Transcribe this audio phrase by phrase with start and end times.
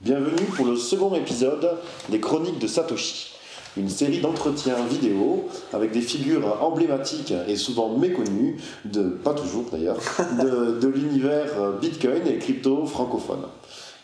[0.00, 3.34] Bienvenue pour le second épisode des Chroniques de Satoshi,
[3.76, 9.98] une série d'entretiens vidéo avec des figures emblématiques et souvent méconnues, de, pas toujours d'ailleurs,
[10.42, 13.46] de, de l'univers Bitcoin et crypto francophone.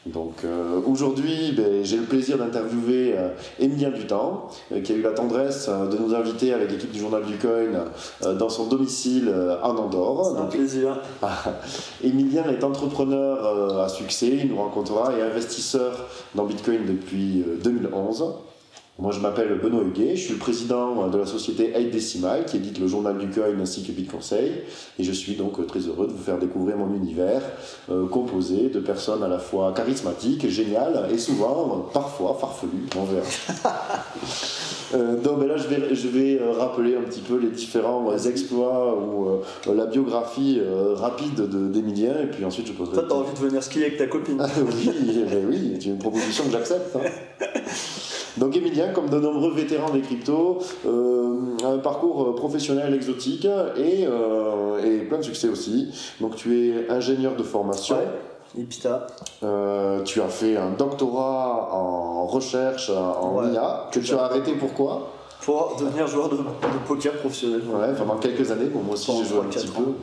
[0.06, 3.28] Donc euh, aujourd'hui, ben, j'ai le plaisir d'interviewer euh,
[3.60, 6.98] Emilien Dutan, euh, qui a eu la tendresse euh, de nous inviter avec l'équipe du
[6.98, 7.86] Journal du Coin
[8.22, 10.36] euh, dans son domicile euh, en Andorre.
[10.40, 11.00] Un plaisir.
[12.02, 17.58] Emilien est entrepreneur euh, à succès, il nous rencontrera, et investisseur dans Bitcoin depuis euh,
[17.62, 18.24] 2011.
[18.98, 22.58] Moi, je m'appelle Benoît Huguet, je suis le président de la société 8 Decimal, qui
[22.58, 24.52] édite le journal du coin ainsi que BitConseil,
[24.98, 27.40] et je suis donc très heureux de vous faire découvrir mon univers,
[27.90, 33.26] euh, composé de personnes à la fois charismatiques, géniales, et souvent, parfois, farfelues, on verra.
[34.94, 38.14] Euh, donc ben là, je vais, je vais euh, rappeler un petit peu les différents
[38.26, 40.60] exploits ou euh, la biographie
[40.96, 42.96] rapide de- d'Emilien, et puis ensuite je poserai...
[42.96, 44.36] Toi, t'as envie de venir skier avec ta copine.
[44.42, 44.90] Ah oui,
[45.32, 46.94] eh oui, c'est une proposition que j'accepte.
[46.96, 47.08] hein.
[48.38, 53.44] Donc Emilien, comme de nombreux vétérans des cryptos, euh, a un parcours euh, professionnel exotique
[53.76, 55.88] et, euh, et plein de succès aussi.
[56.20, 58.64] Donc tu es ingénieur de formation, Ouais.
[59.42, 63.52] Euh, tu as fait un doctorat en recherche en Ouais.
[63.52, 65.08] IA, que tu as arrêté pourquoi
[65.40, 66.42] Pour devenir joueur de, de
[66.86, 67.62] poker professionnel.
[67.66, 69.94] Ouais, pendant quelques années, bon, moi aussi j'ai joué un petit peu.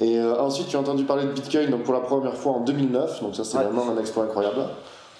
[0.00, 2.60] Et euh, ensuite, tu as entendu parler de Bitcoin donc pour la première fois en
[2.60, 4.60] 2009, donc ça c'est vraiment un exploit incroyable.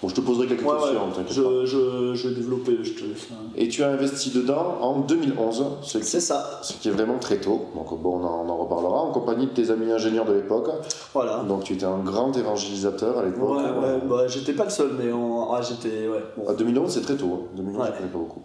[0.01, 1.25] Bon, je te poserai quelques Ouais, questions, ouais.
[1.29, 3.27] Je, je, je vais développer, je te laisse.
[3.31, 3.35] hein.
[3.55, 6.59] Et tu as investi dedans en 2011, ce qui, C'est ça.
[6.63, 7.65] ce qui est vraiment très tôt.
[7.75, 10.69] Donc bon, on en, on en reparlera en compagnie de tes amis ingénieurs de l'époque.
[11.13, 11.43] Voilà.
[11.47, 13.57] Donc tu étais un grand évangélisateur à l'époque.
[13.57, 15.51] Ouais, ouais, bah, j'étais pas le seul, mais en...
[15.53, 16.07] ah, j'étais.
[16.07, 16.23] Ouais.
[16.35, 16.45] Bon.
[16.49, 17.29] Ah, 2011, c'est très tôt.
[17.33, 17.45] Hein.
[17.57, 17.87] 2011, Ouais.
[17.93, 18.41] je connais pas beaucoup.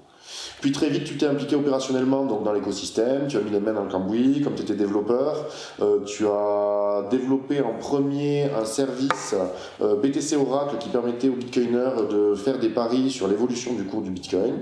[0.61, 3.75] Puis très vite, tu t'es impliqué opérationnellement donc, dans l'écosystème, tu as mis les mains
[3.75, 5.47] dans le cambouis, comme tu étais développeur.
[5.81, 9.35] Euh, tu as développé en premier un service
[9.83, 14.03] euh, BTC Oracle qui permettait aux bitcoiners de faire des paris sur l'évolution du cours
[14.03, 14.55] du bitcoin.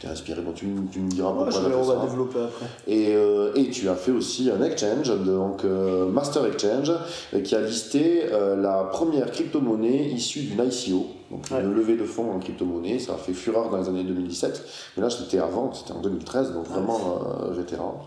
[0.00, 1.82] Tu t'es inspiré, bon, tu, me- tu me diras Ouais, pourquoi je vais- fait on
[1.82, 2.66] va développer après.
[2.88, 6.90] Et, euh, et tu as fait aussi un exchange, donc euh, Master Exchange,
[7.34, 8.24] euh, qui a listé
[8.56, 11.60] la première crypto-monnaie issue d'une ICO, donc Ouais.
[11.60, 12.98] une levée de fonds en crypto-monnaie.
[12.98, 14.64] Ça a fait fureur dans les années 2017,
[14.96, 18.00] mais là c'était avant, c'était en 2013, donc vraiment vétéran.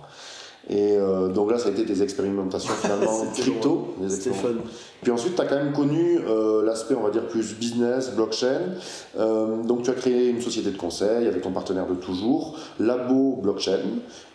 [0.69, 3.95] Et euh, donc là, ça a été tes expérimentations finalement crypto.
[3.99, 4.59] des expérimentations.
[4.63, 4.69] fun.
[5.01, 8.61] Puis ensuite, tu as quand même connu euh, l'aspect, on va dire, plus business, blockchain.
[9.19, 13.35] Euh, donc tu as créé une société de conseil avec ton partenaire de toujours, Labo
[13.43, 13.79] Blockchain.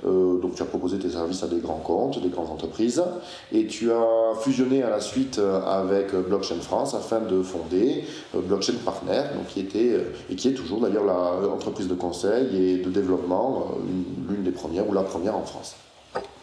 [0.06, 3.02] Euh, donc tu as proposé tes services à des grands comptes, des grandes entreprises.
[3.50, 8.04] Et tu as fusionné à la suite euh, avec euh, Blockchain France afin de fonder
[8.34, 9.96] Blockchain Partner, donc qui était,
[10.30, 14.86] et qui est toujours d'ailleurs l'entreprise de conseil et de développement, une- l'une des premières
[14.86, 15.74] ou la première en France.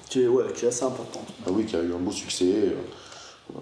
[0.09, 1.27] Qui est, ouais, qui est assez importante.
[1.45, 2.73] Ah oui, qui a eu un beau succès.
[3.53, 3.55] euh,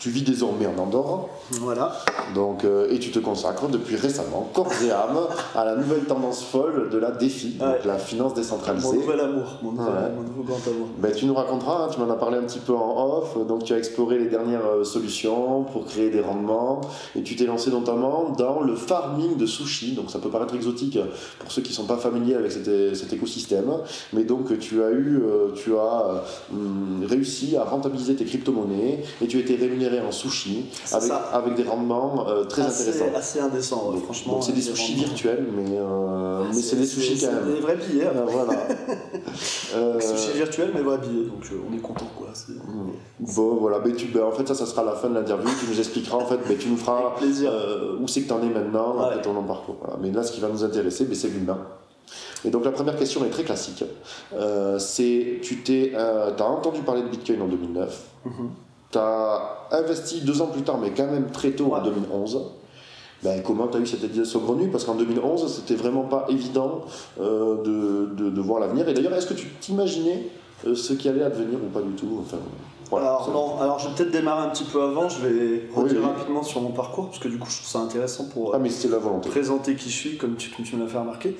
[0.00, 1.28] tu vis désormais en Andorre.
[1.52, 1.92] Voilà.
[2.34, 5.18] Donc, euh, et tu te consacres depuis récemment, corps et âme,
[5.54, 8.96] à la nouvelle tendance folle de la DeFi, donc la finance Mon décentralisée.
[8.96, 9.58] nouvel amour.
[9.62, 10.10] Mon, nouvel, Ouais.
[10.16, 10.86] mon nouveau grand amour.
[10.98, 13.64] Ben, tu nous raconteras, hein, tu m'en as parlé un petit peu en off, donc
[13.64, 16.80] tu as exploré les dernières euh, solutions pour créer des rendements,
[17.14, 20.98] et tu t'es lancé notamment dans le farming de sushi, donc ça peut paraître exotique
[21.38, 23.70] pour ceux qui ne sont pas familiers avec cet, écosystème,
[24.12, 26.22] mais donc tu as eu, euh, tu as
[26.52, 29.56] hum, réussi à rentabiliser tes crypto-monnaies, et tu as été
[29.98, 30.66] en sushi,
[31.32, 33.16] avec, des rendements euh, très assez, intéressants.
[33.18, 34.34] assez indécent, ouais, franchement.
[34.34, 37.54] Donc c'est des euh, sushis virtuels, mais, euh, mais c'est des sushis quand même.
[37.54, 38.06] des vrais billets.
[38.14, 40.00] Euh, voilà.
[40.00, 42.28] Sushis virtuels, mais vrais billets, donc on est content quoi.
[42.34, 42.52] c'est-
[43.34, 45.48] Bon, voilà, ben, tu, ben, en fait, ça, ça sera la fin de l'interview.
[45.60, 47.14] Tu nous expliqueras, en fait, ben, tu nous feras
[48.00, 49.20] où c'est que tu en es maintenant, Ouais.
[49.22, 49.76] ton long parcours.
[49.80, 49.96] Voilà.
[50.00, 51.58] Mais là, ce qui va nous intéresser, ben, c'est l'humain.
[52.44, 53.84] Et donc, la première question est très classique.
[54.34, 58.02] Euh, c'est, tu t'es, euh, as entendu parler de Bitcoin en 2009.
[58.24, 58.32] Mhm.
[58.92, 61.84] Tu as investi deux ans plus tard, mais quand même très tôt, en Ouais.
[61.84, 62.40] 2011.
[63.22, 66.82] Ben, comment tu as eu cette idée saugrenue Parce qu'en 2011, c'était vraiment pas évident
[67.20, 68.88] euh, de, de, de voir l'avenir.
[68.88, 70.26] Et d'ailleurs, est-ce que tu t'imaginais
[70.66, 72.18] euh, ce qui allait advenir ou pas du tout?
[72.20, 72.38] Enfin,
[72.90, 75.98] voilà, alors, non, alors je vais peut-être démarrer un petit peu avant, je vais oui.
[75.98, 78.58] rapidement sur mon parcours, parce que du coup je trouve ça intéressant pour euh, Ah,
[78.58, 78.98] mais la
[79.30, 81.36] présenter qui je suis, comme tu, comme tu me l'as fait remarquer.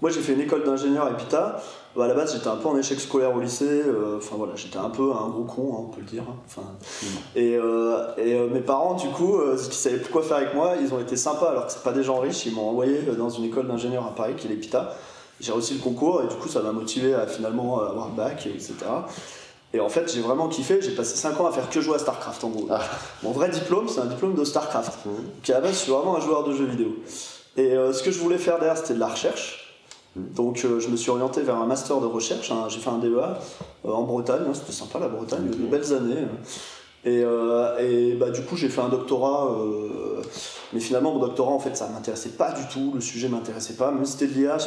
[0.00, 1.60] Moi j'ai fait une école d'ingénieur à Epita.
[1.96, 4.54] Bah, à la base j'étais un peu en échec scolaire au lycée, euh, enfin voilà,
[4.56, 6.24] j'étais un peu un gros con, hein, on peut le dire.
[6.28, 6.34] hein.
[6.46, 6.62] Enfin,
[7.36, 10.54] Et, euh, et euh, mes parents, du coup, euh, qui savaient plus quoi faire avec
[10.54, 13.00] moi, ils ont été sympas, alors que c'est pas des gens riches, ils m'ont envoyé
[13.16, 14.96] dans une école d'ingénieur à Paris qui est l'Epita.
[15.40, 18.46] J'ai réussi le concours et du coup ça m'a motivé à finalement avoir le bac,
[18.46, 18.74] etc.
[19.72, 20.80] Et en fait, j'ai vraiment kiffé.
[20.80, 22.66] J'ai passé 5 ans à faire que jouer à StarCraft en gros.
[22.70, 22.80] Ah.
[23.24, 25.04] Mon vrai diplôme, c'est un diplôme de StarCraft.
[25.04, 25.12] Mhm.
[25.42, 26.90] Qui à la base, je suis vraiment un joueur de jeux vidéo.
[27.56, 29.63] Et euh, ce que je voulais faire derrière, c'était de la recherche.
[30.16, 32.66] Donc je me suis orienté vers un master de recherche, hein.
[32.68, 33.38] j'ai fait un DEA
[33.84, 34.54] en Bretagne, hein.
[34.54, 36.26] c'était sympa la Bretagne, de belles années.
[37.04, 37.20] Et,
[37.80, 39.50] et bah, du coup j'ai fait un doctorat
[40.74, 43.92] mais finalement, mon doctorat, en fait, ça m'intéressait pas du tout, le sujet m'intéressait pas,
[43.92, 44.58] même si c'était de l'IA,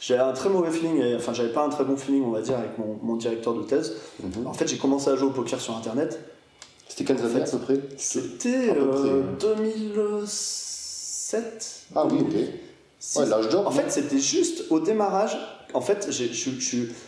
[0.00, 2.40] j'avais un très mauvais feeling, et, enfin, j'avais pas un très bon feeling, on va
[2.40, 3.94] dire, avec mon, directeur de thèse.
[4.20, 4.48] Mhm.
[4.48, 6.18] En fait, j'ai commencé à jouer au poker sur Internet.
[6.88, 7.78] C'était quelles années à peu près?
[7.96, 8.74] C'était
[9.40, 11.34] 2007.
[11.34, 11.46] Euh,
[11.94, 12.34] ah oui, ok.
[13.16, 13.66] Ouais, l'âge d'or.
[13.66, 15.36] En fait, c'était juste au démarrage
[15.74, 16.08] en fait,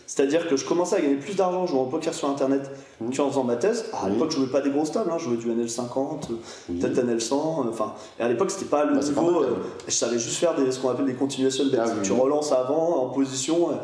[0.06, 2.68] c'est-à-dire que je commençais à gagner plus d'argent jouant au poker sur internet
[3.00, 3.14] mmh.
[3.14, 3.86] qu'en faisant ma thèse.
[3.92, 6.26] à l'époque, je jouais pas des grosses tables, hein, je jouais du NL50,
[6.68, 7.32] peut-être NL100.
[7.32, 9.42] Euh, enfin, et à l'époque, c'était pas le bah, niveau.
[9.42, 9.56] Euh,
[9.86, 13.04] je savais juste faire des, ce qu'on appelle des continuations de ah, Tu relances avant,
[13.04, 13.74] en position, euh,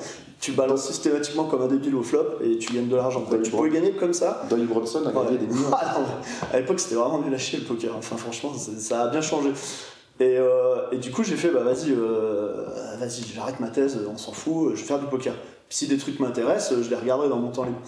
[0.41, 3.25] tu balances systématiquement comme un débile au flop et tu gagnes de l'argent.
[3.45, 4.43] Tu pouvais gagner comme ça.
[4.51, 5.71] Donny Bronson a gagné des millions.
[5.73, 5.99] Ah,
[6.53, 7.95] à l'époque, c'était vraiment nul à chier le poker.
[7.97, 9.51] Enfin, franchement, ça a bien changé.
[10.23, 12.65] Et, euh, et, du coup, j'ai fait, bah vas-y, euh,
[12.99, 15.35] vas-y, j'arrête ma thèse, on s'en fout, je vais faire du poker.
[15.69, 17.81] Puis si des trucs m'intéressent, je les regarderai dans mon temps libre.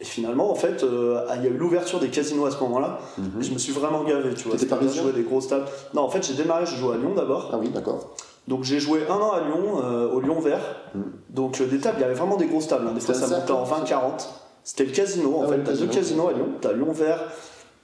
[0.00, 2.98] Et finalement, en fait, euh, il y a eu l'ouverture des casinos à ce moment-là.
[3.18, 3.30] Mhm.
[3.40, 4.56] Je me suis vraiment gavé, tu vois.
[4.56, 5.66] T'étais pas joué des grosses tables.
[5.92, 7.50] Non, en fait, j'ai démarré, je jouais à Lyon d'abord.
[7.52, 8.14] Ah oui, d'accord.
[8.48, 10.60] Donc j'ai joué un an à Lyon, au Lyon Vert.
[10.94, 11.02] Mhm.
[11.30, 12.86] Donc des tables, il y avait vraiment des grosses tables.
[12.88, 12.94] Hein.
[12.94, 14.28] Des fois, ça montait en 20-40.
[14.62, 15.62] C'était le casino, en ah fait.
[15.64, 16.48] T'as deux casinos à Lyon.
[16.60, 17.20] T'as Lyon Vert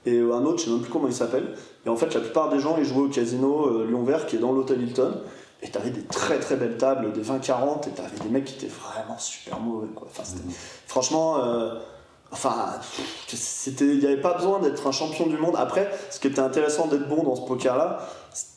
[0.05, 1.55] et un autre, je sais même plus comment il s'appelle.
[1.85, 4.35] Et en fait, la plupart des gens, ils jouaient au casino euh, Lyon Vert qui
[4.35, 5.21] est dans l'hôtel Hilton.
[5.61, 8.73] Et t'avais des très très belles tables, des 20-40, et t'avais des mecs qui étaient
[8.73, 9.87] vraiment super mauvais.
[9.95, 10.07] Quoi.
[10.09, 10.51] Enfin, mmh.
[10.87, 11.75] Franchement, euh,
[12.33, 12.65] enfin,
[13.31, 15.55] il n'y avait pas besoin d'être un champion du monde.
[15.57, 18.05] Après, ce qui était intéressant d'être bon dans ce poker-là,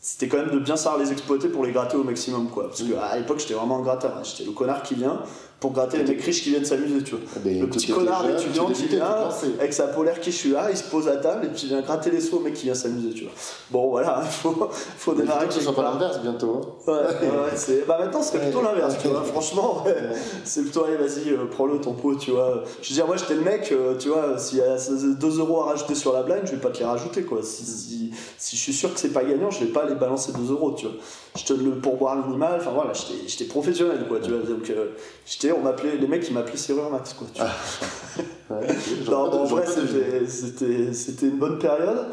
[0.08, 2.48] c'était quand même de bien savoir les exploiter pour les gratter au maximum.
[2.48, 2.68] Quoi.
[2.68, 4.16] Parce qu'à l'époque, j'étais vraiment un gratteur.
[4.16, 4.22] Hein.
[4.22, 5.20] J'étais le connard qui vient,
[5.60, 7.20] pour gratter les mecs riches qui viennent s'amuser, tu vois.
[7.34, 10.84] Ah, le petit connard d'étudiant qui vient avec sa polaire qui suis là, il se
[10.84, 13.14] pose à table et puis il vient gratter les sauts au mec qui vient s'amuser,
[13.14, 13.32] tu vois.
[13.70, 14.68] Bon, voilà, il faut,
[14.98, 15.46] faut démarrer.
[15.46, 16.76] Que ce soit pas l'inverse bientôt.
[16.86, 16.92] Hein.
[16.92, 19.22] Ouais, ouais, bah maintenant c'est plutôt l'inverse, tu vois.
[19.22, 19.84] Franchement,
[20.44, 22.62] c'est plutôt, allez, vas-y, euh, prends-le ton pot, tu vois.
[22.82, 25.62] Je veux dire, moi j'étais le mec, euh, tu vois, s'il y a 2 euros
[25.62, 27.42] à rajouter sur la blind, je vais pas te les rajouter, quoi.
[27.42, 30.52] Si, si, si je suis sûr que c'est pas gagnant, je vais pas balancer 2
[30.52, 30.96] euros, tu vois.
[31.36, 32.92] Je te le pourboire minimal, enfin voilà,
[33.26, 34.40] j'étais professionnel, quoi, tu vois.
[34.40, 34.90] Donc, euh,
[35.26, 37.26] j'étais, on m'appelait, les mecs, ils m'appelaient Serrure Max, quoi.
[37.32, 38.60] Tu vois.
[39.10, 42.06] non, en vrai, c'était une bonne période.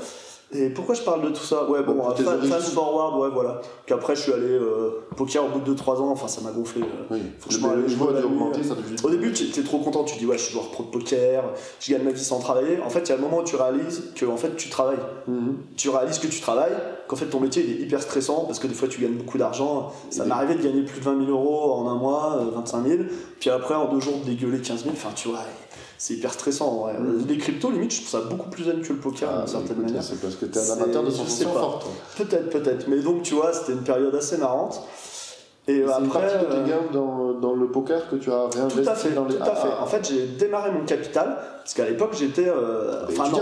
[0.56, 1.70] Et pourquoi je parle de tout ça?
[1.70, 2.02] Ouais, bon,
[2.50, 3.62] fast forward, ouais, voilà.
[3.86, 6.52] Puis après, je suis allé euh, poker au bout de 2-3 ans, enfin, ça m'a
[6.52, 6.82] gonflé.
[6.82, 7.06] Euh.
[7.12, 7.22] Oui.
[7.40, 10.38] Franchement, le, je vois augmenter, ça Au début, tu es trop content, tu dis, ouais,
[10.38, 11.44] je suis joueur pro de poker,
[11.80, 12.80] je gagne ma vie sans travailler.
[12.86, 15.00] En fait, il y a le moment où tu réalises que en fait, tu travailles.
[15.28, 15.58] Mhm.
[15.76, 16.76] Tu réalises que tu travailles,
[17.08, 19.38] qu'en fait, ton métier il est hyper stressant parce que des fois, tu gagnes beaucoup
[19.38, 19.92] d'argent.
[20.10, 22.90] Ça m'est arrivé de gagner plus de 20 000 euros en un mois, 25 euh,
[22.90, 23.04] 000.
[23.40, 24.94] Puis après, en deux jours, de dégueuler 15 000.
[24.94, 25.40] Enfin, tu vois
[26.04, 26.88] c'est hyper stressant.
[26.88, 27.28] Mm.
[27.30, 29.78] Les cryptos, limite, je trouve ça beaucoup plus zen que le poker d'une ah, certaine
[29.78, 30.04] manière.
[30.04, 31.86] C'est parce que tu es un amateur de sensations fortes.
[32.18, 32.90] Peut-être, peut-être.
[32.90, 34.82] Mais donc, tu vois, c'était une période assez marrante.
[35.70, 36.34] Et, après.
[36.42, 39.12] Une tes euh, gains dans, dans, le poker que tu as réinvesti tout à fait,
[39.12, 39.36] dans les.
[39.36, 39.70] Tout à fait.
[39.80, 42.50] En fait, j'ai démarré mon capital, parce qu'à l'époque, j'étais.
[42.50, 43.40] Euh, enfin, non.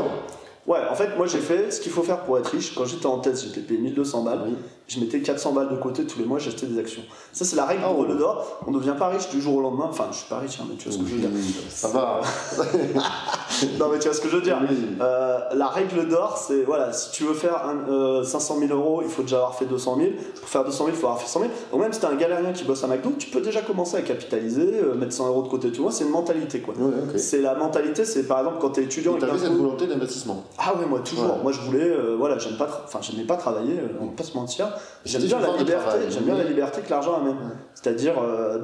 [0.67, 2.75] Ouais, en fait, moi j'ai fait ce qu'il faut faire pour être riche.
[2.75, 4.41] Quand j'étais en thèse, j'étais payé 1200 balles.
[4.91, 7.03] Je mettais 400 balles de côté tous les mois, j'achetais des actions.
[7.31, 8.59] Ça, c'est la règle du d'or.
[8.67, 9.87] On ne devient pas riche du jour au lendemain.
[9.89, 11.29] Enfin, je suis pas riche, hein, mais tu vois ce que je veux dire.
[11.69, 12.19] Ça va.
[13.79, 14.59] non, mais tu vois ce que je veux dire.
[14.99, 19.01] Euh, la règle d'or, c'est voilà, si tu veux faire un, 500 euh, 000 euros,
[19.01, 20.09] il faut déjà avoir fait 200 000.
[20.41, 21.51] Pour faire 200 000, il faut avoir fait 100 000.
[21.71, 24.01] Donc, même si tu un galérien qui bosse à McDo, tu peux déjà commencer à
[24.01, 25.71] capitaliser, euh, mettre 100 euros de côté.
[25.71, 26.73] Tu vois, c'est une mentalité quoi.
[27.15, 29.15] C'est la mentalité, c'est par exemple quand tu es étudiant.
[29.17, 30.43] Tu avais cette volonté d'investissement.
[30.57, 31.37] Ah ouais, moi toujours.
[31.41, 34.67] Moi, je voulais, voilà, j'aime pas, enfin, j'aimais pas travailler, on va pas se mentir.
[35.05, 35.97] J'aime bien la liberté.
[36.09, 37.37] J'aime bien la liberté que l'argent amène.
[37.73, 38.13] C'est-à-dire,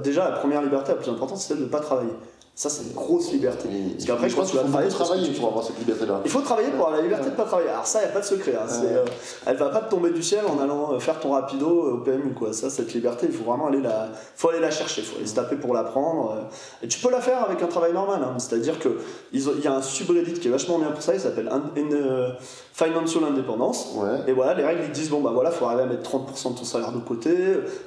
[0.03, 2.13] déjà, la première liberté la plus importante, c'est de ne pas travailler.
[2.57, 3.69] Ça, c'est une grosse liberté.
[3.93, 6.21] Parce qu'après, je pense que tu vas travailler, pour avoir cette liberté-là.
[6.25, 7.69] Il faut travailler pour avoir la liberté de ne pas travailler.
[7.69, 8.55] Alors, ça, il n'y a pas de secret.
[8.55, 8.65] Hein.
[8.83, 9.05] Euh,
[9.45, 12.33] elle va pas te tomber du ciel en allant euh, faire ton rapido au PMU.
[12.33, 12.53] Quoi.
[12.53, 15.01] Ça, cette liberté, il faut vraiment aller la, faut aller la chercher.
[15.01, 16.31] Il faut aller se taper pour la prendre.
[16.31, 16.85] Euh.
[16.85, 18.23] Et tu peux la faire avec un travail normal.
[18.23, 18.39] Hein.
[18.39, 21.13] C'est-à-dire qu'il y a un subreddit qui est vachement bien pour ça.
[21.13, 21.51] Il s'appelle
[22.73, 23.93] Financial Independence.
[24.27, 26.57] Et voilà, les règles, ils disent bon, bah voilà, faut arriver à mettre 30% de
[26.57, 27.35] ton salaire de côté.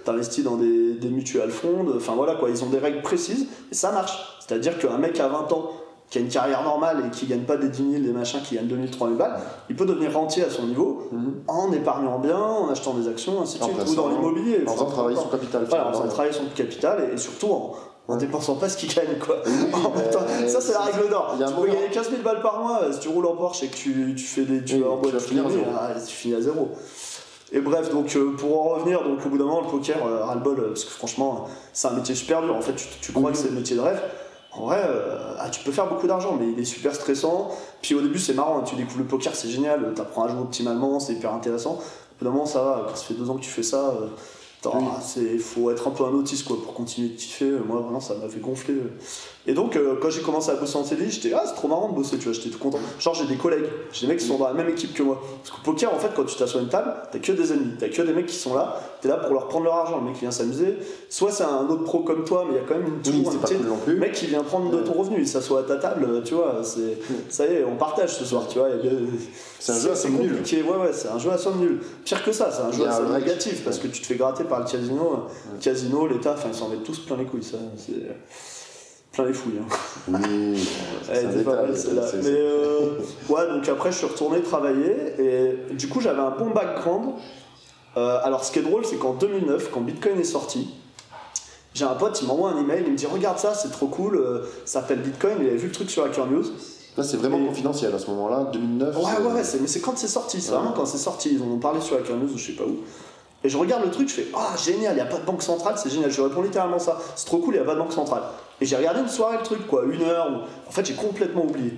[0.04, 1.88] T'investis dans des, des mutual funds.
[1.96, 2.50] Enfin, voilà, quoi.
[2.50, 3.48] Ils ont des règles précises.
[3.72, 4.36] Et ça marche.
[4.50, 5.70] C'est-à-dire qu'un mec à 20 ans
[6.10, 8.56] qui a une carrière normale et qui gagne pas des 10 000, des machins, qui
[8.56, 9.38] gagne 2 000, 3 000 balles,
[9.68, 11.42] il peut devenir rentier à son niveau mhm.
[11.46, 14.64] en épargnant bien, en achetant des actions, ainsi de suite, ou dans l'immobilier.
[14.66, 15.66] En faisant travailler son capital.
[15.68, 17.76] Voilà, en faisant travailler son capital et, surtout en,
[18.08, 19.36] en dépensant pas ce qu'il gagne quoi.
[20.48, 21.36] ça c'est la règle d'or.
[21.38, 23.76] Tu peux gagner 15 000 balles par mois si tu roules en Porsche et que
[23.76, 26.70] tu, tu fais des tu vas en boîte tu, ah, tu finis à zéro.
[27.52, 30.24] Et bref, donc euh, pour en revenir, donc au bout d'un moment le poker, euh,
[30.24, 32.56] ras le bol, parce que franchement c'est un métier super dur.
[32.56, 34.00] En fait, tu, tu crois que c'est le métier de rêve
[34.52, 37.50] en vrai, euh, ah, tu peux faire beaucoup d'argent, mais il est super stressant.
[37.82, 40.40] Puis au début, c'est marrant, tu découvres le poker, c'est génial, tu apprends à jouer
[40.40, 41.74] optimalement, c'est hyper intéressant.
[41.74, 43.94] Au bout d'un moment, ça va, quand ça fait deux ans que tu fais ça,
[43.94, 44.06] euh,
[45.16, 47.52] Il faut être un peu un autiste quoi, pour continuer de kiffer.
[47.66, 48.74] Moi, vraiment, ça m'a fait gonfler.
[49.46, 51.88] Et donc, euh, quand j'ai commencé à bosser en CDI, j'étais ah, c'est trop marrant
[51.88, 52.78] de bosser, tu vois, j'étais tout content.
[52.98, 55.20] Genre, j'ai des collègues, j'ai des mecs qui sont dans la même équipe que moi.
[55.42, 57.72] Parce qu'au poker, en fait, quand tu t'assois à une table, t'as que des ennemis,
[57.78, 59.98] t'as que des mecs qui sont là, t'es là pour leur prendre leur argent.
[59.98, 60.76] Le mec qui vient s'amuser,
[61.08, 63.32] soit c'est un autre pro comme toi, mais il y a quand même une toujours
[63.32, 66.60] un mec qui vient prendre de ton revenu, il s'assoit à ta table, tu vois,
[66.62, 66.98] c'est
[67.30, 68.68] ça y est, on partage ce soir, tu vois.
[69.58, 70.34] C'est un jeu à somme nulle.
[70.34, 71.80] Ouais, ouais, c'est un jeu à somme nulle.
[72.04, 74.44] Pire que ça, c'est un jeu à somme négatif parce que tu te fais gratter
[74.44, 75.26] par le casino.
[75.52, 77.56] Le casino, l'État, enfin, ils s'en mettent tous plein les couilles, ça.
[79.20, 79.60] Plein les fouilles.
[79.60, 79.66] Hein.
[80.08, 80.68] Oui,
[81.12, 82.02] c'est pas mal celle-là.
[82.22, 82.98] Mais euh,
[83.28, 87.12] ouais, donc après, je suis retourné travailler et du coup, j'avais un bon background.
[87.96, 90.70] Euh, alors, ce qui est drôle, c'est qu'en 2009, quand Bitcoin est sorti,
[91.74, 94.16] j'ai un pote, il m'envoie un email, il me dit Regarde ça, c'est trop cool,
[94.16, 96.44] euh, ça s'appelle Bitcoin, il avait vu le truc sur Hacker News.
[96.96, 98.96] Là, c'est vraiment confidentiel à ce moment-là, 2009.
[98.96, 101.34] Ouais, ouais, ouais, mais c'est quand c'est sorti, c'est vraiment quand c'est sorti.
[101.34, 102.78] Ils en ont parlé sur Hacker News ou je sais pas où.
[103.42, 105.42] Et je regarde le truc, je fais Ah, génial, il n'y a pas de banque
[105.42, 106.10] centrale, c'est génial.
[106.10, 106.98] Je réponds littéralement ça.
[107.16, 108.22] C'est trop cool, il n'y a pas de banque centrale.
[108.60, 110.30] Et j'ai regardé une soirée le truc, quoi, une heure.
[110.30, 110.68] Où...
[110.68, 111.72] En fait, j'ai complètement oublié.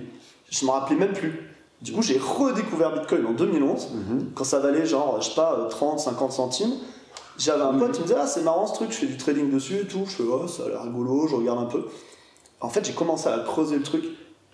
[0.49, 1.49] Je me rappelais même plus.
[1.81, 4.31] Du coup, j'ai redécouvert Bitcoin en 2011, mhm.
[4.35, 6.73] quand ça valait genre, je sais pas, 30, 50 centimes.
[7.37, 9.51] J'avais un pote qui me disait Ah, c'est marrant ce truc, je fais du trading
[9.51, 10.03] dessus et tout.
[10.05, 11.85] Je fais Oh, ça a l'air rigolo, je regarde un peu.
[12.61, 14.03] En fait, j'ai commencé à creuser le truc.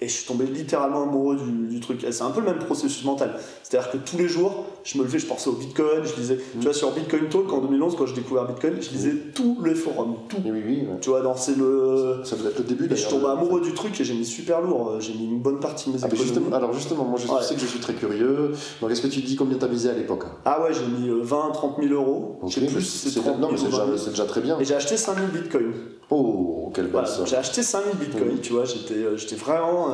[0.01, 1.37] Et je suis tombé littéralement amoureux
[1.69, 2.05] du, truc.
[2.09, 3.37] C'est un peu le même processus mental.
[3.63, 6.39] C'est-à-dire que tous les jours, je me levais, je pensais au Bitcoin, je lisais.
[6.53, 9.75] Tu vois, sur Bitcoin Talk en 2011, quand j'ai découvert Bitcoin, je lisais tous les
[9.75, 10.37] forums, tout.
[10.45, 12.21] Oui, oui, Tu vois, dans c'est le.
[12.23, 14.61] Ça être le début Et je suis tombé amoureux du truc et j'ai mis super
[14.61, 14.95] lourd.
[14.99, 17.61] J'ai mis une bonne partie de mes ah, justement, Alors justement, moi je sais que
[17.61, 18.51] je suis très curieux.
[18.81, 20.23] Donc est-ce que tu dis combien t'as misé à l'époque?
[20.45, 22.39] Ah ouais, j'ai mis 20, 30 000 euros.
[22.41, 23.57] Okay, plus, c'est Non, mais
[23.97, 24.59] c'est déjà, très bien.
[24.59, 25.73] Et j'ai acheté 5000 Bitcoins.
[26.11, 29.88] Oh, quelle belle J'ai acheté 5000 bitcoins, tu vois, j'étais, euh, vraiment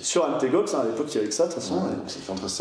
[0.00, 1.82] sur MTGOX, hein, à l'époque il y avait que ça de toute façon.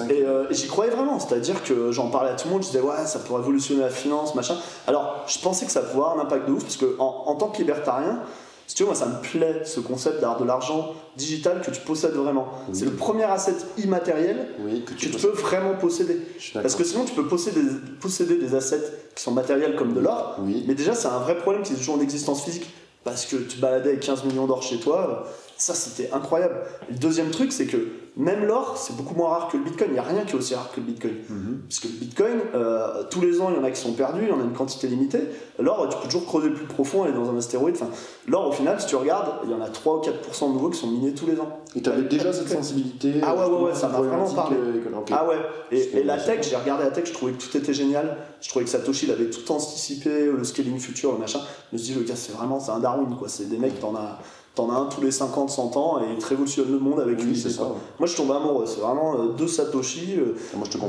[0.10, 2.82] Euh, et, j'y croyais vraiment, c'est-à-dire que j'en parlais à tout le monde, je disais
[2.82, 4.56] ouais, ça pourrait révolutionner la finance, machin.
[4.88, 7.50] Alors je pensais que ça pouvait avoir un impact de ouf, parce que en, tant
[7.50, 8.20] que libertarien,
[8.68, 12.14] si tu veux, moi ça me plaît ce concept de l'argent digital que tu possèdes
[12.14, 12.48] vraiment.
[12.72, 14.48] C'est le premier asset immatériel
[14.86, 16.20] que tu, peux vraiment posséder.
[16.54, 17.62] Parce que sinon tu peux posséder,
[18.00, 18.84] posséder des assets
[19.16, 21.96] qui sont matériels comme de l'or, mais déjà c'est un vrai problème qui est toujours
[21.96, 22.68] en existence physique
[23.04, 25.26] parce que tu baladais avec 15 millions d'or chez toi,
[25.64, 26.56] ça c'était incroyable.
[26.90, 27.78] le deuxième truc, c'est que
[28.18, 29.90] même l'or, c'est beaucoup moins rare que le bitcoin.
[29.92, 31.14] Il n'y a rien qui est aussi rare que le bitcoin.
[31.30, 31.62] Mhm.
[31.68, 34.24] Parce que le bitcoin, euh, tous les ans, il y en a qui sont perdus,
[34.24, 35.22] il y en a une quantité limitée.
[35.58, 37.76] L'or, tu peux toujours creuser plus profond, aller dans un astéroïde.
[37.76, 37.90] Enfin,
[38.28, 40.70] l'or, au final, si tu regardes, il y en a 3 ou 4% de nouveaux
[40.70, 41.60] qui sont minés tous les ans.
[41.76, 44.58] Et tu avais déjà cette sensibilité Ah ouais, ouais, ouais, ça m'a vraiment parlé.
[45.12, 45.38] Ah ouais,
[45.72, 48.18] et, la tech, j'ai regardé la tech, je trouvais que tout était génial.
[48.42, 51.40] Je trouvais que Satoshi, il avait tout anticipé, le scaling futur, le machin.
[51.72, 53.30] Je me suis dit, le gars, c'est vraiment, c'est un Darwin, quoi.
[53.30, 54.20] C'est des mecs, t'en as
[54.56, 57.24] T'en as un tous les 50, 100 ans et il te révolutionne le monde avec
[57.24, 57.36] lui.
[57.36, 57.64] C'est ça.
[57.98, 60.36] Moi je tombe amoureux, c'est vraiment euh, deux Satoshi, euh,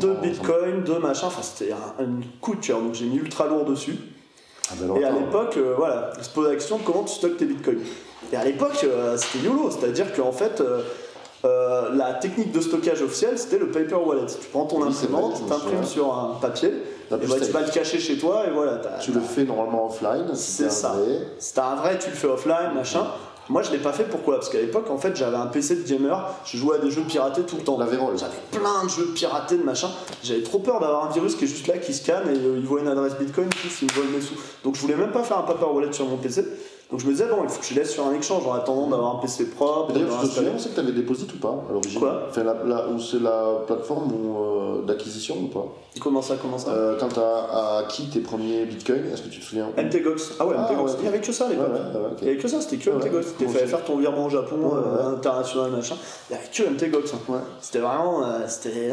[0.00, 3.47] deux Bitcoin, deux machins, enfin c'était un, une coup de cœur, donc j'ai mis ultra
[3.47, 3.97] lourd dessus.
[4.71, 7.47] Ah, ben et à l'époque, euh, voilà, je pose la question comment tu stockes tes
[7.47, 7.80] bitcoins?
[8.33, 8.85] Et à l'époque,
[9.16, 10.62] c'était YOLO, c'est-à-dire qu'en fait,
[11.42, 14.26] la technique de stockage officielle, c'était le paper wallet.
[14.26, 16.75] Tu prends ton imprimante, tu t'imprimes sur un papier, et
[17.11, 18.80] bah, tu vas le cacher chez toi, et voilà.
[19.00, 20.97] Tu le fais normalement offline, c'est ça.
[21.38, 23.06] Si t'as un vrai, tu le fais offline, machin.
[23.49, 24.37] Moi, je l'ai pas fait pourquoi?
[24.37, 27.03] Parce qu'à l'époque, en fait, j'avais un PC de gamer, je jouais à des jeux
[27.03, 27.79] piratés tout le temps.
[27.79, 29.89] La J'avais plein de jeux piratés, de machin.
[30.23, 32.65] J'avais trop peur d'avoir un virus qui est juste là, qui scanne et euh, il
[32.65, 33.49] voit une adresse Bitcoin,
[33.83, 34.35] il me vole mes sous.
[34.63, 36.45] Donc, je voulais même pas faire un paper wallet sur mon PC.
[36.91, 38.88] Donc je me disais, bon, il faut que je laisse sur un échange en attendant
[38.88, 39.93] d'avoir un PC propre.
[39.93, 42.26] D'ailleurs, je te souviens, c'est que tu avais déposé ou pas à l'origine Quoi?
[42.29, 45.67] Enfin, la, Ou c'est la plateforme euh, d'acquisition ou pas?
[46.00, 46.71] Comment ça, comment ça?
[46.71, 49.71] Euh, Quand tu as acquis tes premiers bitcoins, est-ce que tu te souviens?
[49.76, 50.35] MTGOX.
[50.38, 50.93] Ah ouais, ah, MTGOX.
[50.99, 51.71] Il n'y avait que ça à l'époque.
[52.21, 53.26] Il n'y avait que ça, c'était que MTGOX.
[53.38, 55.97] Tu fait faire ton virement au Japon, euh, international, machin.
[56.29, 57.12] Il n'y avait que MTGOX.
[57.61, 58.23] C'était vraiment.
[58.47, 58.91] c'était...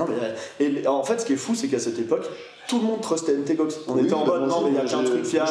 [0.59, 2.29] Et en fait, ce qui est fou, c'est qu'à cette époque,
[2.67, 3.79] tout le monde trustait MTGOX.
[3.87, 5.49] On était en mode, non, mais il y a qu'un truc fiable.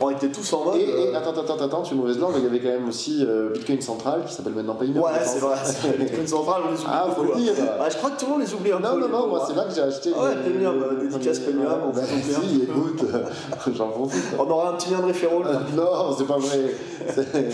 [0.00, 0.76] On était tous en mode.
[0.76, 3.24] Et, euh, attends, attends, attends, tu es mauvaise langue, il y avait quand même aussi
[3.24, 5.04] euh, Bitcoin Central qui s'appelle maintenant Paymap.
[5.04, 5.56] Ouais, c'est vrai,
[5.98, 6.88] Bitcoin Central, on les oublie.
[6.90, 7.52] Ah, faut le dire.
[7.78, 8.82] Ah, je crois que tout le monde les oublie un peu.
[8.82, 10.10] Non, non, non, moi c'est là que j'ai acheté.
[10.10, 11.92] Ouais, Premium, euh, dédicace Premium.
[11.94, 13.04] Si, écoute,
[13.76, 14.24] j'en profite.
[14.38, 15.40] On aura un petit lien de référent.
[15.76, 16.74] Non, c'est pas vrai.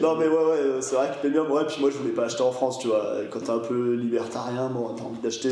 [0.00, 2.42] Non, mais ouais, ouais, c'est vrai que Premium, ouais, puis moi je voulais pas acheter
[2.42, 3.02] en France, tu vois.
[3.30, 5.50] Quand t'es un peu libertarien, bon, t'as envie d'acheter.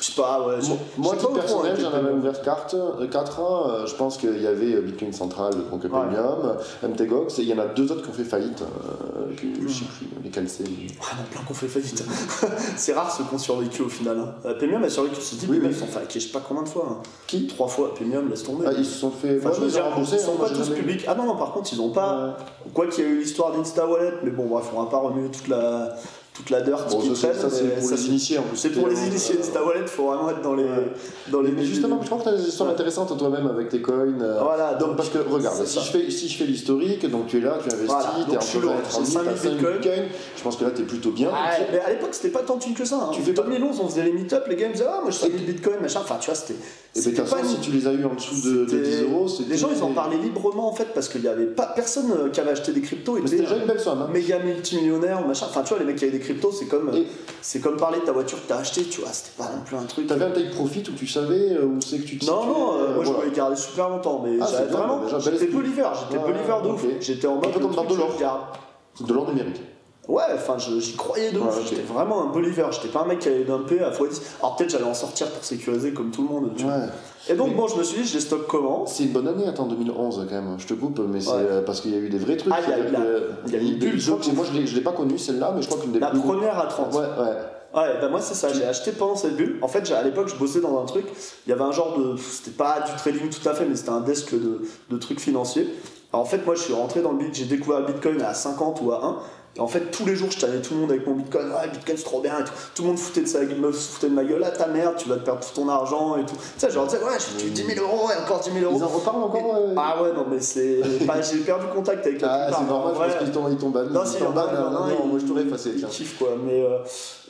[0.00, 0.56] Je sais pas, ouais.
[0.98, 5.52] Moi, personnel, j'en avais ouvert 4, 4 ans, je pense qu'il y avait Bitcoin Central,
[5.70, 9.34] donc Premium, MTGOX, et il y en a deux autres qui ont fait faillite, euh,
[9.36, 10.64] que, je sais plus lesquels c'est.
[10.64, 12.04] Ouais, il y en a plein qui ont fait faillite.
[12.76, 14.18] c'est rare ceux qui ont survécu au final.
[14.18, 14.34] Hein.
[14.46, 16.62] Euh, Premium a survécu, c'est dit, oui, mais ils sont fait je sais pas combien
[16.62, 16.86] de fois.
[16.90, 17.02] Hein.
[17.26, 17.46] Qui?
[17.46, 18.66] Trois fois, Premium, laisse tomber.
[18.68, 19.38] Ah, ils se sont fait.
[19.38, 21.04] Enfin, je veux dire, ils sont hein, pas tous publics.
[21.06, 22.36] Ah non, non, par contre, ils ont pas.
[22.74, 25.30] Quoi qu'il y ait eu l'histoire d'Insta Wallet, mais bon, bref, on va pas remuer
[25.30, 25.96] toute la
[26.34, 28.56] toute la dirt Bon, qui ça, ça, c'est pour les initiés en plus.
[28.56, 29.36] C'est pour les initiés.
[29.42, 30.92] C'est ta wallet, faut vraiment être dans les, Ouais.
[31.30, 31.50] dans les.
[31.52, 32.74] Mais justement, je crois que tu as des histoires Ouais.
[32.74, 34.06] intéressantes toi-même avec tes coins.
[34.20, 35.80] euh, Voilà, donc, parce que regarde, si ça.
[35.82, 38.40] je, fais, si je fais l'historique, donc tu es là, tu investis, Voilà, tu donc
[38.40, 40.04] es je suis entre lourd, 20 et 30 j'ai 000, 5000 t'as 5000 bitcoins.
[40.36, 41.30] Je pense que là, tu es plutôt bien.
[41.70, 42.96] Mais à l'époque, c'était pas tant de que ça.
[42.96, 43.08] hein.
[43.12, 45.10] Tu En fais pas- 2011, on faisait les meet-up, les gars me disaient Ah, moi
[45.10, 46.00] je fais des bitcoins, machin.
[46.02, 46.54] Enfin, tu vois, c'était.
[46.94, 48.82] Et ben, toute façon, pas si tu les as eu en dessous de, de c'était-
[48.82, 49.50] 10 euros, c'était.
[49.50, 52.28] Les gens, ils en parlaient librement en fait, parce qu'il y avait pas personne euh,
[52.30, 53.18] qui avait acheté des cryptos.
[53.18, 54.00] Était c'était déjà une belle somme.
[54.02, 54.08] hein.
[54.12, 55.46] méga multimillionnaire, machin.
[55.48, 57.06] Enfin, tu vois, les mecs qui avaient des cryptos, c'est comme, Et-
[57.40, 59.10] c'est comme parler de ta voiture que t'as acheté, tu vois.
[59.12, 60.06] C'était pas non plus un truc.
[60.06, 62.72] T'avais un take profit où tu savais euh, où c'est que tu te Non, non,
[62.74, 65.00] euh, euh, moi je voulais garder super longtemps, mais Ah, vraiment.
[65.18, 66.74] J'étais believer, j'étais believer de ok.
[66.74, 66.84] ouf.
[67.00, 67.50] J'étais en Un mode.
[67.52, 68.52] peu le comme dans truc, de l'or.
[69.00, 69.60] de l'or numérique.
[70.08, 71.56] Ouais, enfin, j'y croyais de ouf.
[71.56, 71.62] Ouais.
[71.68, 72.66] J'étais vraiment un believer.
[72.72, 74.20] J'étais pas un mec qui allait dumper à x10.
[74.40, 76.50] Alors peut-être j'allais en sortir pour sécuriser comme tout le monde.
[76.56, 76.72] tu vois.
[76.72, 76.86] Ouais.
[77.30, 78.84] Et donc, Mais- bon, je me suis dit, je les stocke comment?
[78.86, 80.56] C'est une bonne année, attends, 2011 quand même.
[80.58, 81.36] Je te coupe, mais c'est Ouais.
[81.38, 82.52] euh, parce qu'il y a eu des vrais trucs.
[82.52, 84.80] Ah, il y a- y y eu une bulle Je crois que moi, je l'ai-
[84.80, 86.18] pas connue celle-là, mais je crois qu'une des La plus.
[86.20, 86.92] première à 30.
[86.94, 87.36] Ouais, ouais.
[87.74, 89.58] Ouais, bah moi c'est ça, j'ai acheté pendant cette bulle.
[89.62, 91.06] En fait, à l'époque, je bossais dans un truc,
[91.46, 92.16] il y avait un genre de.
[92.18, 95.66] C'était pas du trading tout à fait, mais c'était un desk de, de trucs financiers.
[96.12, 98.82] Alors, en fait, moi je suis rentré dans le bit, j'ai découvert bitcoin à 50
[98.82, 99.16] ou à 1.
[99.54, 101.48] Et en fait, tous les jours, je tannais tout le monde avec mon bitcoin.
[101.48, 102.52] Ouais, bitcoin c'est trop bien et tout.
[102.74, 104.42] Tout le monde foutait de, sa, me foutait de ma gueule.
[104.46, 106.34] Ah, ta merde, tu vas te perdre tout ton argent et tout.
[106.36, 108.64] Tu sais, genre, tu sais, ouais, j'ai eu 10 000 euros et encore 10 000
[108.64, 108.76] euros.
[108.78, 110.80] Ils en reparlent encore euh, Ah ouais, non, mais c'est.
[111.02, 113.06] enfin, j'ai perdu contact avec la Ah, c'est normal, je Ouais.
[113.08, 113.68] pense qu'ils t'ont ils t'ont.
[113.68, 115.88] Non, Ils t'ont non, il- moi je t'aurais effacé, il tiens.
[115.88, 116.28] kiffe quoi.
[116.42, 116.78] Mais, euh,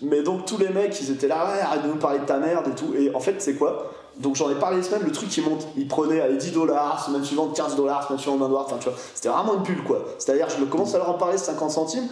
[0.02, 2.38] mais donc tous les mecs, ils étaient là, ouais, arrête de nous parler de ta
[2.38, 2.94] merde et tout.
[2.96, 3.90] Et en fait, c'est quoi?
[4.18, 5.66] Donc j'en ai parlé les semaines, le truc il monte.
[5.76, 8.64] Ils prenaient allez, 10 dollars, semaine suivante 15 dollars, semaine suivante 20 dollars.
[8.66, 10.04] Enfin, tu vois, c'était vraiment une bulle quoi.
[10.18, 12.08] C'est-à-dire, je commence à leur en parler 50 centimes.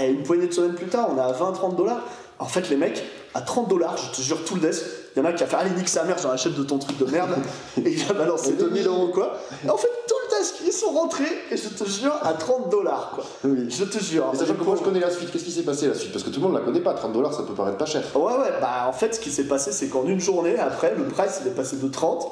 [0.00, 2.00] et une poignée de semaines plus tard, on est à 20-30 dollars.
[2.38, 3.04] En fait, les mecs,
[3.34, 5.46] à 30 dollars, je te jure, tout le desk, il y en a qui a
[5.46, 7.30] fait Allez, nique sa mère, j'en achète de ton truc de merde.
[7.76, 9.38] et il a balancé 2000 euros quoi.
[9.64, 12.70] Et en fait, tout le desk, ils sont rentrés, et je te jure, à 30
[12.70, 13.24] dollars quoi.
[13.44, 13.66] Oui.
[13.68, 14.30] Je te jure.
[14.32, 16.12] Et sachant que moi je connais la suite, qu'est-ce qui s'est passé la suite?
[16.12, 18.02] Parce que tout le monde la connaît pas, 30 dollars ça peut paraître pas cher.
[18.14, 21.04] Ouais, ouais, bah en fait, ce qui s'est passé, c'est qu'en une journée, après, le
[21.04, 22.26] price il est passé de 30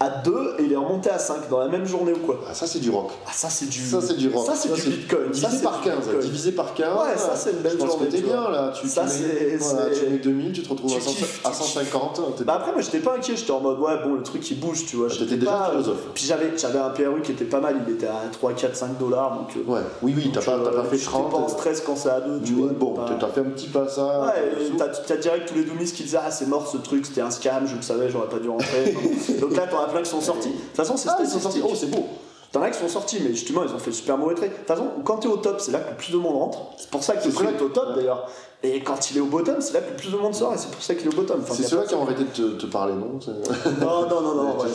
[0.00, 2.40] à 2 et il est remonté à 5 dans la même journée ou quoi.
[2.50, 3.10] Ah, ça c'est du rock.
[3.26, 3.78] Ah, ça c'est du.
[3.80, 4.44] Ça c'est du rock.
[4.44, 5.30] Ça c'est du bitcoin.
[5.30, 6.20] Divisé par du 15, bitcoin.
[6.20, 6.86] divisé par 15.
[6.88, 8.72] Ouais, ça, c'est une belle Je pense journée, que t'es tu bien là.
[8.74, 11.50] Tu, Ça, mets, voilà, tu mets 2000, tu te retrouves Tu à, 100 kiffes, à
[11.50, 11.66] tu kiffes.
[11.74, 12.36] 150.
[12.36, 14.58] t'es- Bah après, moi j'étais pas inquiet, j'étais en mode ouais, bon, le truc il
[14.58, 15.06] bouge, tu vois.
[15.08, 16.00] Ah, t'étais j'étais déjà pas- philosophe.
[16.12, 18.98] Puis j'avais, j'avais un PRU qui était pas mal, il était à 3, 4, 5
[18.98, 19.56] dollars donc.
[19.56, 21.30] euh, Ouais, oui, oui, t'as pas, t'as euh, pas fait j'étais 30.
[21.30, 22.70] pas en stress quand c'est à 2, tu vois.
[22.72, 24.22] bon, t'as fait un petit pas ça.
[24.22, 27.20] Ouais, euh, t'as direct tous les doomies qui disaient Ah, c'est mort ce truc, c'était
[27.20, 28.94] un scam, je le savais, j'aurais pas dû rentrer.
[29.40, 30.48] Donc là, t'en as plein qui sont sortis.
[30.48, 31.60] De toute façon, c'est Ah, ils sont sortis.
[31.64, 32.04] Oh, c'est beau.
[32.52, 34.50] T'en as qui sont sortis, mais justement, ils ont fait super mauvais trade.
[34.50, 36.58] De toute façon, quand t'es au top, c'est là que plus de monde rentre.
[36.78, 38.28] C'est pour ça que le prix est au top d'ailleurs.
[38.66, 40.70] Et quand il est au bottom, c'est là que plus de monde sort et c'est
[40.70, 41.38] pour ça qu'il est au bottom.
[41.42, 43.18] Enfin, C'est a ceux-là qui ont arrêté de te, te parler, non
[43.80, 44.54] Non, non, non, non.
[44.64, 44.70] Ouais,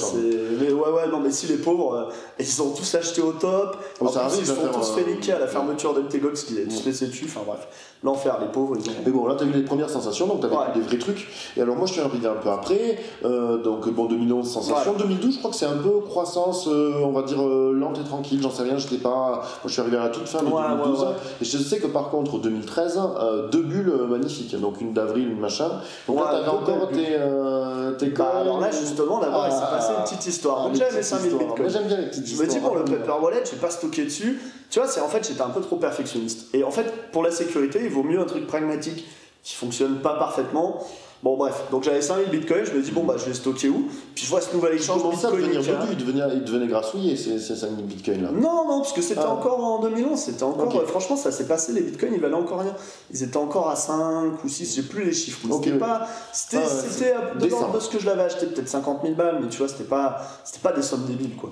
[0.62, 3.78] mais ouais, ouais, non, mais si les pauvres, euh, ils ont tous acheté au top.
[4.00, 6.54] Oh, en ça plus, ils se sont tous fait niquer à la fermeture d'MTGOX qui
[6.54, 7.26] les tous laissé dessus.
[7.28, 7.68] Enfin bref,
[8.04, 8.94] l'enfer, les pauvres, ils ont.
[9.06, 11.28] Mais bon, là, t'as eu les premières sensations, donc t'as vécu des vrais trucs.
[11.58, 13.00] Et alors, moi, je suis arrivé un peu après.
[13.26, 14.94] euh, donc, bon, 2011, sensation.
[14.98, 18.04] 2012, je crois que c'est un peu croissance, euh, on va dire, euh, lente et
[18.04, 18.40] tranquille.
[18.42, 19.10] J'en sais rien, j'étais pas.
[19.10, 21.00] Moi, je suis arrivé à la toute fin de Ouais, 2012.
[21.00, 21.14] ouais, ouais.
[21.42, 23.48] Et je sais que par contre, 2013, euh,
[23.88, 24.60] euh, magnifiques.
[24.60, 25.70] Donc, une d'avril, une machin.
[26.08, 29.60] Donc là, Ouais, t'avais encore tes, euh, tes Bah, alors là, justement, d'abord, il s'est
[29.72, 30.64] passé une petite histoire.
[30.64, 31.48] Donc, les j'avais mes petites 5000 histoires.
[31.56, 31.62] bitcoins.
[31.62, 32.74] Moi, j'aime bien les petites Je me dis, histoires.
[32.74, 34.40] bon, le paper wallet, je vais pas stocker dessus.
[34.70, 36.48] Tu vois, c'est en fait, j'étais un peu trop perfectionniste.
[36.54, 39.06] Et en fait, pour la sécurité, il vaut mieux un truc pragmatique
[39.44, 40.84] qui fonctionne pas parfaitement.
[41.22, 43.90] Bon, bref, donc j'avais 5000 bitcoins, je me dis, bon, bah, je vais stocker où?
[44.16, 45.80] Puis je vois ce nouvel échange à devenir bitcoin.
[45.80, 48.30] dodu, il devenait, il devenait grassouillé, ces, ces 5000 bitcoins là.
[48.32, 49.32] Non, non, parce que c'était Ah.
[49.32, 50.74] encore en 2011, c'était encore.
[50.78, 52.74] Euh, franchement, ça s'est passé, les bitcoins, ils valaient encore rien.
[53.12, 55.46] Ils étaient encore à 5 ou 6, j'ai plus les chiffres.
[55.52, 56.08] C'était pas.
[56.32, 59.50] C'était Ah ouais, de de ce que je l'avais acheté, peut-être 50 000 balles, mais
[59.50, 60.22] tu vois, c'était pas,
[60.64, 61.52] pas des sommes débiles, quoi.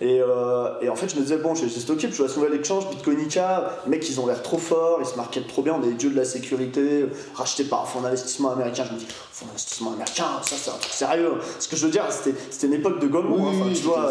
[0.00, 2.38] Et, euh, et en fait, je me disais, bon, j'ai stocké, puis je vois ce
[2.38, 5.82] nouvel exchange, Bitcoinica, mecs, ils ont l'air trop forts, ils se marketent trop bien, on
[5.84, 8.84] est les dieux de la sécurité, rachetés par un fonds d'investissement américain.
[8.88, 11.32] Je me dis, fonds d'investissement américain, ça, c'est un truc sérieux.
[11.58, 13.74] Ce que je veux dire, c'était c'était une époque de Goldman, Oui, hein, oui, enfin,
[13.74, 14.10] tu vois.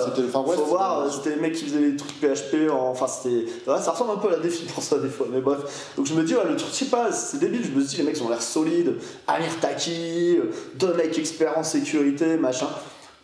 [0.55, 3.45] Faut voir, c'était- les mecs qui faisaient les trucs PHP, en- enfin c'était.
[3.69, 5.59] ouais, ça ressemble un peu à la défi pour ça des fois, mais bref.
[5.97, 7.97] Donc je me dis, ouais, le truc, je sais pas, c'est débile, je me dis,
[7.97, 8.95] les mecs ils ont l'air solides,
[9.27, 10.39] Amir Taki,
[10.75, 12.67] deux mecs experts en sécurité, machin.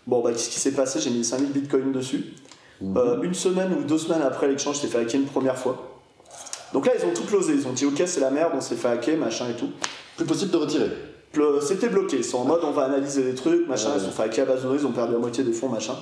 [0.05, 0.99] Bon, bah qu'est-ce qui s'est passé?
[0.99, 2.33] J'ai mis 5000 bitcoins dessus.
[2.81, 2.97] Mhm.
[2.97, 5.89] Euh, une semaine ou deux semaines après l'échange, j'étais fait hacker une première fois.
[6.73, 8.75] Donc là, ils ont tout closé, ils ont dit, ok, c'est la merde, on s'est
[8.75, 9.69] fait hacker, machin et tout.
[10.17, 10.89] Plus possible de retirer.
[11.61, 14.23] C'était bloqué, ils sont en mode, on va analyser les trucs, machin, ils sont fait
[14.39, 15.95] à données, ils ont perdu la moitié des fonds, machin.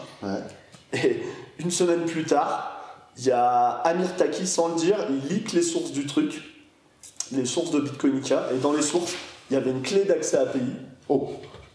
[0.93, 1.21] Et
[1.59, 2.77] une semaine plus tard,
[3.17, 6.41] il y a Amir Taki, sans le dire, il leak les sources du truc,
[7.31, 9.13] les sources de Bitcoinica, et dans les sources,
[9.49, 10.59] il y avait une clé d'accès API
[11.09, 11.29] Oh,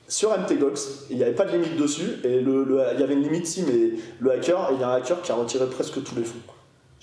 [0.08, 3.14] sur MTGOX, il n'y avait pas de limite dessus, et le, le- il y avait
[3.14, 6.02] une limite si, mais le hacker, il y a un hacker qui a retiré presque
[6.04, 6.36] tous les fonds.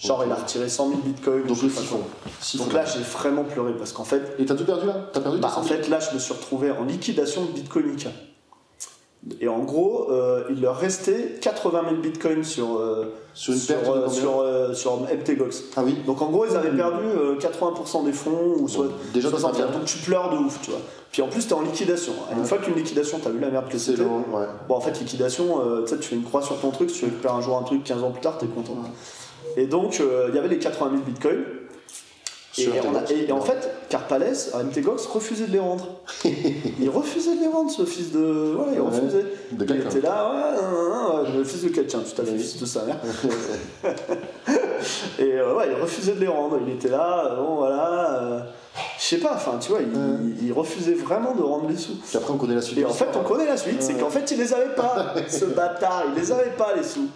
[0.03, 1.45] Genre, il a retiré 100 000 bitcoins.
[1.45, 1.99] Donc le siphon.
[2.57, 5.37] Donc là, j'ai vraiment pleuré parce qu'en fait, Et t'as tout perdu là T'as perdu
[5.39, 5.81] bah, en 100 000?
[5.81, 8.09] fait, là, je me suis retrouvé en liquidation de Bitcoinica.
[9.39, 13.75] Et en gros, euh, il leur restait 80 000 bitcoins sur, euh, sur une sur,
[13.79, 15.63] perte euh, sur, euh, sur MTGOX.
[15.77, 15.95] Ah oui.
[16.05, 19.37] Donc en gros, ils avaient perdu euh, 80% des fonds ou soit Bon, déjà, t'es
[19.39, 19.67] 60 pas bien.
[19.77, 20.81] Donc tu pleures de ouf, tu vois.
[21.13, 22.11] Puis en plus, t'es en liquidation.
[22.37, 24.01] Une fois qu'une liquidation, t'as vu la merde que C'est c'était.
[24.03, 24.45] ouais.
[24.67, 27.35] Bon, en fait, liquidation, euh, tu fais une croix sur ton truc, si tu récupères
[27.35, 28.75] un jour un truc 15 ans plus tard, t'es content.
[29.55, 31.43] Et donc, euh, il y avait les 80 000 bitcoins.
[32.57, 35.87] Et, on a- et- et en fait, Carpales, à MTGOX, refusait de les rendre.
[36.25, 38.19] il refusait de les rendre, ce fils de.
[38.55, 38.87] Ouais, il Ouais.
[38.87, 39.25] refusait.
[39.51, 42.65] De Il était là, ouais, ouais, le fils de quelqu'un, tout à fait, fils de
[42.67, 42.97] sa mère.
[45.19, 46.59] et euh, ouais, il refusait de les rendre.
[46.65, 48.21] Il était là, euh, bon voilà.
[48.21, 48.39] euh,
[48.99, 49.79] je sais pas, enfin, tu vois,
[50.41, 51.95] il, refusait vraiment de rendre les sous.
[51.95, 52.77] Puis après, on connaît la suite.
[52.79, 55.45] Et en fait, on connaît la suite, c'est qu'en fait, il les avait pas, ce
[55.45, 57.07] bâtard, il les avait pas, les sous.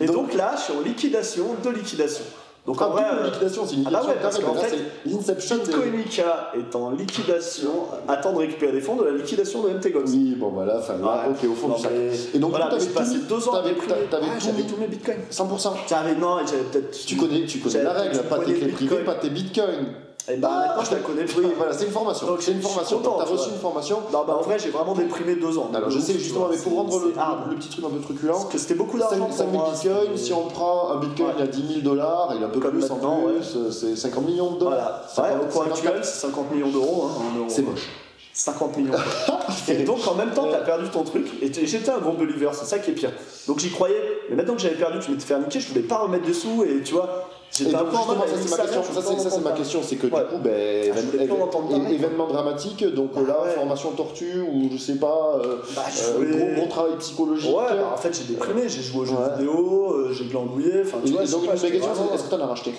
[0.00, 2.24] Et donc, Donc- là, je suis en liquidation de liquidation.
[2.70, 5.56] Donc en vrai, euh, liquidation, c'est une ah bah liquidation ouais, parce qu'en fait, l'Inception.
[5.56, 7.70] Bitcoinica est en liquidation,
[8.06, 10.12] attend de récupérer des fonds de la liquidation de MTGOX.
[10.12, 11.90] Oui, bon, voilà, enfin, là, ok, au fond du sac.
[12.32, 15.16] Et donc, voilà, j'ai passé deux ans Ah, tout J'avais tous mes bitcoins.
[15.32, 15.72] 100%.
[15.88, 16.92] J'avais, non, j'avais peut-être.
[16.92, 19.86] Tu connais, tu connais la règle, pas tes clés privées, pas tes bitcoins.
[20.28, 21.54] Et bah maintenant, je la connais Oui, plus.
[21.56, 22.26] voilà, c'est une formation.
[22.26, 22.98] Donc, C'est une formation.
[22.98, 24.00] content, Donc, t'as reçu une formation.
[24.12, 25.70] Non, bah en vrai, j'ai vraiment déprimé deux ans.
[25.74, 27.12] Alors, je sais justement, mais pour rendre le,
[27.50, 29.16] le petit truc un peu truculent, Parce que c'était beaucoup d'argent.
[29.16, 32.32] 5 pour 000 moi, bitcoins, c'était- si on prend un bitcoin a 10 000 dollars,
[32.36, 35.02] il est un peu Comme plus en maintenant, plus, euh, c'est 50 millions de dollars.
[35.16, 35.34] Voilà.
[35.34, 35.72] Ouais, au 54.
[35.72, 37.06] actuel, c'est 50 millions d'euros.
[37.08, 37.22] Hein.
[37.48, 37.88] C'est moche.
[38.32, 38.92] 50 millions.
[39.68, 41.26] et donc en même temps, t'as perdu ton truc.
[41.42, 43.12] Et j'étais un gros believer, c'est ça qui est pire.
[43.48, 44.00] Donc j'y croyais.
[44.28, 46.62] Mais maintenant que j'avais perdu, tu m'étais fait niquer, je voulais pas remettre des sous.
[46.64, 47.98] Et tu vois, Justement, ça
[48.42, 48.82] c'est ma question.
[48.82, 53.20] Ça c'est c'est ma question, c'est que du coup, ben, Ah, événement dramatique, donc Bah,
[53.26, 53.50] là, ouais.
[53.54, 55.82] formation tortue ou je sais pas, euh, Bah,
[56.18, 57.50] euh, gros, travail psychologique.
[57.50, 60.98] Ouais, bah, en fait j'ai déprimé, j'ai joué aux jeux vidéo, euh, j'ai glandouillé, enfin
[61.04, 62.72] tu vois, donc, c'est vraiment- est-ce que t'en as racheté?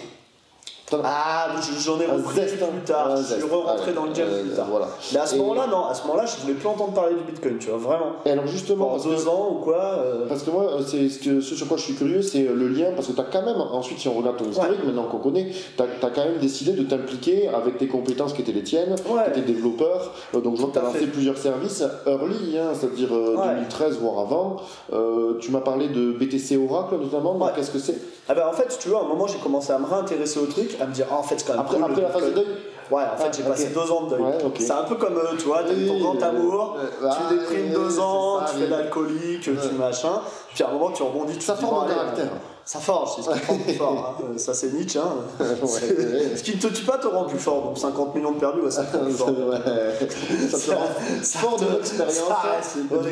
[1.03, 3.93] Ah, je- j'en ai repris zeste, plus tard, je suis Allez.
[3.93, 4.67] dans le game Euh, plus tard.
[4.69, 4.87] Voilà.
[5.13, 7.57] Mais à ce moment-là, non, à ce moment-là, je voulais plus entendre parler du bitcoin,
[7.59, 8.11] tu vois, vraiment.
[8.25, 9.75] Et alors justement, Pendant deux ans ou quoi.
[9.81, 12.43] euh, Parce que moi, euh, c'est ce, que, ce sur quoi je suis curieux, c'est
[12.43, 15.03] le lien, parce que tu as quand même, ensuite si on regarde ton historique, maintenant
[15.05, 18.63] qu'on connaît, tu as, quand même décidé de t'impliquer avec tes compétences qui étaient les
[18.63, 19.23] tiennes, Ouais.
[19.33, 23.09] tu étais développeur, donc je vois que tu as lancé plusieurs services early, hein, c'est-à-dire
[23.13, 23.47] euh, Ouais.
[23.55, 24.57] 2013 voire avant.
[24.93, 27.95] Euh, tu m'as parlé de BTC Oracle notamment, qu'est-ce que c'est?
[28.29, 30.45] Ah bah en fait, tu vois, à un moment, j'ai commencé à me réintéresser au
[30.45, 32.25] truc, à me dire, ah, en fait, c'est quand même après, cool, après la phase
[32.25, 32.47] de deuil
[32.91, 33.47] Ouais, en fait, Ah, j'ai ok.
[33.49, 34.21] passé deux ans de deuil.
[34.21, 34.37] Ouais.
[34.59, 36.87] C'est un peu comme, euh, tu vois, t'as eu ton Oui, grand euh, amour, euh,
[36.87, 38.63] tu ah, déprimes oui, deux ans, ça, tu oui.
[38.63, 39.55] fais l'alcoolique, Ouais.
[39.69, 40.21] tu machin,
[40.53, 42.25] puis à un moment, tu rebondis, Ça forme un caractère.
[42.25, 44.15] euh, Ça forge, c'est ce qui te rend plus fort.
[44.19, 44.23] hein.
[44.33, 44.99] Euh, Ça, c'est Nietzsche.
[44.99, 45.15] Hein.
[45.61, 46.35] Ouais.
[46.37, 48.61] Ce qui ne te tue pas te rend plus fort, donc 50 millions de perdus,
[48.61, 49.29] ouais, ça te rend plus fort.
[49.47, 50.49] Ouais.
[50.49, 50.85] Ça te rend
[51.21, 51.65] Ça fort de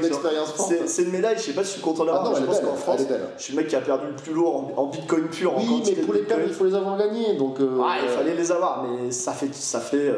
[0.02, 0.54] l'expérience,
[0.86, 2.60] c'est une médaille, je sais pas si je suis content de Ah non, je pense
[2.60, 3.02] qu'en France,
[3.38, 5.54] je suis le mec qui a perdu le plus lourd en, en bitcoin pur.
[5.56, 7.60] en Oui, mais pour les perdre, il faut les avoir gagnés, donc...
[7.60, 9.54] euh, Ah, il fallait les avoir, mais ça fait.
[9.54, 10.16] Ça fait euh,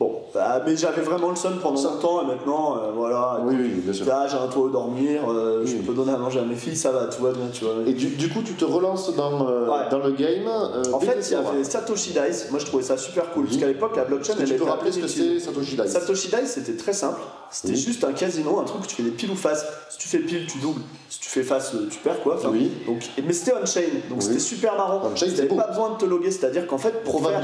[0.00, 3.38] bon, bah, mais j'avais vraiment le seum pendant longtemps, et maintenant, euh, voilà.
[3.44, 4.06] Oui, oui, bien sûr.
[4.06, 6.76] Là, j'ai un toit où dormir, euh, je peux donner à manger à mes filles,
[6.76, 7.74] ça va, tout va bien, tu vois.
[7.86, 9.88] Et du, du coup, tu te relances dans, euh, Ouais.
[9.90, 10.48] dans le game.
[10.92, 11.64] En fait, il y avait.
[11.64, 14.54] Satoshi Dice, moi je trouvais ça super cool, parce qu'à l'époque, la blockchain, elle tu
[14.54, 17.20] peux rappeler ce que c'est Satoshi Dice Satoshi Dice, c'était très simple.
[17.50, 19.64] C'était juste un casino, un truc où tu fais des piles ou face.
[19.90, 20.80] Si tu fais pile, tu doubles.
[21.08, 22.34] Si tu fais face, tu perds quoi.
[22.34, 22.72] Enfin, Oui.
[22.86, 25.02] Donc, mais c'était on-chain, donc c'était super marrant.
[25.04, 27.40] On-chain, Tu n'avais pas besoin de te loguer, c'est-à-dire qu'en fait, pour faire.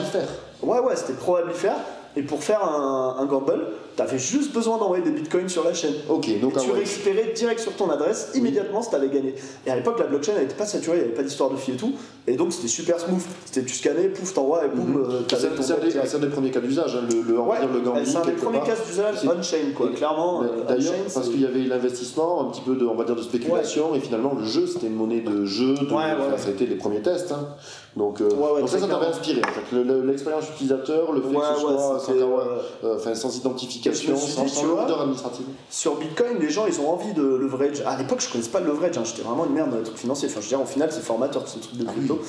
[0.62, 1.76] Ouais, ouais, c'était probabilifère.
[2.16, 3.60] Et pour faire un, un gamble,
[3.96, 5.94] t'avais juste besoin d'envoyer des bitcoins sur la chaîne.
[6.08, 9.34] Ok, Et donc ah tu récupérais direct sur ton adresse, immédiatement, si t'avais gagné.
[9.66, 11.56] Et à l'époque, la blockchain, elle était pas saturée, il n'y avait pas d'histoire de
[11.56, 11.92] filles et tout.
[12.26, 13.20] Et donc, c'était super smooth.
[13.44, 16.60] C'était tu scannais, pouf, t'envoies, et boum, C'est t'avais ton c'est un, des- premiers cas
[16.60, 19.86] d'usage, hein, le, le, Ouais, le gambling c'est un des premiers cas d'usage on-chain, quoi.
[19.90, 23.04] Et- Clairement, euh, D'ailleurs, parce qu'il y avait l'investissement, un petit peu de, on va
[23.04, 26.36] dire, de spéculation, et finalement le jeu c'était une monnaie de jeu, de, Ouais, enfin,
[26.36, 27.32] ça a été les premiers tests.
[27.32, 27.48] hein.
[27.96, 29.76] Donc, euh, donc ça, ça t'avait inspiré en fait.
[30.04, 35.00] L'expérience utilisateur, le fait que ce soit sans, euh, enfin, sans identification, sans, sans lourdeur
[35.02, 35.46] administrative.
[35.70, 37.82] Sur Bitcoin, les gens, ils ont envie de leverage.
[37.86, 39.98] À l'époque, je connaissais pas le leverage, hein, j'étais vraiment une merde dans les trucs
[39.98, 40.28] financiers.
[40.28, 42.20] Enfin, je veux dire, au final, c'est formateur, ce truc de Ah crypto.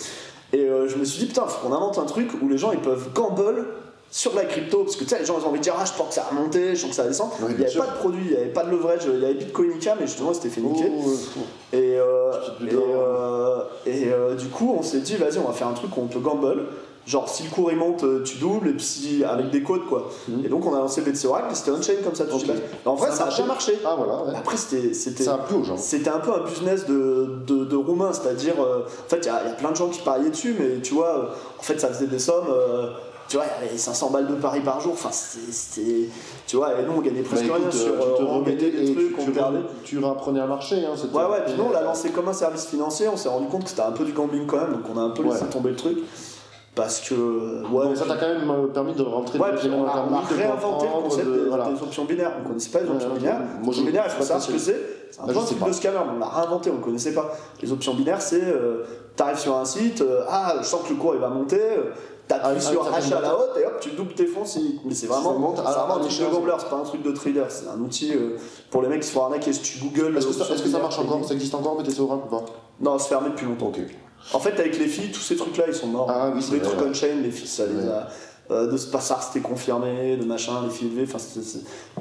[0.54, 2.72] Et euh, je me suis dit, putain, faut qu'on invente un truc où les gens,
[2.72, 3.66] ils peuvent gamble
[4.12, 4.84] sur la crypto.
[4.84, 6.14] Parce que tu sais, les gens, ils ont envie de dire, ah, je pense que
[6.14, 7.34] ça a monté, je pense que ça va descendre.
[7.40, 7.86] Oui, il n'y avait sûr.
[7.86, 10.34] pas de produit, il n'y avait pas de leverage, il y avait Bitcoinica, mais justement,
[10.34, 10.92] c'était fait niquer.
[10.94, 11.40] Oh, oh.
[11.74, 12.32] Euh,
[12.62, 16.02] euh, et, euh, du coup, on s'est dit, vas-y, on va faire un truc où
[16.02, 16.66] on peut gamble.
[17.08, 19.86] Genre, si le cours il monte, euh, tu doubles, et puis si- avec des codes,
[19.90, 20.10] quoi.
[20.28, 20.46] Mhm.
[20.46, 22.42] Et donc, on a lancé BTC Oracle, et c'était on-chain comme ça, tout Ok.
[22.46, 22.64] de suite.
[22.86, 23.80] En vrai, Ça a ça a marché.
[23.84, 24.36] Ah voilà, ouais.
[24.38, 24.94] Après, c'était.
[24.94, 25.78] c'était- ça a plu aux gens.
[25.78, 29.30] c'était un peu un business de, de, de roumain, c'est-à-dire, euh, en fait, il y,
[29.30, 31.24] a- il y a plein de gens qui pariaient dessus, mais tu vois, euh,
[31.60, 32.46] en fait, ça faisait des sommes.
[32.50, 32.92] euh,
[33.28, 34.92] tu vois, il y avait 500 balles de paris par jour.
[34.94, 36.10] Enfin, c'était.
[36.46, 37.94] Tu vois, et nous, on gagnait presque Bah, rien écoute, sur.
[37.94, 39.60] euh, euh, tu te remettais des et trucs, tu, on tu, perdait.
[39.86, 40.76] tu un marché.
[40.86, 43.08] Hein, Ouais, ouais, puis nous, on l'a lancé comme un service financier.
[43.08, 45.02] On s'est rendu compte que c'était un peu du gambling quand même, donc on a
[45.04, 45.98] un peu laissé tomber le truc.
[46.76, 47.14] Parce que.
[47.14, 50.06] euh, Ouais, Donc ça t'a quand même euh, permis de rentrer Ouais, dans on a,
[50.10, 51.66] on a de réinventé le concept de- des, voilà.
[51.70, 52.32] des options binaires.
[52.40, 53.40] On ne connaissait pas les options binaires.
[53.40, 54.82] Moi, Les options je- binaires, je sais pas ce que c'est.
[55.12, 55.68] C'est un Bah, pas.
[55.68, 57.34] de scammer, on l'a réinventé, on ne connaissait pas.
[57.62, 58.86] Les options binaires, c'est euh,
[59.18, 61.60] t'arrives sur un site, euh, ah, je sens que le cours il va monter,
[62.30, 64.46] t'appuies Ah, sur ah, fait achat à la haute et hop, tu doubles tes fonds.
[64.46, 67.04] si- Mais c'est vraiment, monte c'est vraiment un truc de gambler, c'est pas un truc
[67.04, 68.38] de trader, c'est un outil euh,
[68.70, 69.52] pour les mecs qui se font arnaquer.
[69.52, 70.18] Si tu googles.
[70.18, 71.20] Est-ce que, ça, est-ce que ça marche encore?
[71.26, 72.46] Ça existe encore BTC Oracle ou pas?
[72.80, 73.74] Non, c'est fermé depuis longtemps.
[74.34, 76.08] En fait, avec les filles, tous ces trucs-là, ils sont morts.
[76.10, 76.90] Ah oui, c'est les vrai, trucs ouais.
[76.90, 78.08] on-chain, les filles, ça les a.
[78.52, 81.20] euh, de Spassar, c'était confirmé, de machin, les filles élevées, enfin,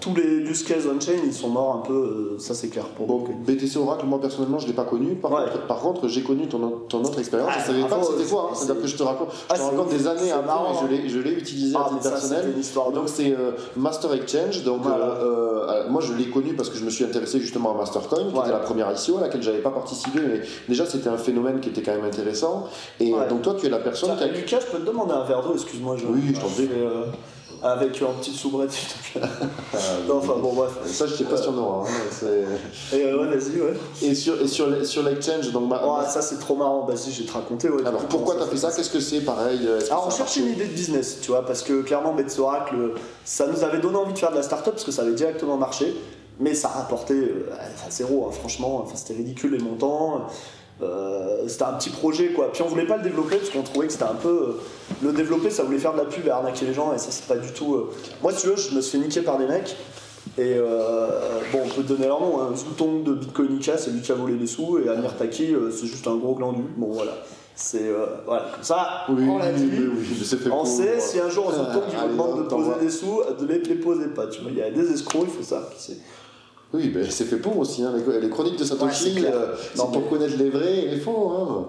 [0.00, 3.06] tous les use cases on-chain, ils sont morts un peu, euh, ça c'est clair pour
[3.06, 3.24] Bon.
[3.46, 5.14] BTC Oracle, moi personnellement, je l'ai pas connu.
[5.14, 5.44] Par, Ouais.
[5.52, 7.50] contre, par contre, j'ai connu ton, autre- ton autre expérience.
[7.54, 8.48] Ah, je savais pas que c'était toi.
[8.50, 8.54] hein.
[8.54, 10.76] c'est- C'est-à-dire que je te raconte, Ah, je te raconte des années après, marrant, et
[10.82, 12.54] je l'ai, je l'ai utilisé Ah, à mais titre personnel.
[12.94, 14.62] Donc c'est euh, Master Exchange.
[14.64, 15.04] Donc Voilà.
[15.04, 18.34] euh, moi je l'ai connu parce que je me suis intéressé justement à Mastercoin, qui
[18.34, 18.40] Ouais.
[18.40, 21.68] était la première ICO à laquelle j'avais pas participé, mais déjà c'était un phénomène qui
[21.68, 22.64] était quand même intéressant.
[22.98, 23.28] Et Ouais.
[23.28, 25.24] donc toi tu es la personne Tiens, qui a Lucas, je peux te demander un
[25.24, 26.06] verre d'eau, excuse-moi, je.
[26.06, 26.66] Oui, prie.
[26.66, 27.04] fais, euh,
[27.62, 29.28] avec une petite soubrette, s'il te plaît.
[29.74, 30.70] Euh, Non, enfin bon, bref.
[30.86, 31.86] Ça je sais pas si on aura.
[31.86, 31.92] hein,
[32.94, 33.74] Et euh, ouais, vas-y, ouais.
[34.02, 37.12] Et sur, et sur, les- sur l'exchange, donc ma- Oh, ça c'est trop marrant, vas-y,
[37.12, 37.86] je vais te raconter, ouais.
[37.86, 38.70] alors pourquoi t'as fait ça?
[38.72, 41.82] Qu'est-ce que c'est pareil Alors on cherchait une idée de business, tu vois, parce que
[41.82, 42.76] clairement Bets Oracle,
[43.26, 45.58] ça nous avait donné envie de faire de la start-up parce que ça avait directement
[45.58, 45.94] marché,
[46.38, 47.44] mais ça rapportait euh,
[47.90, 50.22] zéro, hein, franchement, enfin, c'était ridicule les montants.
[50.82, 52.50] Euh, c'était un petit projet quoi.
[52.52, 54.28] Puis on voulait pas le développer parce qu'on trouvait que c'était un peu.
[54.28, 54.60] euh,
[55.02, 57.26] le développer ça voulait faire de la pub et arnaquer les gens et ça c'est
[57.26, 57.74] pas du tout.
[57.74, 57.90] euh,
[58.22, 59.76] Moi si tu veux, je me suis fait niquer par des mecs.
[60.38, 60.54] Et
[61.52, 62.40] bon, on peut te donner leur nom.
[62.40, 62.50] Hein.
[62.54, 64.78] Zouton de Bitcoinica, c'est lui qui a volé les sous.
[64.78, 66.62] Et Amir Taki, c'est juste un gros glandu.
[66.76, 67.12] Bon, voilà.
[67.54, 67.90] C'est.
[68.26, 69.68] voilà, comme ça, Oui, on l'a dit.
[69.70, 72.38] oui, oui, oui, c'est fait On sait si un jour Zouton qui Allez, vous demande
[72.38, 74.28] de poser des sous, de les, les poser pas.
[74.28, 75.68] Tu vois, il y a des escrocs, il faut ça.
[76.72, 77.82] C'est- Oui, ben, c'est fait pour aussi.
[77.82, 79.32] Hein, les, les chroniques de Ouais, Satoshi, c'est clair.
[79.34, 81.30] euh, c'est pour connaître les vrais et les faux.
[81.36, 81.66] Hein.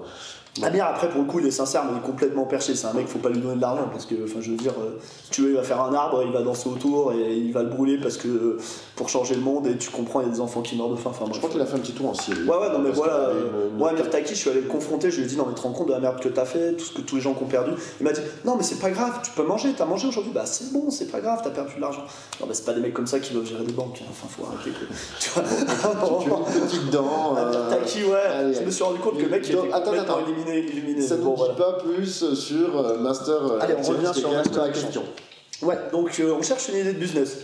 [0.62, 2.76] Amir, après, pour le coup, il est sincère, mais il est complètement perché.
[2.76, 4.74] C'est un mec, faut pas lui donner de l'argent parce que, enfin, je veux dire,
[4.82, 7.54] euh, si tu veux, il va faire un arbre, il va danser autour et il
[7.54, 8.58] va le brûler parce que euh,
[8.98, 9.68] pour changer le monde.
[9.68, 11.12] Et tu comprends, il y a des enfants qui meurent de faim.
[11.12, 11.40] Enfin, Je bref.
[11.40, 12.44] crois qu'il a fait un petit tour en Syrie.
[12.44, 13.14] Ouais, ouais, non, mais Parce voilà.
[13.30, 15.46] euh, une- Moi, Amir Taki, je suis allé le confronter, je lui ai dit, non,
[15.48, 17.16] mais tu te rends compte de la merde que t'as fait, tout ce que tous
[17.16, 17.72] les gens qui ont perdu.
[18.02, 20.46] Il m'a dit, non, mais c'est pas grave, tu peux manger, t'as mangé aujourd'hui, bah
[20.46, 22.04] c'est bon, c'est pas grave, t'as perdu de l'argent.
[22.42, 24.06] Non, mais c'est pas des mecs comme ça qui doivent gérer des banques, hein.
[24.12, 24.72] enfin, faut arrêter.
[24.72, 24.88] quoi.
[26.22, 27.36] Tu vois Tu as une petite dent.
[27.38, 29.72] Amir euh, Taki, ouais, allez, je me suis rendu compte que le mec il était
[29.72, 29.92] attends.
[30.50, 30.72] Éliminé.
[30.72, 31.02] éliminé.
[31.02, 31.54] Ça ne Bon, voilà.
[31.56, 33.36] pas plus sur euh, Master.
[33.46, 35.04] euh, Allez, on revient sur Master la question.
[35.62, 37.38] Ouais, donc euh, on cherche une idée de business.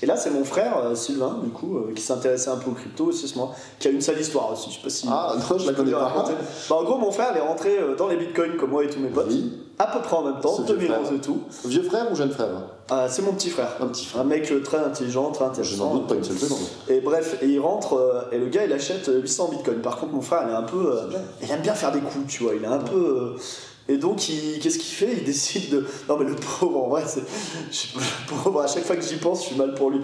[0.00, 2.74] Et là, c'est mon frère euh, Sylvain, du coup, euh, qui s'intéressait un peu aux
[2.74, 4.70] crypto aussi, ce mois, qui a une sale histoire aussi.
[4.70, 5.06] Je sais pas si.
[5.10, 6.24] Ah, non, je la peux connais pas.
[6.70, 9.00] Bah, en gros, mon frère, il est rentré dans les bitcoins comme moi et tous
[9.00, 9.52] mes potes, Oui.
[9.78, 11.16] À peu près en même temps, Ce vieux 2011 frère.
[11.16, 11.42] et tout.
[11.66, 12.48] Vieux frère ou jeune frère?
[12.90, 13.76] Ah, c'est mon petit frère.
[13.80, 14.22] Un petit frère.
[14.22, 15.84] Un mec euh, très intelligent, très Je intéressant.
[15.84, 16.58] n'en doute pas une seule seconde.
[16.88, 19.80] Et bref, et il rentre, euh, et le gars il achète euh, 800 bitcoins.
[19.82, 20.92] Par contre, mon frère il est un peu.
[20.96, 21.02] euh,
[21.42, 22.54] il aime bien faire des coups, tu vois.
[22.54, 22.96] Il est un peu.
[23.36, 23.40] euh,
[23.90, 25.14] et donc, qu'est-ce qu'il fait?
[25.18, 25.86] Il décide de.
[26.08, 27.20] Non, mais le pauvre, en vrai, c'est.
[27.20, 30.00] Le pauvre, à chaque fois que j'y pense, je suis mal pour lui.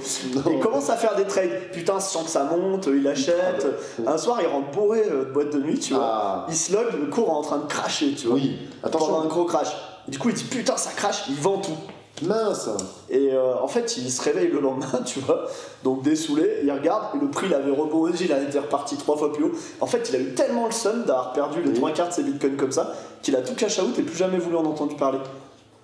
[0.51, 1.71] Il commence à faire des trades.
[1.73, 3.67] Putain, sent que ça monte, il achète.
[4.07, 6.03] Un soir, il rentre bourré euh, de boîte de nuit, tu vois.
[6.05, 8.37] Ah, Il se log, le cours est en train de cracher, tu vois.
[8.37, 8.57] oui.
[8.83, 9.29] Pendant un Attention.
[9.29, 9.69] gros crash.
[10.09, 11.77] Et du coup, il dit Putain, ça crache, il vend tout.
[12.23, 12.71] Mince.
[13.11, 15.47] Et euh, en fait, il se réveille le lendemain, tu vois,
[15.83, 19.33] donc dessoulé, il regarde, et le prix il avait rebondi, il était reparti trois fois
[19.33, 19.53] plus haut.
[19.81, 21.75] En fait, il a eu tellement le seum d'avoir perdu les Oui.
[21.75, 24.39] trois quarts de ses bitcoins comme ça, qu'il a tout cash out et plus jamais
[24.39, 25.19] voulu en entendre parler.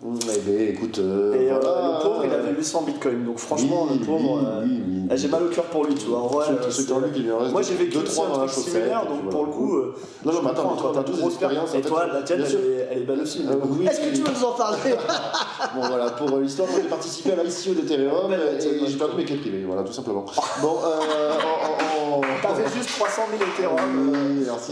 [0.03, 0.99] Eh ben, écoute.
[0.99, 1.99] euh, et euh, voilà.
[1.99, 5.09] le pauvre, il avait 800 bitcoins, donc franchement, Oui, le pauvre, oui, euh, oui, oui.
[5.11, 6.21] ah, j'ai mal au cœur pour lui, tu vois.
[6.21, 9.29] En vrai, euh, Moi j'ai vécu deux, aussi trois un dans la truc similaire, donc
[9.31, 11.65] pour le coup, euh, Non, non, mais attends, toi, t'as deux grosse période.
[11.65, 13.41] expériences, en Et toi, la tienne, elle est, elle est belle aussi.
[13.43, 14.79] Est-ce que tu veux nous en parler?
[15.77, 19.65] Bon voilà, pour l'histoire, j'ai participé à l'ICO d'Ethereum et j'ai perdu mes clés privées,
[19.67, 20.25] voilà, tout simplement.
[20.63, 23.77] Bon, on- on- on- T'avais juste 300 000 Ethereum.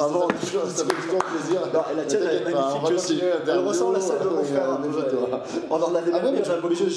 [0.01, 1.61] avant- ça, fait toujours plaisir.
[1.73, 3.21] Non, et la tienne, elle est magnifique aussi.
[3.47, 4.79] Elle ressemble à celle de mon frère
[5.71, 6.39] On en avait Ah ouais, même mais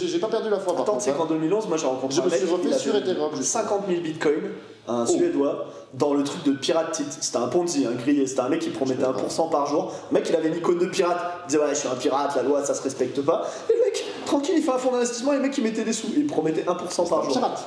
[0.08, 1.28] j'ai- pas perdu la foi Attends, tu sais contre.
[1.28, 1.38] qu'en hein.
[1.38, 3.64] 2011, moi j'ai rencontré Je un me mec suis il sur Ethereum, justement.
[3.64, 4.52] 50 000 bitcoins,
[4.88, 7.04] un suédois, dans le truc de pirate tit.
[7.20, 8.26] C'était un Ponzi, un grillé.
[8.28, 9.92] C'était un mec qui promettait Je 1% par jour.
[10.12, 11.18] Le mec, il avait une icône de pirate.
[11.46, 13.46] Il disait, ouais, je suis un pirate, la loi, ça se respecte pas.
[13.70, 15.94] Et le mec, tranquille, il fait un fonds d'investissement et le mec, il mettait des
[15.94, 16.08] sous.
[16.16, 17.34] Il promettait 1% par jour.
[17.34, 17.64] Pirate.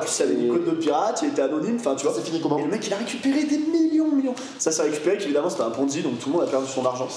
[0.00, 2.14] En plus, il avait une icône de pirate, il était anonyme, enfin, tu vois.
[2.14, 4.34] C'est fini comment Et le mec, il a récupéré des millions, millions.
[4.58, 7.08] Ça s'est récupéré qu'évidemment, c'était un Ponzi, donc tout le monde a perdu son argent.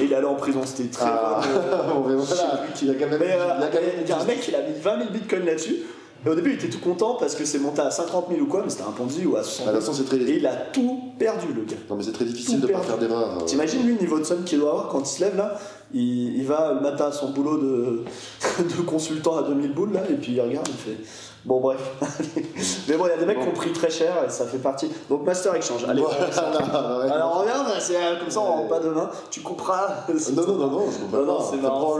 [0.00, 1.06] Et il est allé en prison, c'était très.
[1.06, 1.40] Ah,
[1.94, 3.18] bon, voilà, il a quand même.
[3.20, 5.10] mais euh, il quand même- il y a un mec, il a mis 20 000
[5.10, 5.76] bitcoins là-dessus.
[6.24, 8.46] Et au début, il était tout content parce que c'est monté à 50 000 ou
[8.46, 9.84] quoi, mais c'était un Ponzi ou à 60 Ah, de 000.
[9.84, 10.30] toute façon, c'est très.
[10.32, 11.74] Et il a tout perdu, le gars.
[11.90, 12.86] Non, mais c'est très difficile Tout de pas perdu.
[12.86, 13.38] faire d'erreur.
[13.40, 13.44] euh.
[13.44, 15.58] T'imagines lui le niveau de somme qu'il doit avoir quand il se lève là
[15.92, 18.04] il, il va le matin à son boulot de,
[18.60, 20.96] de consultant à 2000 boules, là, et puis il regarde, il fait.
[21.44, 21.80] Bon, bref.
[22.88, 24.58] Mais bon, il y a des mecs qui ont pris très cher et ça fait
[24.58, 24.88] partie.
[25.10, 25.84] Donc, Master Exchange.
[25.88, 27.10] Allez, Voilà, ouais.
[27.10, 29.10] alors regarde, c'est euh, comme ça, on rentre pas demain.
[29.30, 29.88] Tu couperas.
[30.08, 31.44] Non, non, non, non, je comprends Non, non, pas.
[31.50, 31.98] c'est marrant,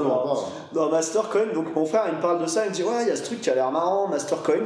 [0.74, 3.08] Non, Mastercoin, donc mon frère il me parle de ça, il me dit Ouais, il
[3.08, 4.60] y a ce truc qui a l'air marrant, Mastercoin.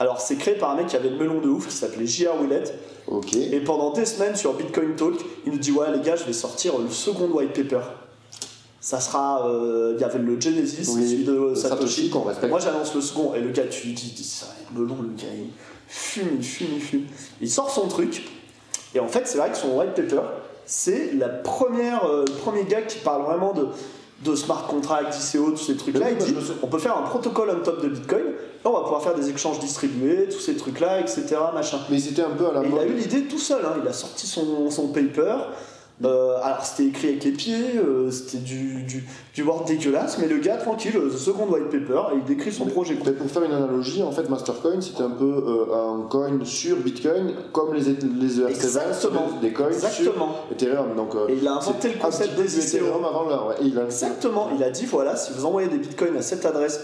[0.00, 2.36] Alors, c'est créé par un mec qui avait le melon de ouf qui s'appelait J.R.
[2.40, 2.72] Willett.
[3.06, 3.12] pas.
[3.16, 3.34] Ok.
[3.34, 5.14] Et pendant des semaines sur Bitcoin Talk,
[5.46, 7.80] il nous dit Ouais, les gars, je vais sortir le second white paper.
[8.88, 9.46] Ça sera.
[9.46, 12.10] euh, Il y avait le Genesis, Oui, celui de Satoshi.
[12.48, 15.28] Moi, j'annonce le second, et le gars, tu lui dis C'est un melon, le gars,
[15.36, 15.50] il
[15.86, 17.04] fume, il fume, il fume.
[17.42, 18.26] Il sort son truc,
[18.94, 20.22] et en fait, c'est vrai que son white paper,
[20.64, 23.66] c'est la première, euh, le premier gars qui parle vraiment de,
[24.24, 26.10] de smart contract, d'ICO, tous ces trucs-là.
[26.12, 28.24] Il dit on peut faire un protocole on top de Bitcoin,
[28.64, 31.26] on va pouvoir faire des échanges distribués, tous ces trucs-là, etc.
[31.52, 31.78] Machin.
[31.90, 32.98] Mais c'était un peu à la Et il a eu mode.
[32.98, 33.76] l'idée tout seul, hein.
[33.82, 35.36] il a sorti son, son paper.
[36.04, 40.28] Euh, alors c'était écrit avec les pieds, euh, c'était du, du, du Word dégueulasse, mais
[40.28, 42.94] le gars tranquille, euh, second white paper, et il décrit son projet.
[42.94, 47.32] pour faire une analogie, en fait, Mastercoin, c'était un peu euh, un coin sur Bitcoin,
[47.52, 49.26] comme les, les ERC20, Exactement.
[49.42, 50.36] des coins Exactement.
[50.46, 50.94] sur Ethereum.
[50.94, 52.58] Donc, Et il a inventé le concept des.
[52.58, 53.46] Ethereum avant l'heure.
[53.48, 53.54] Ouais.
[53.60, 56.46] Et il a Exactement, il a dit voilà, si vous envoyez des bitcoins à cette
[56.46, 56.80] adresse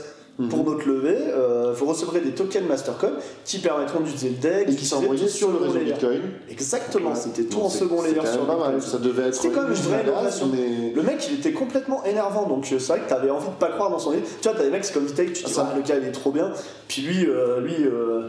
[0.50, 3.12] pour notre levée, euh, vous recevrez des tokens Mastercoin
[3.44, 5.78] qui permettront d'utiliser le deck, et qui s'est envoyé d'utiliser sur le réseau.
[5.78, 6.20] Bitcoin.
[6.50, 7.16] Exactement, Ouais.
[7.16, 8.82] c'était tout en second layer sur pas mal.
[8.82, 9.34] Ça devait être.
[9.36, 10.04] C'était comme une vraie
[10.52, 13.52] mais- Le mec, il était complètement énervant, donc euh, c'est vrai que t'avais envie de
[13.52, 14.22] pas croire dans son idée.
[14.40, 15.96] Tu vois, t'as des mecs, c'est comme Take, tu te dis, Ça- ah, le gars,
[16.00, 16.50] il est trop bien.
[16.88, 18.22] Puis lui, euh, lui, euh,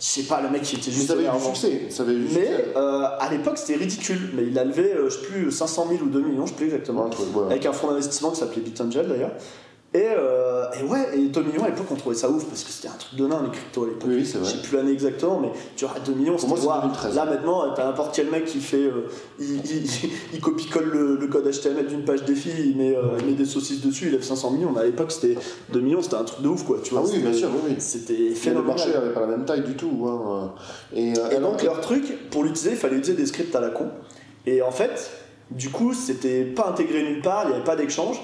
[0.00, 1.54] je sais pas, le mec, il était Mais juste ça avait eu du énervant.
[1.54, 1.82] succès.
[1.90, 4.30] Ça avait eu du Mais euh, à l'époque, c'était ridicule.
[4.34, 6.56] Mais il a levé, euh, je sais plus, 500 000 ou 2 millions, je sais
[6.56, 7.04] plus exactement.
[7.06, 7.10] Ouais,
[7.42, 7.44] ouais.
[7.52, 9.32] Avec un fonds d'investissement qui s'appelait BitAngel d'ailleurs.
[9.94, 12.70] Et, euh, et ouais, et 2 millions à l'époque, on trouvait ça ouf parce que
[12.70, 14.02] c'était un truc de nain les cryptos à l'époque.
[14.12, 16.52] Oui, Je sais plus l'année exactement, mais tu vois, 2 millions, c'était.
[16.82, 17.14] 2013.
[17.16, 18.76] Là maintenant, t'as n'importe quel mec qui fait.
[18.84, 19.90] euh, il, il,
[20.34, 23.46] il copie-colle le, le code HTML d'une page défi, il met, euh, il met des
[23.46, 24.72] saucisses dessus, il lève 500 millions.
[24.74, 25.36] Mais à l'époque, c'était
[25.72, 26.80] 2 millions, c'était un truc de ouf quoi.
[26.84, 27.76] Tu vois, Ah oui, bien sûr, oui.
[27.78, 28.76] C'était Mais le phénoménal.
[28.76, 30.06] marché n'avait pas la même taille du tout.
[30.06, 30.52] hein.
[30.94, 33.86] Et, Et donc leur truc, pour l'utiliser, il fallait utiliser des scripts à la con.
[34.44, 35.10] Et en fait,
[35.50, 38.20] du coup, c'était pas intégré nulle part, il n'y avait pas d'échange.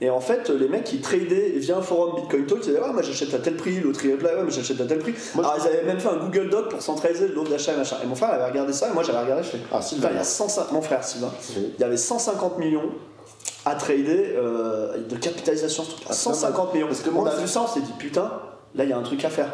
[0.00, 2.92] Et en fait, les mecs ils tradaient via un forum Bitcoin Talk, ils disaient Ouais,
[2.92, 5.12] moi j'achète à tel prix, l'autre il est là, ouais, mais j'achète à tel prix.
[5.34, 7.96] Moi, Alors ils avaient même fait un Google Doc pour centraliser l'offre d'achat et machin.
[8.02, 10.08] Et mon frère avait regardé ça, et moi j'avais regardé, je fais Ah, Sylvain.
[10.12, 11.72] il y a 150 mon frère Sylvain, Oui.
[11.76, 12.90] il y avait 150 millions
[13.64, 16.86] à trader euh, de capitalisation ce truc Ah, c'est pas 150 millions.
[16.86, 18.30] Parce que on a vu ça, on s'est dit putain,
[18.76, 19.50] là il y a un truc à faire.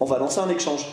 [0.00, 0.86] On va lancer un échange.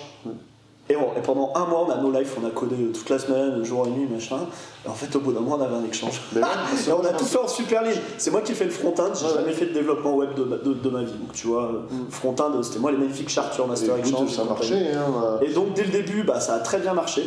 [0.92, 3.20] Et, bon, et pendant un mois, on a no life, on a codé toute la
[3.20, 4.40] semaine, jour et nuit, machin.
[4.84, 5.82] Et en fait, au bout d'un mois, on avait un.
[5.82, 5.96] Mais que
[6.90, 8.00] et on a tout fait en super ligne.
[8.18, 9.54] C'est moi qui fais le front-end, j'ai Ouais, jamais ouais.
[9.54, 11.14] fait de développement web de, ma- de, de ma vie.
[11.14, 11.70] Donc tu vois,
[12.10, 14.32] front-end, c'était moi les magnifiques charts sur Master Écoute, Exchange.
[14.32, 14.92] ça et marchait.
[14.96, 15.40] Hein.
[15.44, 17.22] Et donc dès le début, bah, ça a très bien marché.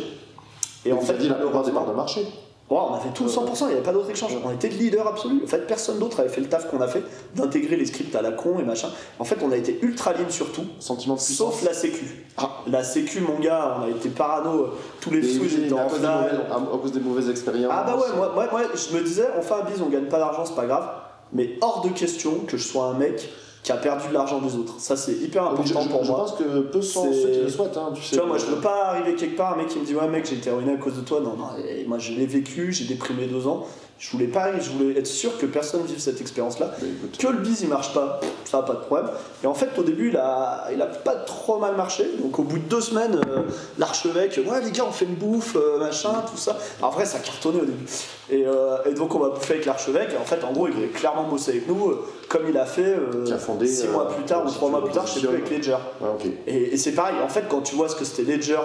[0.85, 1.35] Et Et en vous fait, aviez la
[1.71, 2.27] parts de marché.
[2.69, 4.31] Ouais, on avait tout 100%, il n'y avait pas d'autre échange.
[4.43, 5.41] On était le leader absolu.
[5.43, 7.03] En fait, personne d'autre avait fait le taf qu'on a fait,
[7.35, 8.87] d'intégrer les scripts à la con et machin.
[9.19, 11.55] En fait, on a été ultra lean sur tout, Sentiment de puissance.
[11.55, 12.25] sauf la sécu.
[12.37, 12.49] Ah.
[12.67, 16.55] La sécu, mon gars, on a été parano, euh, tous les oui, étaient en à,
[16.55, 17.71] à cause des mauvaises expériences.
[17.71, 20.05] Ah bah ouais, moi, moi, moi, je me disais, on fait un bise, on gagne
[20.05, 20.89] pas d'argent, c'est pas grave.
[21.33, 23.29] Mais hors de question que je sois un mec
[23.63, 24.75] qui a perdu de l'argent des autres.
[24.79, 26.19] Ça, c'est hyper je, important je- pour je moi.
[26.19, 27.77] pense que peu sont ceux qui le souhaitent.
[27.77, 29.79] Hein, tu sais, Tu vois, moi je veux pas arriver quelque part, un mec qui
[29.79, 31.21] me dit Ouais, mec, j'ai été ruiné à cause de toi.
[31.21, 31.45] Non, non,
[31.87, 33.65] moi je l'ai vécu, j'ai déprimé deux ans.
[33.99, 36.71] Je voulais pas, je voulais être sûr que personne vive cette expérience-là.
[36.79, 39.09] Écoute, Que le bise il marche pas, ça a pas de problème.
[39.43, 42.05] Et en fait, au début, il a, il a pas trop mal marché.
[42.21, 43.43] Donc, au bout de deux semaines, euh,
[43.77, 46.57] l'archevêque, ouais, les gars, on fait une bouffe, euh, machin, tout ça.
[46.81, 47.85] En vrai, ça cartonnait au début.
[48.29, 50.09] Et, euh, et donc, on va bouffer avec l'archevêque.
[50.13, 51.93] Et en fait, en gros, il a clairement bossé avec nous,
[52.27, 52.95] comme il a fait
[53.31, 55.49] a fondé, six mois plus tard ou trois mois plus tard, je sais plus, avec
[55.49, 55.77] Ledger.
[56.01, 56.31] ouais.
[56.47, 58.59] Et, et c'est pareil, en fait, quand tu vois ce que c'était Ledger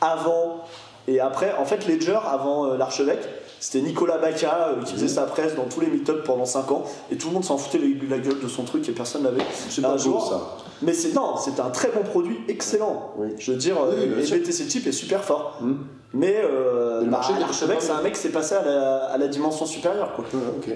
[0.00, 0.64] avant
[1.08, 3.22] et après, en fait, Ledger avant l'archevêque,
[3.60, 6.84] c'était Nicolas Baca euh, qui faisait sa presse dans tous les meet-ups pendant 5 ans
[7.10, 9.42] et tout le monde s'en foutait la la gueule de son truc et personne l'avait.
[9.68, 10.56] C'est pas beau ça.
[10.82, 13.12] Mais c'est non, c'est un très bon produit, excellent.
[13.16, 13.28] Oui.
[13.38, 14.38] Je veux dire, Oui, euh, et.
[14.38, 15.58] BTC Chip est super fort.
[15.60, 15.74] Hmm.
[16.12, 18.96] Mais, euh, Mais le bah, marché, l'archevêque, c'est un mec qui s'est passé à la,
[19.06, 20.12] à la dimension supérieure.
[20.14, 20.24] Quoi.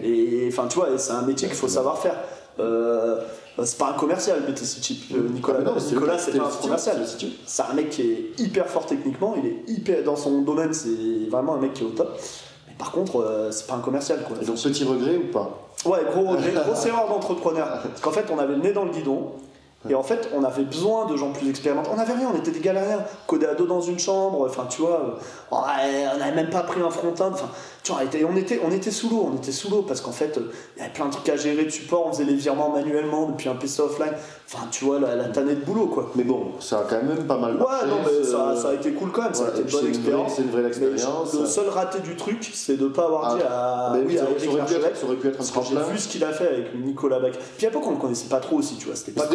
[0.03, 2.16] Et enfin, tu vois, c'est un métier qu'il faut savoir faire.
[2.59, 3.21] Euh,
[3.62, 5.14] c'est pas un commercial, BTC Chip.
[5.14, 6.97] Euh, Nicolas, Ah, non, c'est Nicolas c'est pas un commercial.
[7.47, 11.29] C'est un mec qui est hyper fort techniquement, il est hyper dans son domaine, c'est
[11.31, 12.19] vraiment un mec qui est au top.
[12.81, 14.38] Par contre, euh, c'est pas un commercial quoi.
[14.40, 15.51] Et donc petit regret ou pas?
[15.85, 17.83] Ouais, gros regret, grosse erreur d'entrepreneur.
[17.83, 19.33] Parce qu'en fait, on avait le nez dans le guidon.
[19.88, 21.88] Et en fait, on avait besoin de gens plus expérimentés.
[21.95, 23.03] On avait rien, on était des galériens.
[23.27, 25.16] Codés à dos dans une chambre, enfin, tu vois.
[25.53, 27.31] euh, on n'avait même pas pris un front-end.
[27.33, 27.49] Enfin,
[27.83, 29.31] tu vois, on était, on était, sous l'eau.
[29.33, 31.37] On était sous l'eau parce qu'en fait, euh, il y avait plein de trucs à
[31.37, 32.07] gérer de support.
[32.07, 34.12] On faisait les virements manuellement depuis un PC offline.
[34.53, 36.11] Enfin, tu vois, la, la tannée de boulot, quoi.
[36.14, 38.68] Mais bon, ça a quand même pas mal Ouais, marché, non, mais ce- ça, ça
[38.70, 40.33] a été cool quand même, ça a Voilà, été une bonne expérience.
[40.37, 41.35] C'est une vraie expérience.
[41.35, 44.16] le seul raté du truc, c'est de ne pas avoir Ah, dit à, Mais oui,
[44.18, 44.51] à ça aurait- Eric
[44.97, 47.33] ça aurait pu être- un j'ai vu ce qu'il a fait avec Nicolas Bac.
[47.57, 48.97] Puis à l'époque, on le connaissait pas trop aussi, tu vois.
[48.97, 49.26] C'était pas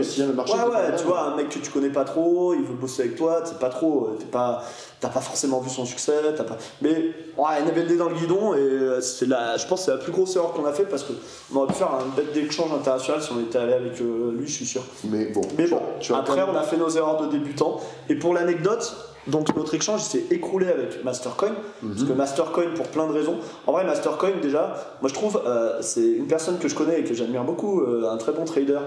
[0.00, 2.54] Aussi, hein, le marché Ouais, ouais, tu vois, un mec que tu connais pas trop,
[2.54, 4.62] il veut bosser avec toi, tu sais pas trop, euh, t'es pas,
[5.00, 6.56] t'as pas forcément vu son succès, t'as pas.
[6.82, 9.98] Mais ouais, nez dans le guidon et euh, c'est la, je pense que c'est la
[9.98, 13.22] plus grosse erreur qu'on a fait parce qu'on aurait pu faire un bête d'échange international
[13.22, 14.82] si on était allé avec euh, lui, je suis sûr.
[15.04, 15.66] Mais bon, Mais
[16.00, 17.80] tu après on a fait nos erreurs de débutants.
[18.08, 21.52] Et pour l'anecdote, donc notre échange s'est écroulé avec Mastercoin.
[21.82, 21.90] Mhm.
[21.90, 23.36] Parce que Mastercoin, pour plein de raisons.
[23.66, 27.04] En vrai, Mastercoin, déjà, moi je trouve, euh, c'est une personne que je connais et
[27.04, 28.78] que j'admire beaucoup, euh, un très bon trader,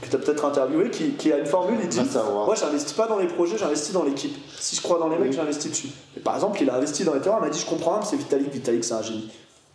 [0.00, 2.00] que tu as peut-être interviewé, qui, qui a une formule, il dit.
[2.44, 4.36] Moi j'investis pas dans les projets, j'investis dans l'équipe.
[4.58, 5.88] Si je crois dans les mecs, j'investis dessus.
[6.16, 8.16] Et par exemple, il a investi dans les terrains, il m'a dit Je comprends, c'est
[8.16, 9.30] Vitalik, Vitalik c'est un génie.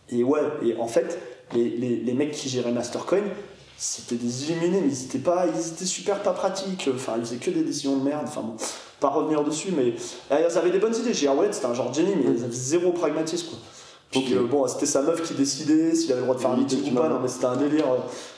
[0.09, 1.19] Et ouais, et en fait,
[1.53, 3.23] les, les, les mecs qui géraient Mastercoin,
[3.77, 6.89] c'était des illuminés, mais ils étaient, pas, ils étaient super pas pratiques.
[6.93, 8.25] Enfin, ils faisaient que des décisions de merde.
[8.27, 8.55] Enfin bon,
[8.99, 9.93] pas revenir dessus, mais
[10.31, 11.13] euh, ils avaient des bonnes idées.
[11.13, 11.35] J.R.
[11.37, 13.49] Wallet, c'était un genre de génie, mais ils avaient zéro pragmatisme.
[13.49, 13.59] Quoi.
[14.13, 14.37] Puis Ok.
[14.43, 16.91] euh, bon, c'était sa meuf qui décidait s'il avait le droit de faire un meeting
[16.91, 17.09] ou pas.
[17.09, 17.85] Non, mais c'était un délire.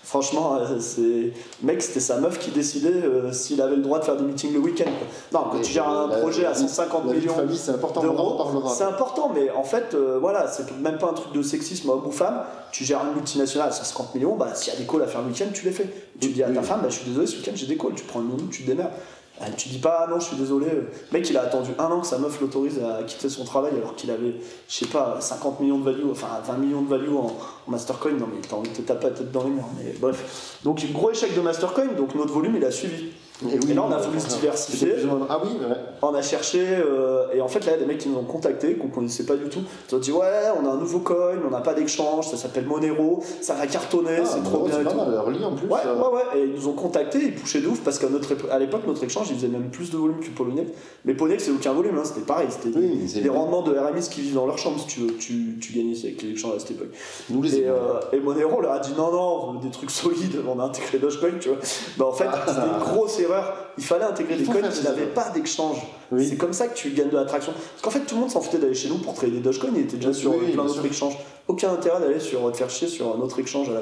[0.04, 1.34] Franchement, euh, c'est.
[1.64, 4.54] Mec, c'était sa meuf qui décidait euh, s'il avait le droit de faire des meetings
[4.54, 4.90] le week-end.
[5.34, 7.72] Non, quand tu gères un la- projet à la- 150 La vie de millions c'est
[7.72, 8.02] important,
[8.68, 12.06] c'est important, mais en fait, euh, voilà, c'est même pas un truc de sexisme homme
[12.06, 12.42] ou femme.
[12.72, 15.22] Tu gères une multinationale à 150 millions, bah, s'il y a des calls à faire
[15.22, 15.86] le week-end, tu les fais.
[16.20, 16.66] Tu Oui, dis à ta oui.
[16.66, 18.64] femme, bah, je suis désolé, ce week-end j'ai des calls, tu prends une minute, tu
[18.64, 18.92] te démerdes.
[19.42, 20.68] Euh, Tu dis pas, ah non, je suis désolé.
[20.68, 23.74] Le mec, il a attendu un an que sa meuf l'autorise à quitter son travail
[23.78, 24.36] alors qu'il avait,
[24.68, 27.36] je sais pas, 50 millions de value, enfin 20 millions de value en,
[27.68, 28.14] en Mastercoin.
[28.14, 29.68] Non, mais t'as envie de te taper la tête dans les murs.
[29.78, 30.60] Mais bref.
[30.64, 33.12] Donc, gros échec de Mastercoin, donc notre volume, il a suivi.
[33.44, 34.94] Et oui, Et là, on a voulu se diversifier.
[35.30, 35.76] Ah oui, ouais.
[36.02, 38.18] On a cherché, euh, et en fait là, il y a des mecs qui nous
[38.18, 39.60] ont contactés, qu'on connaissait pas du tout.
[39.90, 40.26] Ils ont dit Ouais,
[40.62, 44.20] on a un nouveau coin, on n'a pas d'exchange, ça s'appelle Monero, ça va cartonner,
[44.22, 45.68] Ah, c'est trop bien c'est mal, early en plus.
[45.68, 48.08] Ouais, euh, ouais, ouais, et ils nous ont contactés, ils pushaient de ouf parce qu'à
[48.08, 50.72] notre épo- à l'époque, notre exchange il faisait même plus de volume que Poloniex.
[51.04, 54.22] Mais Poloniex, c'est aucun volume, hein, c'était pareil, c'était Oui, des, rendements de RMIs qui
[54.22, 56.72] vivent dans leur chambre si tu veux, tu, tu gagnais avec les échanges à cette
[56.72, 56.94] époque.
[57.30, 57.76] Nous les Et, aimons.
[57.76, 60.64] euh, et Monero leur a dit non, non, on veut des trucs solides, on a
[60.64, 61.58] intégré Dogecoin, tu vois.
[61.98, 63.20] Bah en fait, c'était une grosse
[63.78, 65.78] Il fallait intégrer Il des faire qui des n'avaient pas d'exchange.
[66.12, 66.26] Oui.
[66.30, 67.52] C'est comme ça que tu gagnes de l'attraction.
[67.52, 69.82] Parce qu'en fait, tout le monde s'en foutait d'aller chez nous pour trader Dogecoin, il
[69.82, 70.86] était déjà Oui, sur oui, plein d'autres sûr.
[70.86, 71.18] exchanges.
[71.48, 73.82] Aucun intérêt d'aller sur te faire chier sur un autre exchange à la.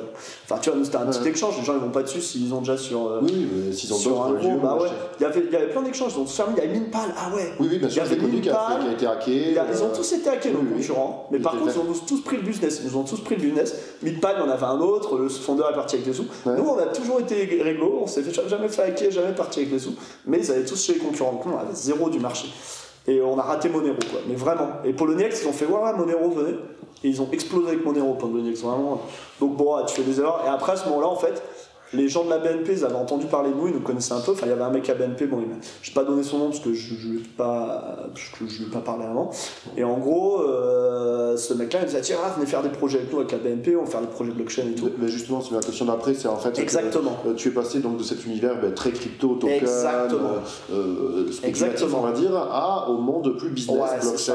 [0.49, 1.29] Enfin, tu vois, nous c'était un petit Ouais.
[1.29, 3.07] échange, les gens ils vont pas dessus s'ils ont déjà sur.
[3.07, 4.89] euh, Oui, mais s'ils ont sur un gros, bah ouais.
[5.19, 6.77] Il y avait, il y avait plein d'échanges, ils ont tous fermé, il y avait
[6.77, 7.53] Minpal, ah ouais.
[7.61, 9.07] Oui, oui, bien sûr, Il y avait c'est connu qui a, Minpal, qui a été
[9.07, 9.57] hacké.
[9.57, 12.21] A- Ils ont euh, tous été hackés, nos concurrents, mais par contre, ils ont tous
[12.21, 12.81] pris le business.
[12.83, 13.75] Ils nous ont tous pris le business.
[14.01, 16.25] Midpan, il en avait un autre, le fondeur est parti avec des sous.
[16.45, 19.71] Nous, on a toujours été réglo, on s'est fait jamais fait hacker, jamais parti avec
[19.71, 21.33] des sous, mais ils avaient tous chez les concurrents.
[21.33, 22.47] Donc, on avait zéro du marché.
[23.05, 24.21] Et on a raté Monero, quoi.
[24.27, 24.67] Mais vraiment.
[24.85, 26.57] Et Poloniex, ils ont fait, ouais, ouais, Monero, venez.
[27.03, 29.01] Et ils ont explosé avec Monero, Poloniex, vraiment.
[29.39, 30.41] Donc, bon, tu fais des erreurs.
[30.45, 31.43] Et après, à ce moment-là, en fait,
[31.93, 34.19] les gens de la BNP, ils avaient entendu parler de nous, ils nous connaissaient un
[34.19, 34.31] peu.
[34.31, 35.39] Enfin, il y avait un mec à BNP, bon,
[35.81, 37.97] je vais pas donner son nom parce que je ne lui ai pas,
[38.41, 39.29] lui ai pas parlé avant.
[39.77, 43.11] Et en gros, euh, ce mec-là, il disait tiens, ah, venez faire des projets avec
[43.11, 44.89] nous avec la BNP, on va faire des projets blockchain et tout.
[44.97, 46.51] Mais justement, c'est ma question d'après, c'est en fait.
[46.51, 47.17] que, Exactement.
[47.27, 50.29] euh, tu es passé donc de cet univers ben, très crypto, token, Exactement.
[50.71, 51.99] euh, Exactement.
[51.99, 54.33] on va dire, à au monde plus business, Ouais, blockchain,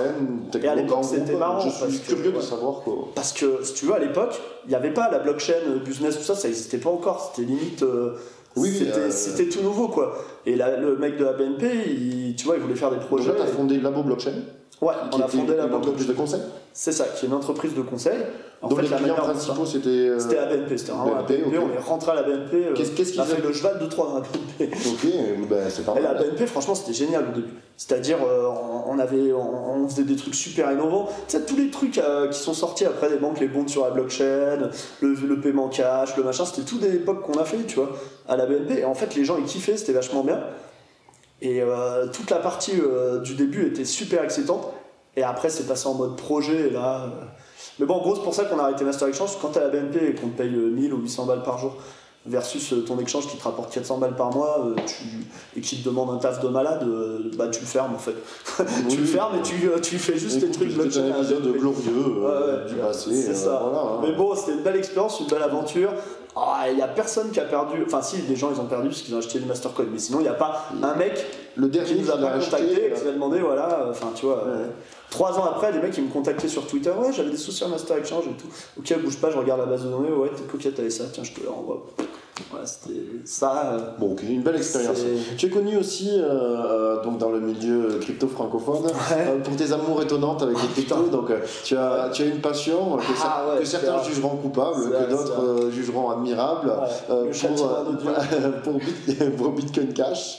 [0.51, 0.65] technologie.
[0.65, 2.43] Et à l'époque, c'était marrant, Je suis que, curieux de ouais.
[2.43, 2.95] savoir quoi.
[3.15, 6.17] Parce que, si tu veux, à l'époque, il n'y avait pas la blockchain, euh, business,
[6.19, 7.33] tout ça, ça n'existait pas encore.
[7.35, 7.83] C'était limite.
[7.83, 8.13] euh,
[8.57, 10.17] Oui, c'était euh, c'était tout nouveau, quoi.
[10.47, 13.07] Et là, le mec de la BNP, il, tu vois, il voulait faire des Donc
[13.07, 13.33] projets.
[13.37, 14.33] là, as fondé Labo Blockchain,
[14.81, 15.81] Ouais, qui on a fondé la banque.
[15.81, 16.41] entreprise de conseil.
[16.73, 18.19] C'est ça, qui est une entreprise de conseil.
[18.63, 19.89] En Donc fait, les la clients principaux, c'était.
[19.89, 21.15] euh, C'était la BNP, c'était vraiment.
[21.29, 22.55] On est rentré à la BNP.
[22.57, 24.77] euh, Qu'est-ce- qu'ils on a fait le cheval de 3 dans la BNP.
[24.89, 26.23] Ok, ben, c'est pas Et la mal.
[26.29, 27.53] BNP, franchement, c'était génial au début.
[27.77, 28.49] C'est-à-dire, euh,
[28.87, 31.09] on, avait, on, on faisait des trucs super innovants.
[31.29, 33.85] Tu sais, tous les trucs euh, qui sont sortis après des banques, les bonds sur
[33.85, 34.71] la blockchain,
[35.01, 37.91] le, le paiement cash, le machin, c'était tout des époques qu'on a fait, tu vois,
[38.29, 38.81] à la BNP.
[38.81, 40.41] Et en fait, les gens, ils kiffaient, c'était vachement bien.
[41.41, 44.67] Et euh, toute la partie euh, du début était super excitante.
[45.17, 47.05] Et après, c'est passé en mode projet, et là.
[47.05, 47.25] euh,
[47.79, 49.31] Mais bon, en gros, c'est pour ça qu'on a arrêté Master Exchange.
[49.41, 51.59] Quand t'es à la BNP et qu'on te paye euh, 1000 ou 800 balles par
[51.59, 51.77] jour,
[52.27, 55.05] versus euh, ton exchange qui te rapporte 400 balles par mois euh, tu,
[55.57, 58.15] et qui te demande un taf de malade, euh, bah tu le fermes en fait.
[58.89, 61.01] tu le fermes et tu, euh, tu fais juste tes trucs C'était blockchain.
[61.05, 63.15] un à la épisode glorieux euh, Ouais, du passé.
[63.15, 63.63] c'est euh, ça.
[63.63, 64.01] voilà, hein.
[64.03, 65.91] Mais bon, c'était une belle expérience, une belle aventure.
[66.37, 67.83] Ah, Il n'y a personne qui a perdu.
[67.87, 69.87] Enfin, si, des gens ils ont perdu parce qu'ils ont acheté du Mastercoin.
[69.91, 71.25] Mais sinon, il n'y a pas un mec
[71.59, 74.45] Le qui dernier nous a contacté et qui nous a demandé, voilà, enfin, tu vois.
[74.47, 74.71] euh, Ouais.
[75.11, 77.69] Trois ans après, les mecs ils me contactaient sur Twitter, ouais, j'avais des soucis sur
[77.71, 78.47] Master Exchange et tout.
[78.79, 81.25] Ok, bouge pas, je regarde la base de données, ouais, t'es coquette avec ça, tiens,
[81.25, 81.83] je te le renvoie.
[82.53, 83.73] Voilà, c'était ça.
[83.73, 84.99] euh, Bon, une belle expérience.
[85.37, 90.01] Tu es connu aussi euh, donc dans le milieu crypto francophone euh, pour tes amours
[90.03, 91.09] étonnantes avec les cryptos.
[91.11, 91.33] Donc
[91.65, 95.71] tu as, tu as une passion que, Ah ouais, que certains jugeront coupable, que d'autres
[95.73, 96.71] jugeront admirable.
[97.09, 97.33] Ouais,
[98.63, 98.79] pour,
[99.37, 100.39] pour Bitcoin Cash.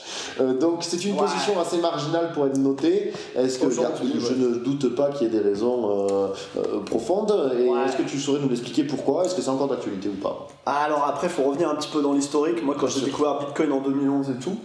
[0.58, 1.18] Donc c'est une Ouais.
[1.20, 3.12] position assez marginale pour être notée.
[3.36, 7.68] Est-ce que je ne doute pas qu'il y ait des raisons euh, euh, profondes et
[7.68, 7.84] Ouais.
[7.86, 9.24] est-ce que tu saurais nous l'expliquer pourquoi?
[9.24, 10.48] Est-ce que c'est encore d'actualité ou pas?
[10.66, 12.62] Alors après, il faut revenir un petit peu dans l'historique.
[12.64, 14.56] Moi, quand j'ai découvert Bitcoin en 2011 et tout,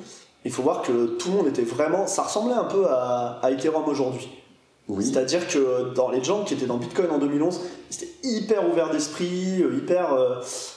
[0.44, 2.06] il faut voir que tout le monde était vraiment.
[2.08, 4.30] Ça ressemblait un peu à, à Ethereum aujourd'hui.
[4.88, 5.04] Oui.
[5.04, 7.60] C'est-à-dire que dans les gens qui étaient dans Bitcoin en 2011,
[7.90, 10.36] ils étaient hyper ouverts d'esprit, euh, hyper euh,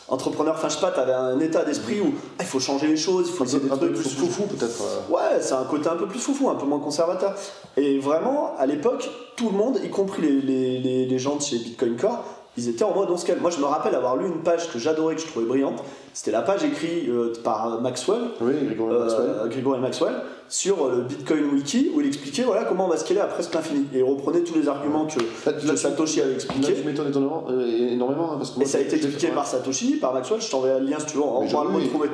[0.08, 0.54] entrepreneurs.
[0.56, 3.28] Enfin, je sais pas, t'avais un état d'esprit où ah, il faut changer les choses,
[3.28, 4.82] il faut essayer des un peu plus foufou peut-être.
[4.82, 5.12] euh.
[5.12, 7.34] Ouais, c'est un côté un peu plus foufou, un peu moins conservateur.
[7.76, 11.42] Et vraiment, à l'époque, tout le monde, y compris les, les, les, les gens de
[11.42, 12.24] chez Bitcoin Core,
[12.58, 13.38] ils étaient en mode on scale.
[13.40, 15.82] Moi, je me rappelle avoir lu une page que j'adorais, que je trouvais brillante.
[16.12, 19.48] C'était la page écrite euh, par Maxwell, Oui, Grégory euh, Maxwell.
[19.50, 20.14] Grégory Maxwell,
[20.48, 23.86] sur le Bitcoin Wiki, où il expliquait voilà, comment on va scaler à presque l'infini.
[23.94, 26.74] Et il reprenait tous les arguments que, Là, là, Satoshi avait Là, expliqués.
[26.74, 27.12] tu m'étonnes
[27.50, 30.40] euh, énormément, hein, parce que Et ça a été expliqué par Satoshi, par Maxwell.
[30.40, 32.08] Je t'enverrai le lien si tu veux, on pourra le retrouver.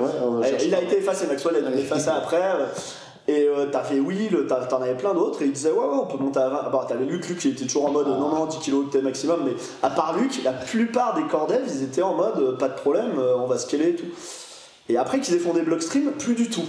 [0.60, 1.70] Eh, il a été effacé, Maxwell a Ouais.
[1.76, 2.42] l'effacer après.
[3.26, 6.06] Et euh, t'as fait Will, t'en avais plein d'autres, et il disait ouais, ouais, on
[6.06, 6.60] peut monter à 20.
[6.66, 8.18] Ah bah, t'avais Luc, Luc, il était toujours en mode Ah.
[8.18, 9.52] non, non, 10 kilos de maximum, mais
[9.82, 12.74] à part Luc, la plupart des core devs, ils étaient en mode euh, pas de
[12.74, 14.04] problème, euh, on va scaler et tout.
[14.90, 16.64] Et après qu'ils aient fondé Blockstream, plus du tout.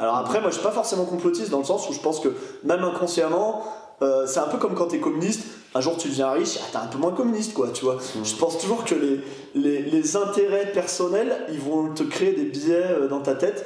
[0.00, 2.30] Alors après, moi je suis pas forcément complotiste dans le sens où je pense que
[2.64, 3.62] même inconsciemment,
[4.02, 6.78] euh, c'est un peu comme quand t'es communiste, un jour tu deviens riche, ah, t'es
[6.78, 7.98] un peu moins communiste quoi, tu vois.
[8.24, 9.20] Je pense toujours que les,
[9.54, 13.64] les, les intérêts personnels, ils vont te créer des biais dans ta tête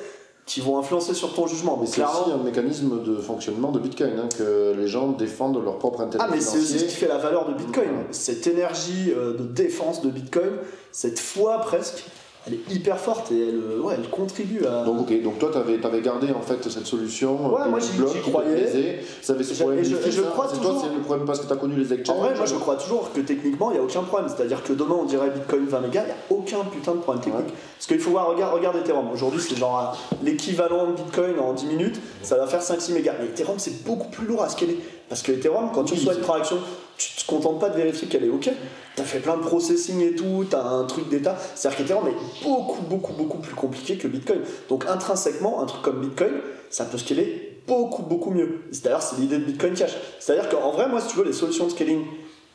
[0.51, 1.79] qui vont influencer sur ton jugement.
[1.81, 5.79] Mais c'est aussi un mécanisme de fonctionnement de Bitcoin, hein, que les gens défendent leur
[5.79, 7.91] propre intérêt Ah mais c'est aussi ce qui fait la valeur de Bitcoin.
[8.11, 10.51] Cette énergie euh, de défense de Bitcoin,
[10.91, 12.05] cette foi presque,
[12.51, 14.85] elle est hyper forte et elle, euh, ouais, elle contribue à...
[14.85, 17.87] Donc ok, donc toi tu avais, gardé en fait cette solution, Ouais, euh, moi, du
[17.87, 19.01] j'y- croyais.
[19.23, 21.41] ça avait ce Et problème je- et crois c'est toi toujours- c'est le problème parce
[21.41, 22.17] que tu as connu les exchanges.
[22.17, 24.29] En vrai, moi je crois toujours que techniquement il n'y a aucun problème.
[24.35, 27.23] C'est-à-dire que demain on dirait Bitcoin 20 mégas, il n'y a aucun putain de problème
[27.23, 27.47] technique.
[27.47, 27.53] Ouais.
[27.77, 29.11] Parce qu'il faut voir, regarde, regarde Ethereum.
[29.13, 33.15] Aujourd'hui c'est genre euh, l'équivalent de Bitcoin en 10 minutes, ça va faire 5-6 mégas.
[33.21, 34.79] Mais Ethereum c'est beaucoup plus lourd à scaler.
[35.09, 36.59] Parce que Ethereum, quand tu reçois une transaction,
[37.01, 38.51] tu te contentes pas de vérifier qu'elle est OK.
[38.97, 41.37] Tu as fait plein de processing et tout, tu as un truc d'état.
[41.55, 44.41] C'est-à-dire qu'Ethereum est beaucoup, beaucoup, beaucoup plus compliqué que Bitcoin.
[44.69, 46.33] Donc intrinsèquement, un truc comme Bitcoin,
[46.69, 48.61] ça peut scaler beaucoup, beaucoup mieux.
[48.71, 49.97] Et D'ailleurs, c'est l'idée de Bitcoin Cash.
[50.19, 52.05] C'est-à-dire qu'en vrai, moi, si tu veux, les solutions de scaling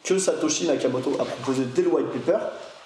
[0.04, 2.38] que Satoshi Nakamoto a proposées dès le white paper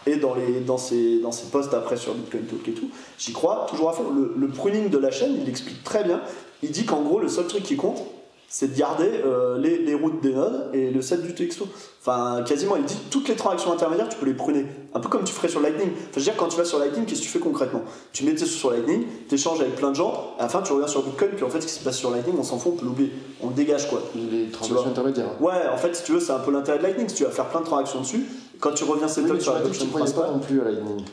[0.07, 3.33] et dans, les, dans, ses, dans ses posts après sur Bitcoin Talk et tout, j'y
[3.33, 4.05] crois toujours à fond.
[4.15, 6.21] Le, le pruning de la chaîne, il l'explique très bien.
[6.63, 8.01] Il dit qu'en gros, le seul truc qui compte,
[8.49, 11.67] c'est de garder euh, les, les routes des nodes et le set du texto.
[12.01, 14.65] Enfin, quasiment, il dit toutes les transactions intermédiaires, tu peux les pruner.
[14.95, 15.89] Un peu comme tu ferais sur Lightning.
[15.89, 17.83] Enfin, je veux dire, quand tu vas sur Lightning, qu'est-ce que tu fais concrètement?
[18.11, 20.63] Tu mets tes sous sur Lightning, tu échanges avec plein de gens, à la fin
[20.63, 22.57] tu reviens sur Bitcoin, puis en fait, ce qui se passe sur Lightning, on s'en
[22.57, 23.11] fout, on peut l'oublier.
[23.43, 24.01] On le dégage quoi.
[24.15, 25.39] Les transactions intermédiaires.
[25.39, 27.07] Ouais, en fait, si tu veux, c'est un peu l'intérêt de Lightning.
[27.07, 28.25] Si tu vas faire plein de transactions dessus,
[28.59, 31.05] quand tu reviens Oui, mais tu sur tu ne croyais pas non plus à Lightning.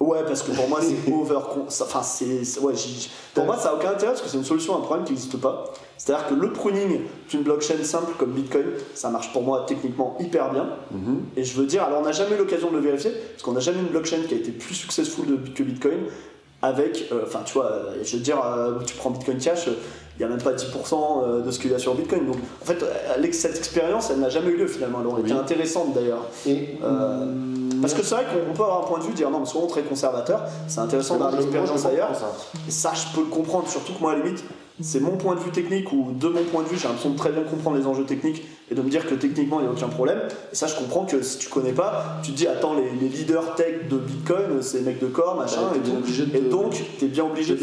[0.00, 1.38] Ouais, parce que pour moi, c'est over.
[1.68, 2.58] Enfin, c'est.
[2.60, 2.74] Ouais,
[3.34, 5.12] pour moi, ça n'a aucun intérêt parce que c'est une solution à un problème qui
[5.12, 5.72] n'existe pas.
[6.04, 7.00] C'est-à-dire que le pruning
[7.30, 10.66] d'une blockchain simple comme Bitcoin, ça marche pour moi techniquement hyper bien.
[10.90, 11.22] Mhm.
[11.34, 13.52] Et je veux dire, alors on n'a jamais eu l'occasion de le vérifier, parce qu'on
[13.52, 16.00] n'a jamais eu une blockchain qui a été plus successful de- que Bitcoin,
[16.60, 20.18] avec, euh, enfin tu vois, euh, je veux dire, euh, tu prends Bitcoin Cash, il
[20.18, 22.26] n'y a même pas 10% euh, de ce qu'il y a sur Bitcoin.
[22.26, 22.84] Donc en fait,
[23.32, 25.30] cette expérience, elle n'a jamais eu lieu finalement, elle aurait Oui.
[25.30, 26.26] été intéressante d'ailleurs.
[26.46, 29.46] Mm, Parce que c'est vrai qu'on peut avoir un point de vue, dire non, mais
[29.46, 32.10] souvent très conservateur, c'est intéressant d'avoir l'expérience ailleurs.
[32.68, 34.44] Et ça, je peux le comprendre, surtout que moi, à la limite,
[34.80, 37.16] c'est mon point de vue technique ou de mon point de vue, j'ai l'impression de
[37.16, 39.72] très bien comprendre les enjeux techniques et de me dire que techniquement, il n'y a
[39.72, 40.18] aucun problème.
[40.52, 43.08] Et ça, je comprends que si tu connais pas, tu te dis, attends, les, les
[43.08, 46.72] leaders tech de Bitcoin, c'est les mecs de corps, machin, Ouais, t'es et, de donc,
[46.98, 47.56] tu es bien obligé à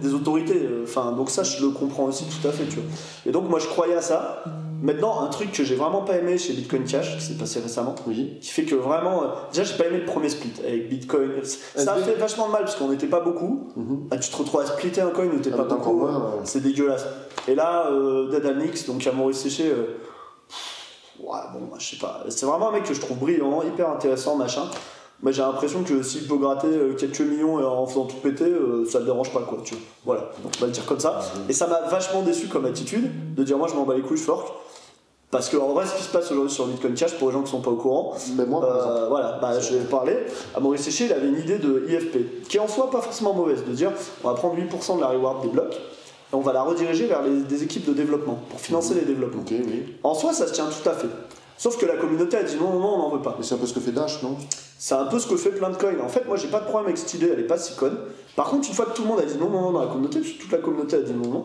[0.00, 0.68] des autorités.
[0.82, 2.84] Enfin, donc ça, je le comprends aussi tout à fait, tu vois.
[3.26, 4.42] Et donc, moi, je croyais à ça.
[4.84, 7.94] Maintenant, un truc que j'ai vraiment pas aimé chez Bitcoin Cash, qui s'est passé récemment,
[8.06, 8.38] Oui.
[8.42, 9.22] qui fait que vraiment.
[9.24, 11.30] euh, déjà, j'ai pas aimé le premier split avec Bitcoin.
[11.42, 13.70] Ça a fait vachement de mal parce qu'on n'était pas beaucoup.
[13.76, 14.08] Mhm.
[14.10, 16.04] Ah, tu te retrouves à splitter un coin où t'es Ah, pas beaucoup.
[16.04, 16.12] ouais.
[16.44, 17.06] C'est dégueulasse.
[17.48, 19.96] Et là, euh, Dead Alnix, donc à Maurice Séché, euh,
[21.18, 22.22] ouais, bon, je sais pas.
[22.28, 24.64] C'est vraiment un mec que je trouve brillant, hyper intéressant, machin.
[25.22, 28.44] Mais j'ai l'impression que s'il peut gratter euh, quelques millions et en faisant tout péter,
[28.44, 29.82] euh, ça le dérange pas, quoi, tu vois.
[30.04, 31.20] Voilà, donc on va le dire comme ça.
[31.48, 34.18] Et ça m'a vachement déçu comme attitude de dire moi je m'en bats les couilles,
[34.18, 34.52] je fork.
[35.34, 37.42] Parce que en vrai, ce qui se passe aujourd'hui sur Bitcoin Cash, pour les gens
[37.42, 40.16] qui sont pas au courant, Mais moi, euh, voilà, bah, je vais parler.
[40.54, 43.34] À Maurice Séché, il avait une idée de IFP, qui est en soi pas forcément
[43.34, 43.90] mauvaise, de dire
[44.22, 47.22] on va prendre 8% de la reward des blocs et on va la rediriger vers
[47.22, 49.42] les, des équipes de développement pour financer les développements.
[49.50, 49.96] oui.
[50.04, 51.08] En soi, ça se tient tout à fait.
[51.56, 53.34] Sauf que la communauté a dit non, non, on n'en veut pas.
[53.38, 54.36] Mais c'est un peu ce que fait Dash, non?
[54.78, 55.92] C'est un peu ce que fait plein de coins.
[56.02, 57.96] En fait, moi, j'ai pas de problème avec cette idée, elle est pas si conne.
[58.36, 59.86] Par contre, une fois que tout le monde a dit non, non, non dans la
[59.86, 61.44] communauté, parce que toute la communauté a dit non, non,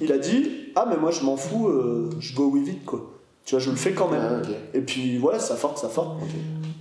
[0.00, 3.10] il a dit ah, mais moi, je m'en fous, euh, je go with it, quoi.
[3.44, 4.42] Tu vois, je le fais quand même.
[4.44, 4.48] Ah.
[4.74, 5.88] Et puis voilà, ça force, ça.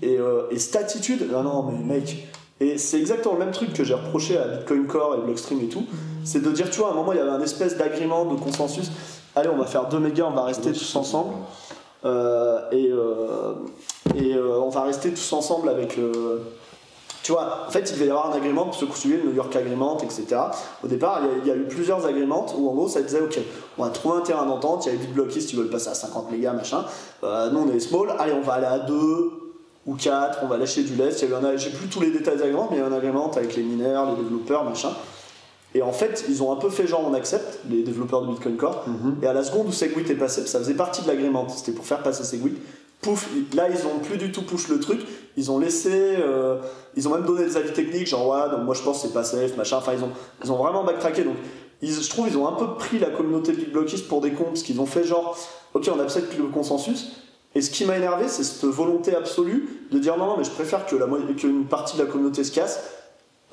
[0.02, 2.28] Et, euh, et cette attitude, non, non, mais mec.
[2.60, 5.68] Et c'est exactement le même truc que j'ai reproché à Bitcoin Core et Blockstream et
[5.68, 5.86] tout.
[6.24, 8.40] C'est de dire, tu vois, à un moment, il y avait un espèce d'agrément, de
[8.40, 8.92] consensus.
[9.36, 11.34] Allez, on va faire 2 mégas, on va rester tous ensemble.
[12.06, 13.54] Euh, et euh,
[14.16, 16.00] euh, on va rester tous ensemble avec.
[17.24, 19.36] tu vois, en fait, il devait y avoir un agrément pour qui suivaient le New
[19.36, 20.26] York Agreement, etc.
[20.84, 23.40] Au départ, il y, a, eu plusieurs agréments où en gros ça disait ok,
[23.78, 25.96] on va trouver un terrain d'entente, il y a les BitBlockies qui veulent passer à
[25.96, 26.86] 50 mégas, machin.
[27.24, 28.94] Euh, nous on est small, allez, on va aller à 2
[29.88, 31.22] ou 4, on va lâcher du lest.
[31.22, 32.90] Il y a J'ai plus tous les détails des agréments, mais il y a eu
[32.90, 34.92] un agrément avec les mineurs, les développeurs, machin.
[35.78, 38.58] Et en fait, ils ont un peu fait genre on accepte, les développeurs de Bitcoin
[38.58, 38.84] Core.
[39.22, 41.86] Et à la seconde où Segwit est passé, ça faisait partie de l'agrément, c'était pour
[41.86, 42.56] faire passer Segwit.
[43.00, 45.02] Pouf, là ils ont plus du tout push le truc,
[45.36, 46.58] ils ont laissé, euh,
[46.96, 49.14] ils ont même donné des avis techniques, genre ouais, donc moi je pense que c'est
[49.14, 50.10] pas safe, machin, enfin ils ont,
[50.44, 51.24] ils ont vraiment backtracké.
[51.24, 51.36] Donc
[51.84, 54.46] ils, je trouve ils ont un peu pris la communauté de BitBlockist pour des cons,
[54.46, 55.38] parce qu'ils ont fait genre,
[55.76, 57.12] ok on accepte le consensus.
[57.54, 60.50] Et ce qui m'a énervé, c'est cette volonté absolue de dire non, non, mais je
[60.50, 61.06] préfère que la
[61.36, 62.80] qu'une partie de la communauté se casse.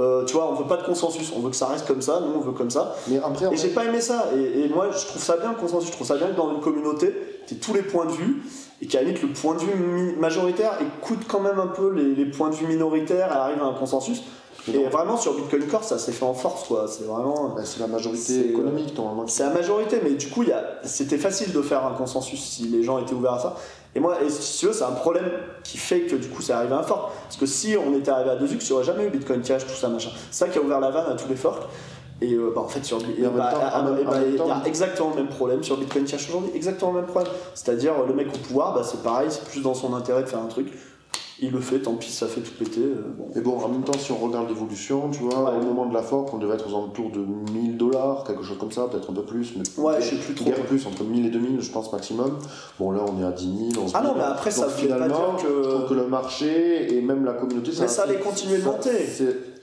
[0.01, 2.21] Euh, tu vois, on veut pas de consensus, on veut que ça reste comme ça,
[2.21, 2.97] nous on veut comme ça.
[3.09, 4.27] Mais après, Et j'ai pas aimé ça.
[4.37, 5.89] Et, et moi, je trouve ça bien le consensus.
[5.89, 7.15] Je trouve ça bien que dans une communauté,
[7.47, 8.43] tu tous les points de vue
[8.83, 12.15] et qu'à la limite, le point de vue majoritaire écoute quand même un peu les,
[12.17, 14.23] les points de vue minoritaires et arrive à un consensus.
[14.67, 14.89] Et non.
[14.89, 16.87] vraiment, sur Bitcoin Core, ça s'est fait en force, quoi.
[16.89, 17.51] C'est vraiment.
[17.55, 19.27] bah, c'est la majorité économique, normalement.
[19.29, 22.83] C'est la majorité, mais du coup, a- c'était facile de faire un consensus si les
[22.83, 23.57] gens étaient ouverts à ça.
[23.95, 25.31] Et moi, et si tu veux, c'est un problème
[25.63, 27.13] qui fait que du coup, c'est arrivé à un fork.
[27.23, 29.43] Parce que si on était arrivé à 2 x il n'y aurait jamais eu Bitcoin
[29.43, 30.11] Cash, tout ça, machin.
[30.31, 31.63] C'est ça qui a ouvert la vanne à tous les forks.
[32.21, 35.29] Et euh, bah, en fait, sur bah, ah, bah, il y a exactement le même
[35.29, 36.51] problème sur Bitcoin Cash aujourd'hui.
[36.55, 37.33] Exactement le même problème.
[37.55, 40.41] C'est-à-dire, le mec au pouvoir, bah, c'est pareil, c'est plus dans son intérêt de faire
[40.41, 40.73] un truc.
[41.41, 42.81] Il le fait, tant pis, ça fait tout péter.
[42.81, 43.27] euh, bon.
[43.35, 45.59] Mais bon, en même temps, si on regarde l'évolution, tu vois, Ouais.
[45.61, 47.21] au moment de la fork, on devait être aux alentours de
[47.53, 49.55] 1000 dollars, quelque chose comme ça, peut-être un peu plus.
[49.57, 50.51] Mais Ouais, je sais plus trop.
[50.69, 52.39] plus, entre 1000 et 2000, je pense, maximum.
[52.79, 53.91] Bon, là, on est à 10 000, 11 000.
[53.95, 57.01] Ah non, mais après, ça pas finalement, dire que- je trouve que le marché et
[57.01, 57.73] même la communauté...
[57.81, 58.91] Mais ça allait continuer de monter.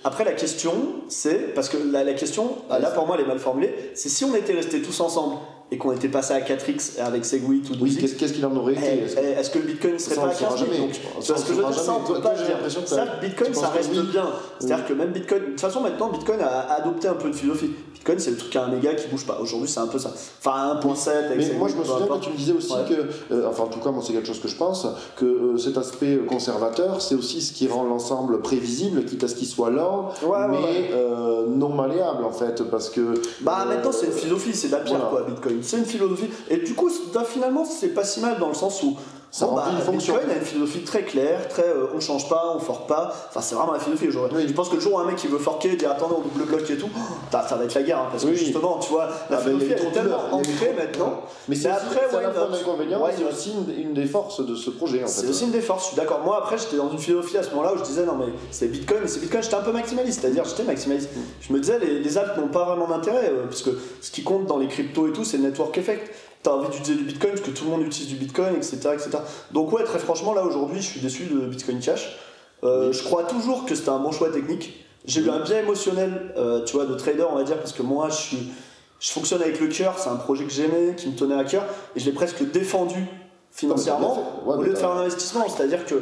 [0.03, 0.73] Après, la question,
[1.09, 1.53] c'est.
[1.53, 3.73] Parce que la, la question, là pour moi, elle est mal formulée.
[3.93, 5.35] C'est si on était restés tous ensemble
[5.73, 8.73] et qu'on était passé à 4x avec Segwit ou 12x, Oui, qu'est-ce qu'il en aurait
[8.75, 9.03] eh, été?
[9.05, 10.59] Est-ce que- eh, est-ce que le bitcoin ne serait Ça, pas à le saura 15
[10.59, 10.79] 000 jamais.
[10.87, 12.71] donc, Ça, ce que je veux dire Ça, on peut Toi, pas toi, dire.
[12.87, 14.01] Ça, t'as- Bitcoin, ça reste oui.
[14.11, 14.25] bien.
[14.59, 15.39] C'est-à-dire que même Bitcoin.
[15.41, 17.71] De toute façon, maintenant, Bitcoin a adopté un peu de philosophie.
[18.01, 19.37] Bitcoin, c'est le truc à un méga qui bouge pas.
[19.39, 20.11] Aujourd'hui, c'est un peu ça.
[20.39, 22.79] Enfin, à 1.7 avec Mais moi, je me souviens que tu me disais aussi Ouais.
[22.89, 24.87] que, euh, enfin, en tout cas, moi, c'est quelque chose que je pense,
[25.17, 29.35] que euh, cet aspect conservateur, c'est aussi ce qui rend l'ensemble prévisible, quitte à ce
[29.35, 30.89] qu'il soit lent, Ouais, mais ouais.
[30.93, 33.21] euh, non malléable, en fait, parce que.
[33.41, 35.23] Bah euh, maintenant c'est une philosophie, c'est de la pierre voilà.
[35.23, 35.59] quoi, Bitcoin.
[35.61, 36.29] C'est une philosophie.
[36.49, 36.89] Et du coup,
[37.27, 38.95] finalement, c'est pas si mal dans le sens où
[39.39, 40.13] Remplit bah, une fonction.
[40.15, 43.13] Bitcoin a une philosophie très claire, très euh, on change pas, on forque pas.
[43.29, 44.37] Enfin, c'est vraiment la philosophie aujourd'hui.
[44.39, 44.45] Oui.
[44.47, 46.45] Je pense que le jour où un mec qui veut forquer, dire attendez, on double
[46.45, 46.89] bloc et tout,
[47.31, 47.99] ça, ça va être la guerre.
[47.99, 51.21] hein, parce que justement, tu vois, la Ah, y philosophie elle est tellement ancrée maintenant.
[51.47, 53.29] Mais c'est après, c'est not?
[53.29, 55.87] aussi une, une des forces de ce projet, en C'est aussi une des forces, je
[55.89, 56.19] suis d'accord.
[56.25, 58.67] Moi, après, j'étais dans une philosophie à ce moment-là où je disais non, mais c'est
[58.67, 61.09] Bitcoin, c'est Bitcoin, j'étais un peu maximaliste, c'est-à-dire j'étais maximaliste.
[61.39, 63.69] Je me disais, les, les apps n'ont pas vraiment d'intérêt, euh, parce que
[64.01, 66.13] ce qui compte dans les cryptos et tout, c'est le network effect.
[66.43, 68.77] T'as envie d'utiliser du Bitcoin parce que tout le monde utilise du Bitcoin, etc.
[68.93, 69.09] etc.
[69.51, 72.17] Donc, ouais, très franchement, là aujourd'hui, je suis déçu de Bitcoin Cash.
[72.63, 72.93] Euh, Oui.
[72.93, 74.85] Je crois toujours que c'était un bon choix technique.
[75.05, 77.83] J'ai eu un biais émotionnel, euh, tu vois, de trader, on va dire, parce que
[77.83, 78.51] moi, je suis.
[78.99, 81.65] Je fonctionne avec le cœur, c'est un projet que j'aimais, qui me tenait à cœur,
[81.95, 83.07] et je l'ai presque défendu
[83.51, 84.17] financièrement.
[84.45, 85.45] Ouais, au lieu de faire un investissement.
[85.47, 85.95] C'est-à-dire que,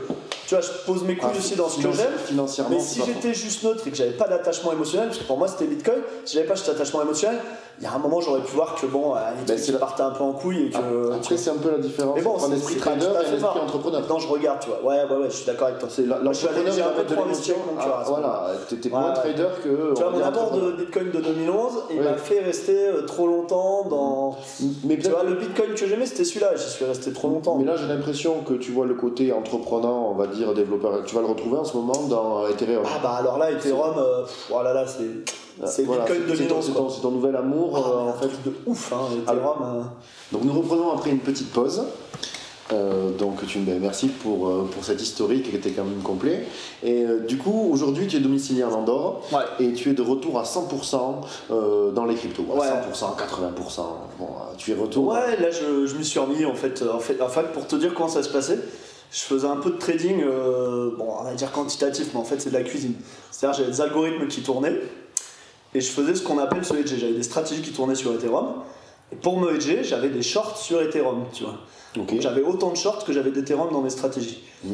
[0.48, 3.02] tu vois, je pose mes couilles Ah, aussi dans ce que j'aime, Financièrement, mais si
[3.06, 6.00] j'étais juste neutre et que j'avais pas d'attachement émotionnel, parce que pour moi c'était Bitcoin,
[6.26, 7.40] si j'avais pas cet attachement émotionnel,
[7.80, 10.10] il y a un moment j'aurais pu voir que bon, euh, les trucs partaient un
[10.12, 10.76] peu en couille et que.
[10.76, 11.14] fort.
[11.16, 13.34] Après, c'est un peu la différence mais bon, entre un c'est esprit trader et un
[13.36, 14.02] esprit entrepreneur.
[14.02, 14.84] Maintenant je regarde, tu vois.
[14.84, 15.88] Ouais, ouais, ouais, je suis d'accord avec toi.
[15.90, 19.94] C'est l'entrepreneur, j'ai un peu trop investi Ah, Voilà, t'es moins trader que.
[19.94, 20.72] Tu vois, mon abord de.
[20.72, 24.38] Bitcoin de 2011, il m'a fait rester euh, trop longtemps dans.
[24.84, 27.39] Mais Tu vois, le Bitcoin que j'aimais, c'était celui-là, j'y suis resté trop longtemps.
[27.58, 31.16] Mais là, j'ai l'impression que tu vois le côté entreprenant, on va dire développeur, tu
[31.16, 32.84] vas le retrouver en ce moment dans Ethereum.
[32.86, 35.32] Ah bah alors là, Ethereum, euh, oh là là, c'est.
[35.66, 36.82] C'est Voilà, ton- 2011 C'est quoi.
[36.84, 38.30] ton, c'est ton nouvel amour, Ah, euh, en fait.
[38.46, 39.58] de ouf, hein, Ethereum.
[39.62, 39.82] euh.
[40.32, 41.84] Donc nous reprenons après une petite pause.
[42.72, 46.46] Euh, donc tu ben, merci pour, euh, pour cet historique qui était quand même complet.
[46.84, 49.66] Et euh, du coup, aujourd'hui, tu es domicilié en Andorre Ouais.
[49.66, 51.16] et tu es de retour à 100%
[51.52, 52.44] euh, dans les cryptos.
[52.44, 52.68] Ouais.
[52.68, 53.82] 100%, 80%.
[54.20, 55.08] Bon, tu es retour.
[55.08, 56.84] Ouais, là je, je m'y suis remis en fait.
[56.84, 58.60] En fait, en fait, pour te dire comment ça se passait,
[59.12, 62.52] je faisais un peu de trading, bon, on va dire quantitatif, mais en fait c'est
[62.52, 62.94] de la cuisine.
[63.32, 64.80] C'est-à-dire j'avais des algorithmes qui tournaient
[65.74, 66.94] et je faisais ce qu'on appelle ce hedge.
[67.00, 68.54] J'avais des stratégies qui tournaient sur Ethereum
[69.12, 71.56] Et pour me hedger, j'avais des shorts sur Ethereum, tu vois.
[72.20, 74.44] J'avais autant de shorts que j'avais d'Ethereum dans mes stratégies.
[74.64, 74.74] Mhm.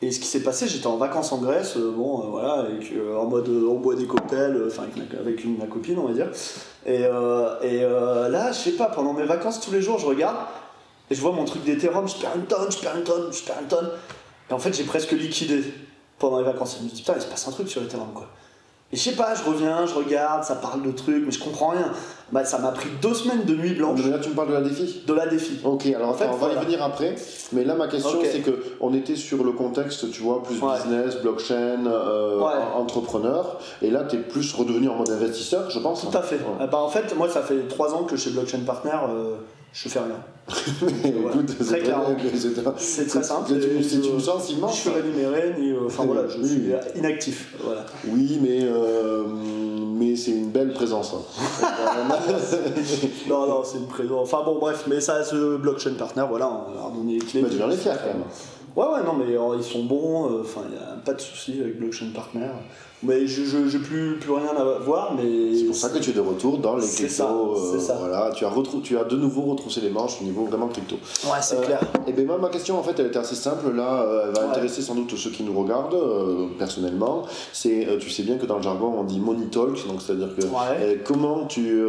[0.00, 2.92] Et ce qui s'est passé, j'étais en vacances en Grèce, euh, bon, euh, voilà, avec,
[2.92, 4.84] euh, en mode on boit des cocktails, enfin
[5.18, 6.30] avec, une, ma copine, on va dire.
[6.86, 10.36] Et, et là, je sais pas, pendant mes vacances, tous les jours, je regarde
[11.10, 13.42] et je vois mon truc d'Ethereum, je perds une tonne, je perds une tonne, je
[13.42, 13.90] perds une tonne.
[14.50, 15.64] Et en fait, j'ai presque liquidé
[16.18, 16.76] pendant les vacances.
[16.76, 18.28] Et je me dis, putain, il se passe un truc sur Ethereum, quoi.
[18.90, 21.68] Et je sais pas, je reviens, je regarde, ça parle de trucs, mais je comprends
[21.68, 21.92] rien.
[22.32, 24.54] Bah, ça m'a pris deux semaines de nuit blanche Mais là, tu me parles de
[24.54, 25.60] la défi de la défi.
[25.62, 26.62] Ok, alors En fait, on va voilà.
[26.62, 27.14] y venir après.
[27.52, 30.70] Mais là, ma question, c'est que on était sur le contexte, tu vois, plus Ouais.
[30.76, 32.52] business, blockchain, euh, Ouais.
[32.76, 33.58] entrepreneur.
[33.82, 36.08] Et là, tu es plus redevenu en mode investisseur, je pense.
[36.10, 36.36] Tout à fait.
[36.36, 36.56] Ouais.
[36.60, 39.36] Ah bah, en fait, moi, ça fait trois ans que chez Blockchain Partner, euh,
[39.74, 40.16] je fais rien.
[41.04, 42.04] Écoute, Très c'est clairement.
[42.34, 43.48] c'est- C'est très simple.
[43.48, 43.54] C'est
[43.96, 44.74] une, je- une chance Je immense.
[44.74, 46.48] suis rémunéré, euh, enfin voilà, je oui.
[46.48, 47.54] suis inactif.
[47.62, 47.84] Voilà.
[48.08, 51.14] Oui, mais, euh, mais c'est une belle présence.
[51.14, 51.66] hein.
[53.28, 54.32] Non, non, c'est une présence.
[54.32, 57.42] Enfin bon, bref, mais ça, ce Blockchain Partner, voilà, on a donné les clés.
[57.42, 58.22] Mais tu en es fier quand même.
[58.76, 61.20] Ouais, ouais, non, mais euh, ils sont bons, euh, enfin, il n'y a pas de
[61.20, 62.46] souci avec Blockchain Partner.
[63.02, 65.54] Mais je n'ai plus, plus rien à voir, mais.
[65.56, 67.22] C'est pour ça que tu es de retour dans les cryptos.
[67.56, 67.78] euh.
[67.98, 68.50] Voilà, tu as,
[68.82, 70.96] tu as de nouveau retroussé les manches au niveau vraiment crypto.
[71.24, 71.80] Ouais, c'est Euh, clair.
[72.06, 74.42] Et bien moi ma question en fait elle était assez simple là, euh, elle va
[74.42, 74.50] Ouais.
[74.50, 77.22] intéresser sans doute ceux qui nous regardent euh, personnellement.
[77.52, 80.16] C'est tu sais bien que dans le jargon on dit money talk, donc c'est à
[80.16, 81.02] dire que Ouais.
[81.04, 81.80] comment tu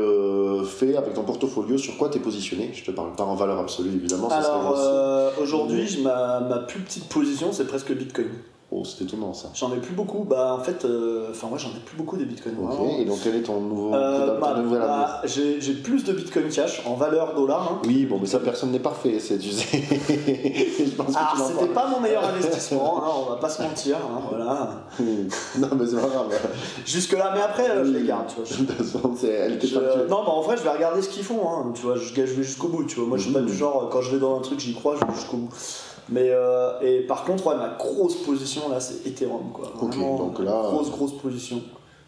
[0.66, 2.72] fais avec ton portfolio, sur quoi tu es positionné?
[2.74, 7.50] Je te parle pas en valeur absolue évidemment, Alors, aujourd'hui, ma, ma plus petite position,
[7.52, 8.28] c'est presque Bitcoin.
[8.72, 9.48] Oh c'est étonnant ça.
[9.56, 10.20] J'en ai plus beaucoup.
[10.26, 12.54] Bah, en fait, euh, enfin, moi, j'en ai plus beaucoup des bitcoins.
[12.62, 12.98] Ok, vraiment.
[13.00, 16.94] et donc quel est ton nouveau Euh, bah, bah, j'ai plus de bitcoin cash en
[16.94, 17.68] valeur dollar.
[17.72, 17.82] hein.
[17.88, 21.88] Oui, bon, mais ça, personne n'est parfait, c'est, je pense que Alors, l'en c'était pas
[21.88, 23.98] mon meilleur investissement, hein, on va pas se mentir.
[23.98, 24.84] hein, voilà.
[25.00, 26.28] non, mais c'est pas grave.
[26.86, 28.28] Jusque-là, mais après, euh, je les garde.
[28.28, 31.02] Tu vois, je- De toute façon, elle je- non, mais en vrai, je vais regarder
[31.02, 31.42] ce qu'ils font.
[31.50, 32.84] hein, tu vois, je, je vais jusqu'au bout.
[32.84, 34.60] Tu vois, moi, je suis pas du genre, euh, quand je vais dans un truc,
[34.60, 35.50] j'y crois, je vais jusqu'au bout.
[36.12, 39.72] Mais euh, et par contre, ouais, ma grosse position là, c'est Ethereum, quoi.
[39.82, 41.62] Ok, Vraiment, donc là, grosse, grosse position.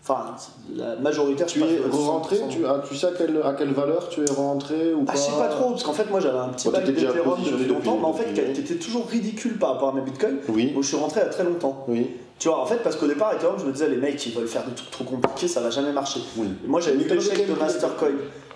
[0.04, 0.36] Enfin,
[0.76, 1.46] la majoritaire.
[1.46, 1.92] Tu es à 100%.
[2.08, 5.12] rentré tu, ah, tu sais à quelle, à quelle valeur tu es rentré ou Ah,
[5.12, 7.38] pas je sais pas trop, parce qu'en fait, moi j'avais un petit t'étais déjà d'Ethereum
[7.44, 10.38] depuis longtemps, mais en fait, était toujours ridicule par rapport à mes bitcoins.
[10.50, 11.86] Oui, Donc je suis rentré à très longtemps.
[11.88, 14.34] oui, Tu vois, en fait, parce qu'au départ, Ethereum, je me disais, les mecs, ils
[14.34, 16.22] veulent faire des trucs trop compliqués, ça va jamais marcher.
[16.36, 16.48] oui.
[16.66, 18.08] Et moi, j'avais dans l'échec lequel- de Mastercoin,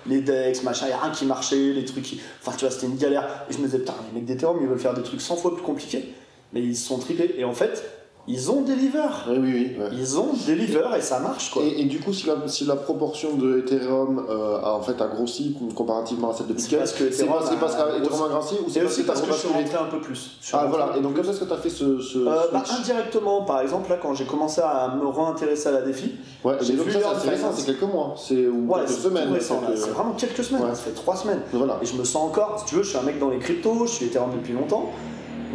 [0.08, 2.22] les DEX, machin, il a rien qui marchait, les trucs qui.
[2.42, 3.46] Enfin, tu vois, c'était une galère.
[3.50, 5.56] Et je me disais, putain, les mecs d'Ethereum, ils veulent faire des trucs 100 fois
[5.56, 6.14] plus compliqués,
[6.54, 7.36] mais ils se sont tripés.
[7.38, 7.84] Et en fait,
[8.28, 9.00] ils ont deliver.
[9.30, 9.78] Oui, oui, oui.
[9.84, 9.90] ouais.
[9.94, 11.62] Ils ont deliver et ça marche, quoi.
[11.64, 15.00] Et, et du coup, si la, si la proportion de Ethereum euh, a, en fait,
[15.00, 17.76] a grossi comparativement à celle de C'est Bitcoin, parce que c'est Ethereum pas- c'est parce
[17.76, 20.32] a- qu'Ethereum a grossi ou c'est aussi parce que je suis rentré un peu plus.
[20.54, 21.22] Ah voilà, et donc plus.
[21.24, 24.14] quand est-ce que tu as fait ce, ce Euh, bah, indirectement, par exemple, là, quand
[24.16, 26.14] j'ai commencé à me réintéresser à la défi,
[26.44, 29.30] Ouais, j'ai vu ça, c'est récent, c'est quelques mois, c'est ou ouais, quelques c'est semaines.
[29.40, 31.42] c'est vraiment quelques semaines, ça fait trois semaines.
[31.82, 33.86] Et je me sens encore, si tu veux, je suis un mec dans les cryptos,
[33.86, 34.90] je suis Ethereum depuis longtemps,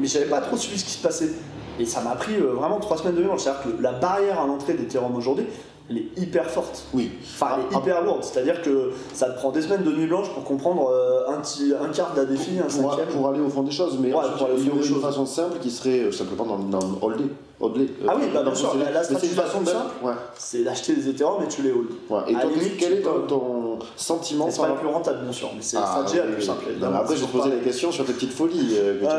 [0.00, 1.30] mais j'avais pas trop suivi ce qui se passait.
[1.80, 3.40] Et ça m'a pris euh, vraiment trois semaines de mémoire.
[3.40, 5.46] C'est-à-dire que la barrière à l'entrée d'Ethereum aujourd'hui,
[5.88, 6.84] elle est hyper forte.
[6.94, 7.10] Oui.
[7.22, 8.22] Enfin, elle est Ah, hyper lourde.
[8.22, 11.72] C'est-à-dire que ça te prend des semaines de nuit blanche pour comprendre euh, un, petit,
[11.80, 13.08] un quart d'un défi, un pour, cinquième.
[13.08, 14.82] pour aller au fond des choses, mais Ouais, pour aller au il y fond aurait
[14.88, 17.24] des une façon simple qui serait euh, simplement dans, dans le holder.
[17.62, 17.68] Euh,
[18.08, 19.94] Ah oui, bah, bien sûr, la- la stratégie une façon la d'être- simple.
[20.04, 21.88] Ouais, C'est d'acheter des Ethereum et tu les hold.
[22.08, 22.18] ouais.
[22.28, 25.18] Et À toi, la limite, quel est ton, ton sentiment c'est pas rapport- plus rentable,
[25.24, 26.64] bien sûr, mais c'est la Ah, stratégie la plus simple.
[26.80, 28.76] Non, après, je vais te poser des questions sur tes petites folies.
[28.78, 29.10] euh, tu Ouais.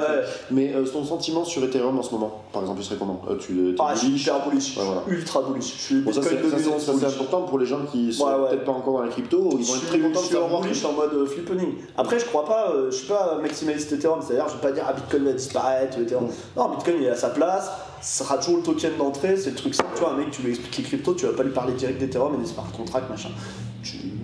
[0.52, 3.22] Mais euh, ton sentiment sur Ethereum en ce moment, par exemple, il serait comment?
[3.30, 4.22] Euh, Tu Ah, je suis bullish?
[4.24, 5.02] hyper bullish, voilà.
[5.08, 5.74] ultra bullish.
[5.78, 7.14] Je suis Bon, ça, c'est ça, c'est- 2011 ça, c'est bullish.
[7.16, 8.50] important pour les gens qui sont Ouais, ouais.
[8.50, 9.50] peut-être pas encore dans les cryptos.
[9.52, 10.62] Ils vont je être très contents de je suis en savoir.
[10.62, 11.74] bullish en mode euh, flippening.
[11.98, 14.84] Après, je crois pas, euh, je suis pas maximaliste Ethereum, c'est-à-dire je vais pas dire
[14.88, 16.28] ah Bitcoin va disparaître Ethereum.
[16.58, 17.70] Non, Bitcoin il est à sa place,
[18.02, 19.92] ce sera toujours le token d'entrée, c'est le truc simple.
[19.96, 22.00] Tu vois, un mec, tu lui expliques les crypto, tu vas pas lui parler direct
[22.00, 23.30] d'Ethereum et des smart contracts, machin.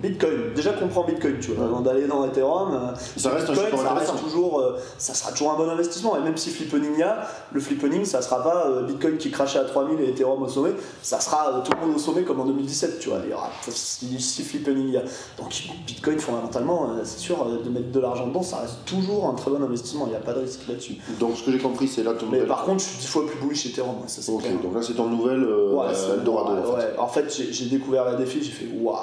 [0.02, 2.72] Bitcoin, déjà comprends Bitcoin, tu vois, avant d'aller dans Ethereum.
[2.72, 6.16] euh, Ça reste Bitcoin, ça reste toujours, euh, ça sera toujours un bon investissement.
[6.16, 9.58] Et même si flippening y a, le flippening, ça sera pas euh, Bitcoin qui crachait
[9.58, 10.70] à 3000 et Ethereum au sommet,
[11.02, 13.18] ça sera euh, tout le monde au sommet comme en 2017, tu vois.
[13.24, 15.02] Il y aura si, si flippening y a.
[15.38, 15.52] Donc
[15.86, 19.62] Bitcoin, fondamentalement, c'est sûr, de mettre de l'argent dedans, ça reste toujours un très bon
[19.62, 20.04] investissement.
[20.06, 20.96] Il n'y a pas de risque là-dessus.
[21.18, 23.26] Donc, ce que j'ai compris, c'est là ton Mais par contre, je suis 10 fois
[23.26, 24.54] plus bullish Ethereum, ça c'est Ok, clair.
[24.62, 25.86] donc là, c'est ton nouvel euh, Ouais,
[26.16, 26.56] Eldorado.
[26.72, 26.86] en fait.
[26.86, 26.94] ouais.
[26.98, 28.96] En fait, j'ai j'ai découvert la défi, j'ai fait waouh.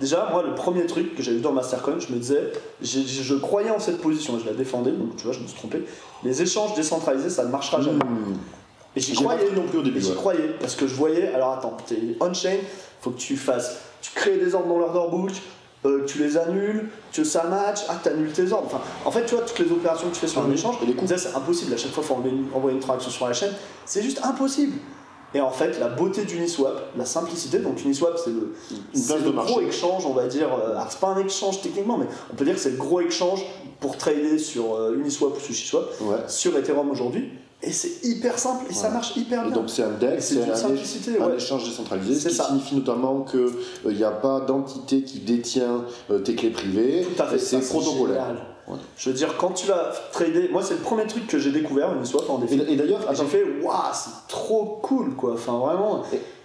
[0.00, 3.34] Déjà, moi, le premier truc que j'avais vu dans Mastercoin, je me disais, j'ai- je
[3.34, 5.84] croyais en cette position, je la défendais, donc tu vois, je me suis trompé.
[6.24, 8.02] Les échanges décentralisés, ça ne marchera jamais.
[8.02, 8.34] Hmm.
[8.96, 9.50] Et j'y J'ai croyais.
[9.54, 9.98] non plus au début.
[9.98, 10.14] Et j'y ouais.
[10.16, 12.56] croyais, parce que je voyais, alors attends, t'es on-chain,
[13.02, 15.30] faut que tu fasses, tu crées des ordres dans l'order book,
[15.84, 18.66] euh, tu les annules, que ça match, ah t'annules tes ordres.
[18.66, 20.54] Enfin, en fait, tu vois, toutes les opérations que tu fais sur un Mhm.
[20.54, 23.10] échange, Et les c'est impossible, à chaque fois, il faut envoyer une, envoyer une transaction
[23.10, 23.52] sur la chaîne,
[23.84, 24.78] c'est juste impossible.
[25.34, 29.52] Et en fait, la beauté d'Uniswap, la simplicité, donc Uniswap, c'est le, marché.
[29.52, 30.48] gros exchange, on va dire.
[30.52, 33.00] euh, alors, c'est pas un exchange techniquement, mais on peut dire que c'est le gros
[33.00, 33.44] exchange
[33.78, 36.16] pour trader sur euh, Uniswap ou SushiSwap, Ouais.
[36.26, 37.30] sur Ethereum aujourd'hui.
[37.62, 39.52] Et c'est hyper simple et ça marche hyper Et bien.
[39.54, 41.36] donc c'est un DEX, c'est un, simplicité, un ouais.
[41.36, 42.44] échange décentralisé, ce qui ça.
[42.46, 47.26] signifie notamment qu'il n'y a pas d'entité qui détient euh, tes clés privées, Tout à
[47.26, 48.34] fait, et c'est protocolaire.
[48.96, 51.94] Je veux dire, quand tu vas trader, moi c'est le premier truc que j'ai découvert,
[51.94, 52.60] Uniswap en défi.
[52.60, 55.32] Et, et d'ailleurs, Et j'ai fait, waouh, c'est trop cool quoi.
[55.34, 56.02] Enfin vraiment,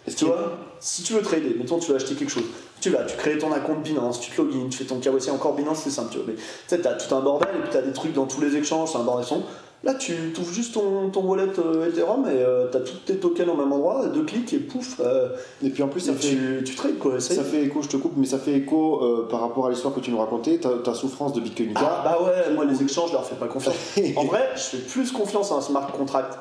[0.07, 2.43] est-ce tu vois, si tu veux trader, mettons tu veux acheter quelque chose,
[2.79, 5.55] tu vas, tu crées ton compte Binance, tu te login, tu fais ton KYC, encore
[5.55, 6.27] Binance c'est simple, tu vois.
[6.27, 8.55] Mais tu sais, t'as tout un bordel et puis t'as des trucs dans tous les
[8.55, 9.43] échanges, c'est un bordel son.
[9.85, 13.49] Là, tu ouvres juste ton, ton wallet euh, Ethereum et euh, t'as tous tes tokens
[13.49, 15.29] au même endroit, deux clics et pouf, euh,
[15.63, 17.19] et puis en plus, ça et fait, tu, tu trades quoi.
[17.19, 19.93] Ça fait écho, je te coupe, mais ça fait écho euh, par rapport à l'histoire
[19.93, 23.09] que tu nous racontais, ta, ta souffrance de Bitcoin Ah, bah ouais, moi les échanges,
[23.09, 23.75] je leur fais pas confiance.
[24.15, 26.35] En vrai, je fais plus confiance à un smart contract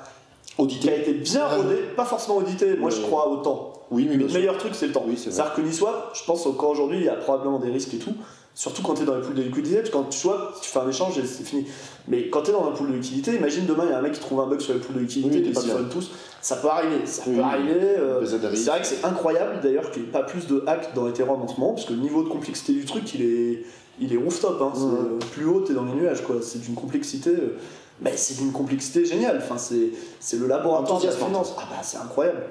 [0.47, 1.01] qui a audité.
[1.01, 2.77] été bien rodé, pas forcément audité.
[2.79, 3.73] Moi, je crois au temps.
[3.91, 5.05] Oui, mais Le meilleur truc, c'est le temps.
[5.07, 5.19] Oui.
[5.19, 8.15] C'est-à-dire que je pense qu'encore aujourd'hui, il y a probablement des risques et tout.
[8.57, 10.71] Surtout quand tu es dans les poules de liquidité, parce que quand tu swap, tu
[10.71, 11.67] fais un échange et c'est fini.
[12.07, 14.03] Mais quand tu es dans un pool de liquidité, imagine demain, il y a un
[14.03, 15.77] mec qui trouve un bug sur les poules de liquidité, Oui, t'es pas bien.
[15.77, 16.13] font tous.
[16.41, 17.45] Ça peut arriver, ça Oui, peut oui.
[17.45, 17.81] arriver.
[17.99, 21.09] euh, c'est vrai que c'est incroyable d'ailleurs qu'il n'y ait pas plus de hacks dans
[21.09, 23.65] Ethereum en ce moment, parce que le niveau de complexité du truc, il est,
[23.99, 24.61] il est rooftop.
[24.63, 24.73] Hein.
[24.79, 26.37] Euh, plus haut, t'es dans les nuages, quoi.
[26.41, 27.31] C'est d'une complexité.
[27.31, 27.57] euh,
[28.01, 29.41] mais c'est d'une complexité géniale.
[29.43, 31.55] Enfin, c'est, le laboratoire de la finance.
[31.59, 32.43] Ah bah c'est incroyable.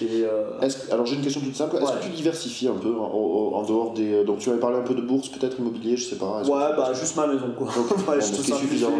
[0.00, 1.76] Et, euh, que- alors j'ai une question toute simple.
[1.76, 1.98] Est-ce Ouais.
[2.00, 4.24] que tu diversifies un peu en, en- en dehors des.
[4.24, 6.42] Donc tu avais parlé un peu de bourse, peut-être immobilier, je sais pas.
[6.42, 7.68] Ouais, bah juste ma maison quoi.
[7.68, 7.96] Ok.
[8.08, 8.68] Ouais, Bon, je ce te qui est simplifie.
[8.78, 8.90] suffisant.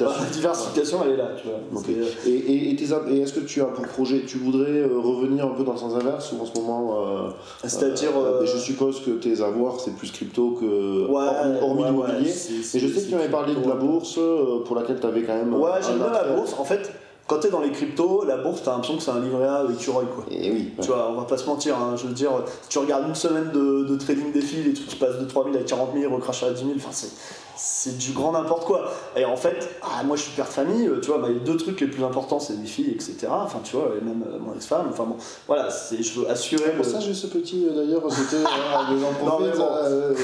[0.00, 1.82] Bah, La diversification, elle est là, tu vois.
[1.88, 5.50] Euh, Et, et, et est-ce que tu as pour projet, tu voudrais euh, revenir un
[5.54, 7.28] peu dans le sens inverse ou en ce moment euh,
[7.64, 8.10] C'est-à-dire.
[8.16, 12.30] euh, euh, je suppose que tes avoirs c'est plus crypto que Ouais, hormis, l'immobilier.
[12.30, 15.22] Et je sais que tu avais parlé de la bourse euh, pour laquelle tu avais
[15.22, 15.45] quand même.
[15.54, 16.54] Ouais, j'aime bien la bourse.
[16.58, 16.92] En fait,
[17.26, 20.06] quand t'es dans les cryptos, la bourse, t'as l'impression que c'est un livret A écureuil
[20.14, 20.24] quoi.
[20.30, 20.72] Et oui.
[20.80, 22.30] Tu vois, on va pas se mentir, hein, je veux dire,
[22.62, 25.56] si tu regardes une semaine de, de trading défi, les trucs qui passent de 3000
[25.56, 27.10] à 40 000, recrachent à 10 000, enfin c'est,
[27.56, 28.90] c'est du grand n'importe quoi.
[29.16, 31.40] Et en fait, ah, moi je suis père de famille, euh, tu vois, bah, les
[31.40, 33.28] deux trucs les plus importants c'est mes filles, etc.
[33.30, 36.70] Enfin tu vois, et même euh, mon ex-femme, enfin bon, voilà, c'est, je veux assurer
[36.72, 38.44] Pour le- ça, j'ai ce petit, euh, d'ailleurs, c'était euh,
[39.24, 39.68] Non, mais bon.
[39.84, 40.14] euh,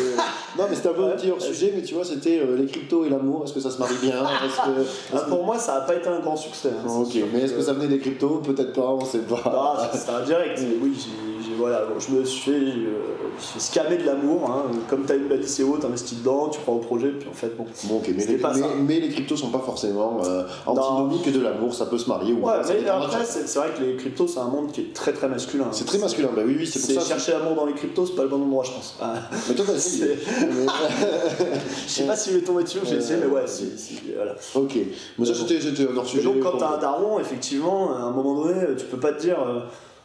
[0.58, 3.04] non, mais c'était un peu un petit hors sujet, mais tu vois, c'était les cryptos
[3.04, 4.12] et l'amour, est-ce que ça se marie bien?
[4.22, 4.84] Que-
[5.16, 6.68] Ah, pour moi, ça n'a pas été un grand succès.
[6.70, 8.40] hein, Ok, mais est-ce que ça venait des cryptos?
[8.44, 9.40] Peut-être pas, on sait pas.
[9.46, 10.60] Ah, c'est- c'était indirect.
[10.60, 12.98] mais Oui, j'ai, voilà, bon, je me suis fait, euh,
[13.38, 14.50] je suis scammer de l'amour.
[14.50, 14.64] Hein.
[14.88, 17.32] Comme tu as une belle ICO, tu investis dedans, tu crois au projet, puis en
[17.32, 17.64] fait, bon.
[17.84, 18.66] Bon, ok, mais les, pas mais, ça.
[18.78, 22.38] mais les cryptos sont pas forcément euh, antinomiques de l'amour, ça peut se marier ou
[22.38, 24.92] Ouais, pas, ça mais après, c'est, vrai que les cryptos, c'est un monde qui est
[24.94, 25.66] très très masculin.
[25.72, 27.08] C'est très masculin, bah oui, oui, c'est pour ça.
[27.08, 28.96] chercher l'amour dans les cryptos, c'est pas le bon endroit, je pense.
[29.00, 29.14] Ah,
[29.48, 30.16] Mais toi, t'as essayé.
[31.86, 34.14] Je sais pas si je vais tomber dessus ou j'ai essayé, mais ouais, c'est, c'est-
[34.14, 34.34] voilà.
[34.54, 34.76] ok,
[35.18, 36.22] mais ça c'était un hors Et sujet.
[36.24, 39.36] donc, quand t'as un daron, effectivement, à un moment donné, tu peux pas te dire,
[39.42, 39.60] euh,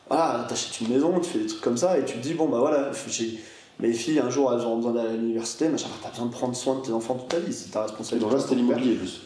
[0.10, 2.48] ah, t'achètes une maison, tu fais des trucs comme ça, et tu te dis, bon,
[2.48, 3.40] bah voilà, j'ai.
[3.80, 6.56] Mes filles, un jour, elles auront besoin d'aller à l'université, machin, t'as besoin de prendre
[6.56, 8.26] soin de tes enfants toute ta vie, c'est ta responsabilité.
[8.28, 9.22] donc là, c'était l'immobilier plus.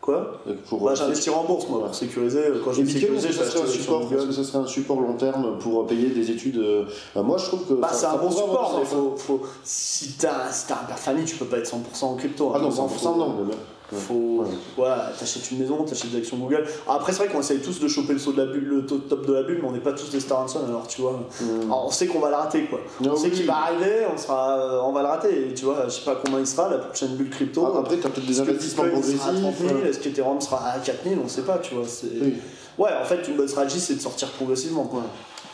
[0.00, 0.40] Quoi?
[0.70, 2.38] Pour, Bah, euh, j'investis en bourse, moi, pour sécuriser.
[2.38, 4.98] euh, Quand je sécuriser, que je serait un support, est-ce que ça serait un support
[5.02, 6.84] long terme pour payer des études euh,
[7.18, 10.50] euh, Moi, je trouve que Bah, c'est un bon support, mais faut, faut, si t'as
[10.50, 12.48] si t'as un père famille, tu peux pas être 100% en crypto.
[12.48, 12.52] hein.
[12.56, 13.34] Ah non, Faut- 100% non.
[13.46, 13.54] mais-
[13.92, 14.46] Faut, Ouais.
[14.76, 16.64] voilà, t'achètes une maison, t'achètes des actions Google.
[16.88, 19.26] Après, c'est vrai qu'on essaye tous de choper le saut de la bulle, le top
[19.26, 21.20] de la bulle, mais on n'est pas tous des Star Hanson, alors tu vois.
[21.40, 21.62] Hmm.
[21.64, 22.80] Alors, on sait qu'on va le rater, quoi.
[23.04, 25.48] Ah on sait qu'il va arriver, on, sera, euh, on va le rater.
[25.50, 27.66] Et tu vois, je sais pas combien il sera, la prochaine bulle crypto.
[27.74, 29.76] Ah, Après, t'as peut-être des que investissements Bitcoin sera à 30 progressifs.
[29.78, 31.84] 000 Est-ce qu'Ethereum sera à 4 000 On sait pas, tu vois.
[32.22, 32.34] Oui.
[32.78, 35.02] Ouais, en fait, une bonne stratégie, c'est de sortir progressivement, quoi.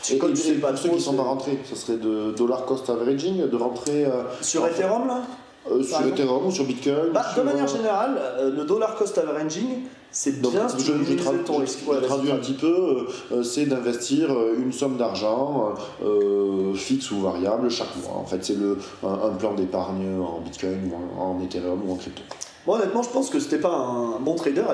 [0.08, 2.64] Et Comme tu sais pas ceux trop, qui sont pas rentrés, ça serait de dollar
[2.64, 5.22] cost averaging, de rentrer euh, Sur Ethereum, là?
[5.70, 7.12] Euh, sur Ethereum ou sur Bitcoin.
[7.12, 11.04] Bah, sur, de manière euh, générale, euh, le dollar cost averaging, c'est bien je, veux
[11.04, 11.14] je,
[11.44, 15.74] ton je- Ouais, traduis un petit peu, euh, c'est d'investir une somme d'argent
[16.74, 18.16] fixe ou variable chaque mois.
[18.16, 21.92] En fait, c'est le un, un plan d'épargne en Bitcoin ou en, en Ethereum ou
[21.92, 22.22] en crypto.
[22.66, 24.64] Moi, honnêtement, je pense que c'était pas un bon trader.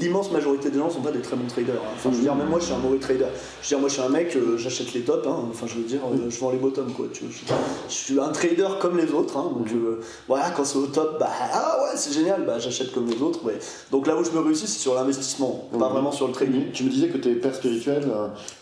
[0.00, 1.74] L'immense majorité des gens sont pas des très bons traders.
[1.74, 1.92] hein.
[1.94, 3.26] Enfin, je veux dire, même moi, je suis un mauvais trader.
[3.60, 5.26] Je veux dire, moi, je suis un mec, euh, j'achète les tops.
[5.26, 5.40] hein.
[5.50, 7.06] Enfin, je veux dire, euh, je vends les bottoms, quoi.
[7.12, 9.36] Tu vois, je, je suis un trader comme les autres.
[9.36, 9.52] hein.
[9.54, 13.06] Donc, euh, voilà, quand c'est au top, bah, ah ouais, c'est génial, bah, j'achète comme
[13.08, 13.44] les autres.
[13.44, 13.58] ouais.
[13.90, 15.92] Donc, là où je me réussis, c'est sur l'investissement, pas Mhm.
[15.92, 16.70] vraiment sur le trading.
[16.72, 18.06] Tu me disais que tes pères spirituels,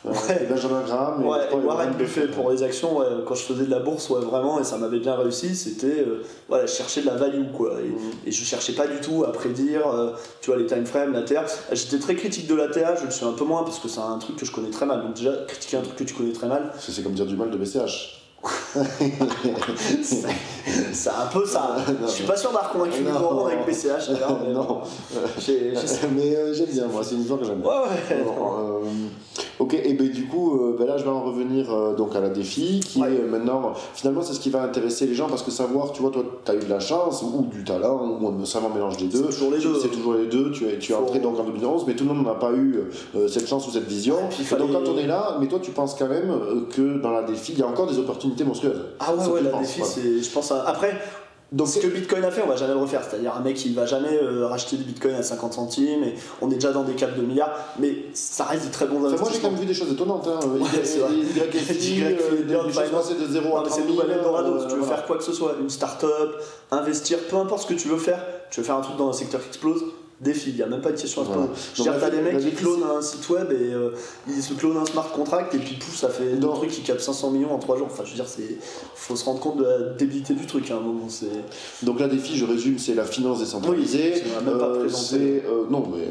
[0.04, 0.12] Ouais.
[0.50, 3.70] Benjamin Graham et, Ouais, et Warren Buffett pour les actions, ouais, quand je faisais de
[3.70, 6.04] la bourse, ouais, vraiment, et ça m'avait bien réussi, c'était,
[6.48, 7.96] voilà, je cherchais de la value, quoi, et, Mhm.
[8.26, 11.22] et je cherchais pas du tout à prédire, euh, tu vois, les time frames, la
[11.22, 11.44] TR.
[11.72, 14.00] J'étais très critique de la TR, je le suis un peu moins, parce que c'est
[14.00, 16.32] un truc que je connais très mal, donc déjà, critiquer un truc que tu connais
[16.32, 18.21] très mal, c'est comme dire du mal de BCH.
[20.92, 21.76] C'est un peu ça.
[22.02, 24.78] Je suis pas sûr d'avoir convaincu le monde avec PCH, d'ailleurs, mais non,
[25.38, 27.70] j'ai- j'ai- mais euh, j'aime bien, moi, c'est une histoire que j'aime bien.
[27.70, 27.76] Ouais,
[28.10, 28.16] ouais.
[28.24, 28.78] Euh,
[29.58, 32.20] Ok, et ben du coup, euh, ben là je vais en revenir euh, donc à
[32.20, 33.12] la défi, qui Ouais.
[33.12, 36.02] est euh, maintenant, finalement c'est ce qui va intéresser les gens, parce que savoir, tu
[36.02, 38.96] vois, toi tu as eu de la chance, ou du talent, ou un savant mélange
[38.96, 39.18] des deux.
[39.30, 39.78] C'est toujours les deux.
[39.80, 42.12] C'est toujours les deux, tu es, tu es entré donc en 2011, mais tout le
[42.12, 42.80] monde n'a pas eu
[43.14, 44.16] euh, cette chance ou cette vision.
[44.16, 46.62] Ouais, puis Et donc quand on est là, mais toi tu penses quand même euh,
[46.74, 48.82] que dans la défi, il y a encore des opportunités monstrueuses.
[49.00, 50.22] Ah ouais, ouais, la défi, c'est.
[50.22, 50.64] Je pense à...
[50.66, 50.94] Après,
[51.52, 53.02] Donc ce que Bitcoin a fait, on va jamais le refaire.
[53.04, 56.50] C'est-à-dire un mec, il va jamais euh, racheter du Bitcoin à 50 centimes, et on
[56.50, 59.10] est déjà dans des caps de milliards, mais ça reste des très bons Enfin, moi
[59.10, 59.50] j'ai quand investissements.
[59.50, 60.26] même vu des choses étonnantes.
[60.28, 60.40] Hein.
[60.46, 60.60] Ouais.
[60.60, 61.00] YFI,
[61.58, 63.86] YFI, euh, de 0 Non, à mais 30 c'est 000.
[63.86, 64.60] le nouvel Eldorado.
[64.60, 64.96] si tu veux euh, voilà.
[64.96, 66.36] faire quoi que ce soit, une start-up,
[66.70, 69.12] investir, peu importe ce que tu veux faire, tu veux faire un truc dans un
[69.12, 69.82] secteur qui explose,
[70.22, 71.48] défi, il n'y a même pas de question à se poser.
[71.74, 73.90] Je veux dire, t'as des mecs qui clonent un site web et euh,
[74.28, 77.00] ils se clonent un smart contract et puis pouf, ça fait un truc qui capte
[77.00, 77.88] 500 millions en 3 jours.
[77.90, 78.56] Enfin, je veux dire, c'est
[78.94, 81.08] faut se rendre compte de la débilité du truc à un moment.
[81.08, 84.12] C'est Donc la défi, je résume, c'est la finance décentralisée.
[84.14, 85.42] Oui, on l'a même pas présenté.
[85.42, 86.06] c'est euh, non, mais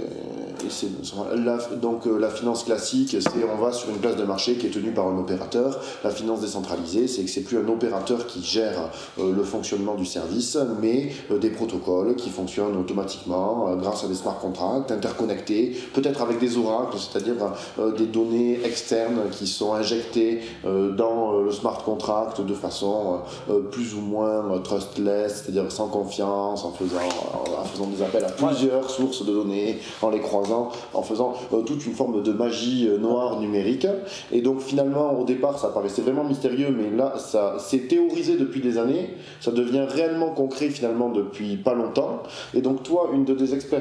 [1.36, 4.68] la, donc euh, la finance classique, c'est on va sur une place de marché qui
[4.68, 5.80] est tenue par un opérateur.
[6.03, 8.89] La finance décentralisée, c'est que c'est plus un opérateur qui gère
[9.20, 14.08] euh, le fonctionnement du service, mais euh, des protocoles qui fonctionnent automatiquement euh, grâce à
[14.08, 17.36] des smart contracts interconnectés, peut-être avec des oracles, c'est-à-dire
[17.80, 23.20] euh, des données externes qui sont injectées euh, dans euh, le smart contract de façon
[23.72, 26.99] plus ou moins trustless, c'est-à-dire sans confiance, en faisant,
[27.60, 31.34] en faisant des appels à plusieurs sources de données, en les croisant, en faisant
[31.66, 33.88] toute une forme de magie noire numérique.
[34.32, 38.62] Et donc finalement, au départ, ça paraissait vraiment mystérieux, mais là, ça s'est théorisé depuis
[38.62, 42.24] des années, ça devient réellement concret finalement depuis pas longtemps.
[42.54, 43.72] Et donc toi, une de tes expériences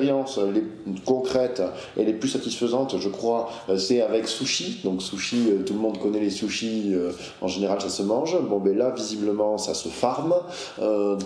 [0.52, 0.62] les
[1.04, 1.62] concrètes
[1.96, 4.80] et les plus satisfaisantes, je crois, euh, c'est avec Sushi.
[4.84, 8.36] Donc Sushi, euh, tout le monde connaît les sushis, euh, en général ça se mange.
[8.48, 10.34] Bon ben là, visiblement, ça se farme.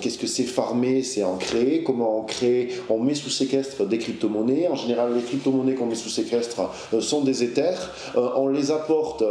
[0.00, 1.02] Qu'est-ce que c'est farmer?
[1.02, 1.82] C'est en créer.
[1.84, 4.68] Comment on crée On met sous séquestre des crypto-monnaies.
[4.68, 6.60] En général, les crypto-monnaies qu'on met sous séquestre
[7.00, 7.90] sont des éthers.
[8.36, 9.22] On les apporte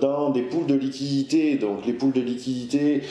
[0.00, 1.56] dans des poules de liquidité.
[1.56, 3.02] Donc les poules de liquidité,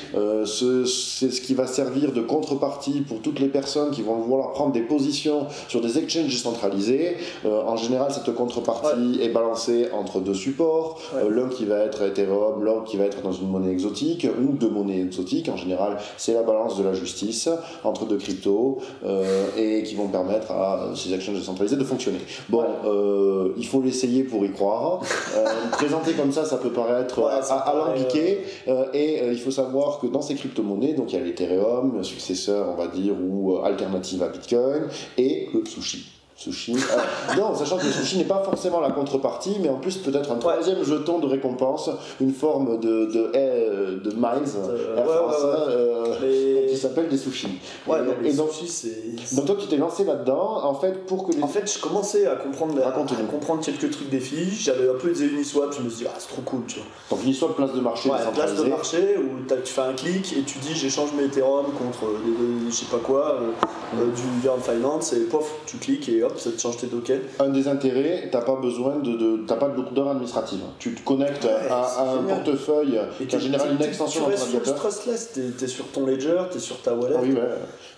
[0.45, 4.51] ce- c'est ce qui va servir de contrepartie pour toutes les personnes qui vont vouloir
[4.53, 7.17] prendre des positions sur des exchanges centralisés.
[7.45, 10.99] Euh, en général, cette contrepartie est balancée entre deux supports.
[11.13, 11.23] Ouais.
[11.23, 14.53] Euh, L'un qui va être Ethereum, l'autre qui va être dans une monnaie exotique ou
[14.53, 15.49] deux monnaies exotiques.
[15.49, 17.49] En général, c'est la balance de la justice
[17.83, 22.19] entre deux cryptos euh, et qui vont permettre à ces exchanges centralisés de fonctionner.
[22.49, 22.63] Bon,
[23.57, 25.01] il faut l'essayer pour y croire.
[25.71, 27.21] Présenter comme ça, ça peut paraître
[27.65, 28.39] alambiqué.
[28.93, 32.75] Et il faut savoir que dans ces crypto-monnaies, donc il y a l'Ethereum, successeur, on
[32.75, 36.18] va dire, ou alternative à Bitcoin, et sushi.
[36.39, 36.73] Sushi.
[36.73, 40.31] euh, non, sachant que le sushi n'est pas forcément la contrepartie, mais en plus peut-être
[40.31, 41.89] un troisième jeton de récompense,
[42.21, 46.25] une forme de, de, de miles Euh, Air ouais, France, ouais, ouais.
[46.27, 47.59] euh, qui s'appelle des sushis.
[47.87, 48.69] Ouais, et, non, et donc, sushis,
[49.25, 49.35] c'est.
[49.35, 51.43] donc toi tu t'es lancé là-dedans, en fait, pour que les...
[51.43, 54.53] En fait, je commençais à comprendre, à comprendre quelques trucs des filles.
[54.57, 57.17] J'avais un peu des Uniswap, je me suis dit, ah, c'est trop cool, tu vois.
[57.17, 60.41] Donc soit place de marché Ouais, place de marché où tu fais un clic et
[60.43, 63.51] tu dis j'échange mes Ethereum contre euh, je sais pas quoi, euh,
[63.97, 67.21] euh, du Learn Finance et pof, tu cliques et hop, ça te change tes tokens.
[67.39, 70.59] Un des intérêts, t'as pas besoin de, de t'as pas de lourdeur administrative.
[70.79, 74.31] Tu te connectes Ouais, à, un portefeuille Et qui est en général une extension Tu
[74.31, 74.77] de sur le navigateur.
[74.91, 77.15] stressless, t'es t'es sur ton Ledger, t'es sur ta wallet.
[77.17, 77.41] Ah oui, ouais.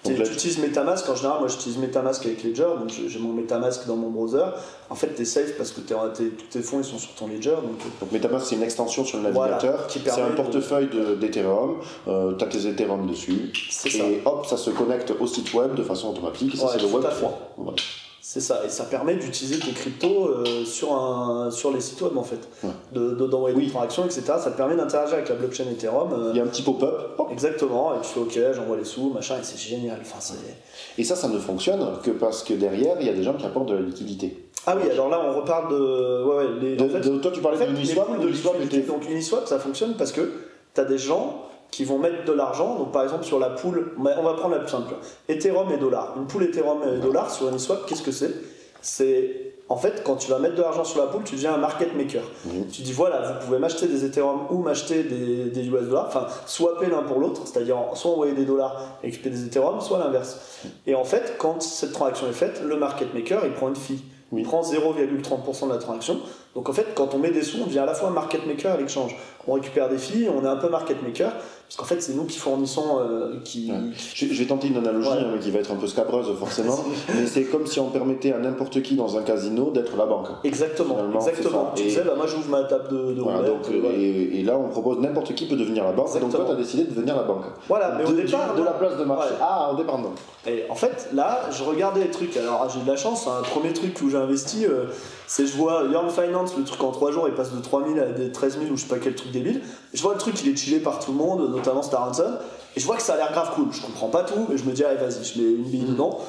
[0.03, 3.95] Tu utilises Metamask, en général, moi j'utilise Metamask avec Ledger, donc j'ai mon Metamask dans
[3.95, 4.43] mon browser.
[4.89, 7.51] En fait, t'es safe parce que tous tes fonds ils sont sur ton Ledger.
[7.51, 9.85] Donc, euh, donc Metamask c'est une extension sur le Voilà, navigateur.
[9.87, 11.75] qui c'est un de- portefeuille de- d'Ethereum.
[12.07, 13.51] Euh, t'as tes Ethereum dessus.
[13.85, 14.03] Et ça.
[14.25, 16.55] hop, ça se connecte au site web de façon automatique.
[16.55, 17.17] Et ça Ouais, c'est le Web à fait.
[17.21, 17.53] 3.
[17.57, 17.77] Voilà.
[18.33, 22.17] C'est ça, et ça permet d'utiliser tes cryptos euh, sur, un, sur les sites web
[22.17, 22.69] en fait, Ouais.
[22.93, 23.65] de, de- d'envoyer Oui.
[23.65, 24.21] des transactions, etc.
[24.41, 26.13] Ça te permet d'interagir avec la blockchain Ethereum.
[26.13, 27.19] euh, Il y a un petit pop-up.
[27.29, 29.97] Exactement, et tu fais ok, j'envoie les sous, machin, et c'est génial.
[29.99, 30.33] Enfin.
[30.97, 33.45] Et ça, ça ne fonctionne que parce que derrière, il y a des gens qui
[33.45, 34.47] apportent de la liquidité.
[34.65, 36.23] Ah oui, alors là on reparle de.
[36.23, 37.81] Ouais, ouais, les, De- en fait, de- toi, tu en parlais fait, les poules
[38.21, 40.21] de Uniswap liquidité, était- donc Uniswap ça fonctionne parce que
[40.73, 41.41] tu as des gens
[41.71, 44.59] qui vont mettre de l'argent, donc par exemple sur la poule, on va prendre la
[44.59, 44.93] plus simple,
[45.29, 46.13] Ethereum et dollar.
[46.17, 48.33] Une poule Ethereum et dollar sur Uniswap, qu'est-ce que c'est?
[48.81, 51.57] C'est en fait quand tu vas mettre de l'argent sur la poule, tu deviens un
[51.57, 52.23] market maker.
[52.71, 56.27] Tu dis voilà, vous pouvez m'acheter des Ethereum ou m'acheter des, des US dollars, enfin
[56.45, 60.59] swapper l'un pour l'autre, c'est-à-dire soit envoyer des dollars et récupérer des Ethereum, soit l'inverse.
[60.87, 64.03] Et en fait, quand cette transaction est faite, le market maker il prend une fee.
[64.31, 64.41] Oui.
[64.41, 66.17] Il prend 0,30% de la transaction.
[66.55, 68.75] Donc en fait, quand on met des sous, on devient à la fois market maker
[68.75, 69.15] et l'exchange.
[69.47, 71.31] On récupère des filles, on est un peu market maker.
[71.31, 72.99] Parce qu'en fait, c'est nous qui fournissons.
[72.99, 73.71] euh, qui...
[74.13, 75.15] Je, je vais tenter une analogie Ouais.
[75.19, 76.77] hein, mais qui va être un peu scabreuse forcément,
[77.15, 80.27] mais c'est comme si on permettait à n'importe qui dans un casino d'être la banque.
[80.43, 81.71] Exactement, Finalement, exactement.
[81.73, 84.39] Tu Et- disais, bah, moi j'ouvre ma table de, de Voilà, roulette, donc, euh, et,
[84.41, 86.07] et là, on propose n'importe qui peut devenir la banque.
[86.07, 86.45] Donc toi, Exactement.
[86.47, 87.45] tu as décidé de devenir la banque.
[87.69, 88.53] Voilà, mais au départ.
[88.53, 89.29] du- de la place de marché.
[89.41, 90.11] Ah, au départ, non.
[90.45, 92.35] Et en fait, là, je regardais les trucs.
[92.35, 93.27] Alors, j'ai de la chance.
[93.27, 94.85] Un premier truc où j'ai investi, euh,
[95.27, 98.07] c'est je vois Young Finance, le truc en 3 jours, il passe de 3000 à
[98.07, 99.61] des 13 000 ou je sais pas quel truc débile.
[99.93, 102.37] Je vois le truc, il est chillé par tout le monde, notamment Staranson.
[102.75, 103.67] Et je vois que ça a l'air grave cool.
[103.71, 105.91] Je comprends pas tout, mais je me dis, allez, vas-y, je mets une bille Mhm.
[105.93, 106.19] dedans.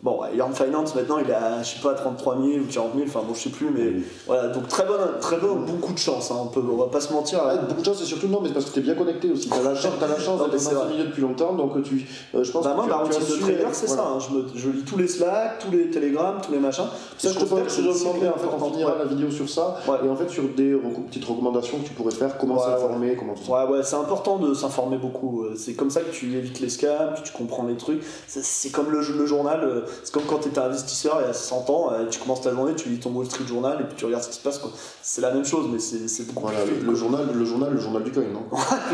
[0.00, 3.04] Bon, Young Finance, maintenant, il est à, je sais pas, 33 000 ou 40 000,
[3.08, 4.04] enfin bon, je sais plus, mais Oui.
[4.28, 4.46] voilà.
[4.48, 7.12] Donc, très bonne, très bonne, beaucoup de chance, hein, on, peut, on va pas se
[7.12, 7.40] mentir.
[7.42, 7.58] Ah, hein.
[7.68, 9.48] beaucoup de chance, c'est surtout non, mais c'est parce que tu es bien connecté aussi.
[9.50, 12.06] Tu as la chance, t'as la chance d'être dans ce milieu depuis longtemps, donc tu,
[12.36, 14.02] euh, je pense Bah, que moi, tu, ma as routine de trader, c'est voilà.
[14.02, 14.08] ça.
[14.08, 14.18] hein.
[14.20, 16.84] Je, me, je lis tous les Slack, tous les Telegram, tous les machins.
[17.18, 18.98] Ça, je te, considère que je demanderai, en fait, on finira Ouais.
[19.00, 19.96] la vidéo sur ça, Ouais.
[20.06, 20.76] et en fait sur des
[21.08, 23.66] petites recommandations que tu pourrais faire, comment Ouais, s'informer, comment tout ça.
[23.66, 25.42] Ouais, ouais, c'est important de s'informer beaucoup.
[25.42, 28.02] Euh, C'est comme ça que tu évites les scams, que tu comprends les trucs.
[28.28, 31.32] C'est- comme le, le journal, euh, c'est comme quand tu étais investisseur il y a
[31.32, 33.94] 100 ans, euh, tu commences ta journée, tu lis ton Wall Street Journal et puis
[33.96, 34.58] tu regardes ce qui se passe.
[34.58, 34.70] quoi.
[35.02, 37.80] C'est la même chose, mais c'est beaucoup Voilà, plus le, le journal, le journal, le
[37.80, 38.42] journal du coin, non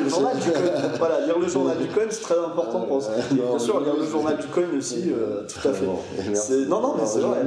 [0.02, 0.60] le journal du coin.
[0.98, 3.10] Voilà, lire le journal du coin, c'est très important ça.
[3.12, 5.86] Euh, non, bien sûr, je lire le journal du coin aussi, euh, tout à fait.
[6.68, 7.38] Non, non, mais c'est je vrai.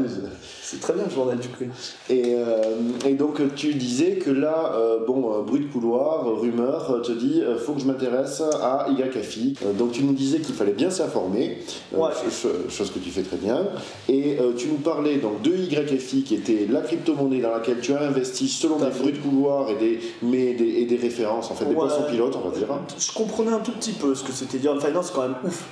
[0.69, 1.67] C'est très bien le journal du coin.
[2.09, 2.61] Et, euh,
[3.05, 7.71] et donc tu disais que là, euh, bon, bruit de couloir, rumeur, te dit, faut
[7.73, 9.53] que je m'intéresse à YFI.
[9.77, 11.59] Donc tu nous disais qu'il fallait bien s'informer,
[11.93, 12.09] Ouais.
[12.13, 13.65] ch- ch- chose que tu fais très bien.
[14.09, 17.93] Et euh, tu nous parlais donc de YFI, qui était la crypto-monnaie dans laquelle tu
[17.93, 21.55] as investi selon des bruits de couloir et des, mais des, et des références, en
[21.55, 21.77] fait, des Ouais.
[21.77, 22.67] poissons pilotes, on va dire.
[22.97, 25.63] Je comprenais un tout petit peu ce que c'était Young Finance, c'est quand même ouf.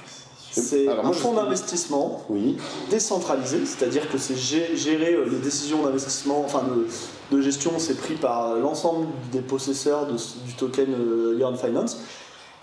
[0.51, 2.55] C'est un je fonds d'investissement Oui,
[2.89, 7.97] décentralisé, c'est-à-dire que c'est gé- gérer euh, les décisions d'investissement, enfin de, de gestion, c'est
[7.97, 11.99] pris par l'ensemble des possesseurs de du token euh, Yearn Finance.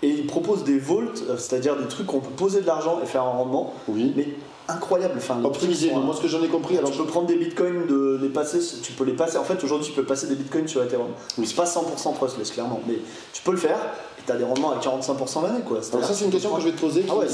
[0.01, 3.05] Et ils proposent des vaults, c'est-à-dire des trucs où on peut poser de l'argent et
[3.05, 4.11] faire un rendement, oui.
[4.17, 4.27] mais
[4.67, 5.15] incroyable.
[5.17, 7.87] Enfin, sont, donc moi ce que j'en ai compris, alors tu peux prendre des bitcoins,
[7.87, 9.37] de les passer, tu peux les passer.
[9.37, 11.11] En fait, aujourd'hui, tu peux passer des bitcoins sur Ethereum.
[11.37, 11.45] Oui.
[11.47, 12.95] C'est pas 100% trustless, clairement, mais
[13.33, 13.77] tu peux le faire
[14.23, 15.79] et tu as des rendements à 45% l'année, quoi.
[15.91, 17.27] Alors ça c'est une question que je vais te poser qui, Ah ouais,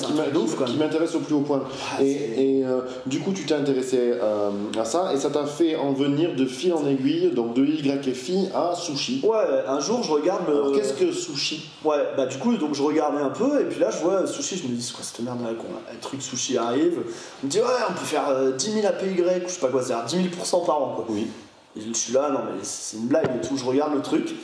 [0.66, 1.64] qui m'intéresse au plus haut point.
[1.98, 5.46] Ah, et et, euh, du coup tu t'es intéressé euh, à ça et ça t'a
[5.46, 9.22] fait en venir de fil en aiguille, donc de YFI à Sushi.
[9.24, 9.38] Ouais,
[9.68, 10.56] un jour, je regarde le.
[10.56, 11.70] Alors qu'est-ce que Sushi?
[11.84, 14.58] Ouais, bah du coup, donc je regardais un peu, et puis là, je vois sushi,
[14.58, 17.00] je me dis, c'est quoi cette merde là, Un truc sushi arrive,
[17.42, 19.70] on me dit, ouais, on peut faire euh, 10 000 APY, ou je sais pas
[19.70, 21.06] quoi, c'est-à-dire 10 000% par an, quoi.
[21.10, 21.28] Oui.
[21.78, 24.36] Et je suis là, non, mais c'est une blague et tout, je regarde le truc.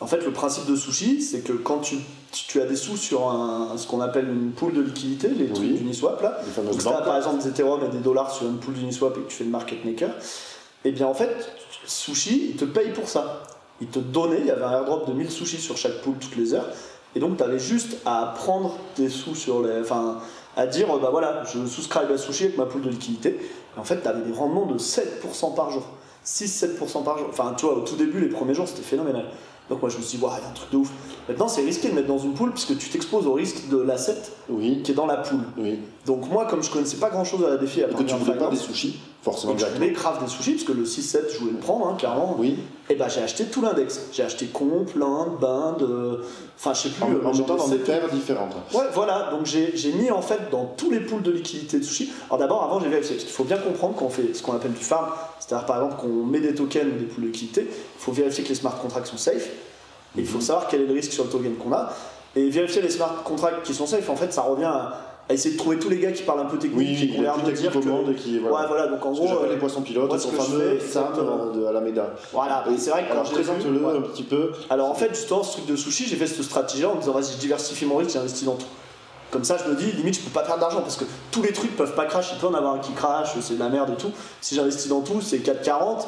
[0.00, 1.96] En fait, le principe de sushi, c'est que quand tu,
[2.32, 5.58] tu as des sous sur un, ce qu'on appelle une pool de liquidité, les trucs
[5.66, 5.74] Oui.
[5.74, 8.56] d'Uniswap, là, donc, si tu as par exemple des Ethereum et des dollars sur une
[8.56, 10.10] pool d'Uniswap et que tu fais le market maker,
[10.84, 11.30] et bien en fait,
[11.86, 13.42] Sushi, il te paye pour ça.
[13.82, 16.36] Il te donnait, il y avait un airdrop de 1000 sushis sur chaque pool toutes
[16.36, 16.68] les heures,
[17.14, 19.80] et donc tu avais juste à prendre tes sous sur les.
[19.80, 20.18] Enfin,
[20.56, 23.38] à dire, bah voilà, je souscribe à Sushi avec ma pool de liquidité,
[23.76, 25.84] et en fait, tu avais des rendements de 7% par jour.
[26.26, 27.28] 6-7% par jour.
[27.30, 29.24] Enfin, tu vois, au tout début, les premiers jours, c'était phénoménal.
[29.70, 30.90] Donc moi, je me suis dit, il y a un truc de ouf.
[31.30, 34.16] Maintenant, c'est risqué de mettre dans une pool, puisque tu t'exposes au risque de l'asset
[34.48, 34.82] Oui.
[34.82, 35.22] qui est dans la.
[35.56, 35.78] Oui.
[36.04, 38.14] Donc moi, comme je connaissais pas grand chose à la défi à part que tu
[38.16, 40.82] voulais pas des Finance, sushis, forcément que je voulais grave des sushis, parce que le
[40.84, 42.34] 6-7, je voulais le prendre, hein, clairement.
[42.36, 42.56] Oui.
[42.88, 44.00] Et bah j'ai acheté tout l'index.
[44.12, 46.24] J'ai acheté Comp, l'Inde, Binde, euh,
[46.58, 47.04] enfin je sais plus.
[47.04, 48.56] En, euh, en mettant ai dans des paires différentes.
[48.74, 52.10] Ouais, voilà, donc j'ai mis en fait dans tous les pools de liquidité de sushi.
[52.26, 54.72] Alors d'abord, avant j'ai vérifié, parce qu'il faut bien comprendre qu'on fait ce qu'on appelle
[54.72, 55.06] du farm,
[55.38, 58.42] c'est-à-dire par exemple qu'on met des tokens ou des pools de liquidité, il faut vérifier
[58.42, 59.48] que les smart contracts sont safe,
[60.16, 61.92] et il faut savoir quel est le risque sur le token qu'on a.
[62.36, 65.54] Et vérifier les smart contracts qui sont safe, en fait, ça revient à, à essayer
[65.54, 67.50] de trouver tous les gars qui parlent un peu technique, Oui, qui ont l'air de
[67.50, 68.12] dire que.
[68.12, 68.38] qui.
[68.38, 68.66] Ouais, Voilà.
[68.68, 69.26] voilà, donc en gros.
[69.28, 72.10] euh, les poissons pilotes, je fameux Sam euh, de Alameda.
[72.32, 73.96] Voilà, Et- c'est vrai que quand je présente-le ouais.
[73.96, 74.52] un petit peu.
[74.70, 77.12] Alors en fait, justement, ce truc de sushi, j'ai fait cette stratégie-là en me disant,
[77.12, 78.66] vas-y, je diversifie mon risque, j'investis dans tout.
[79.32, 81.52] Comme ça, je me dis, limite, je peux pas faire d'argent parce que tous les
[81.52, 82.30] trucs peuvent pas crash.
[82.32, 84.10] Il peut en avoir un qui crash, c'est de la merde et tout.
[84.40, 86.04] Si j'investis dans tout, c'est 4,40.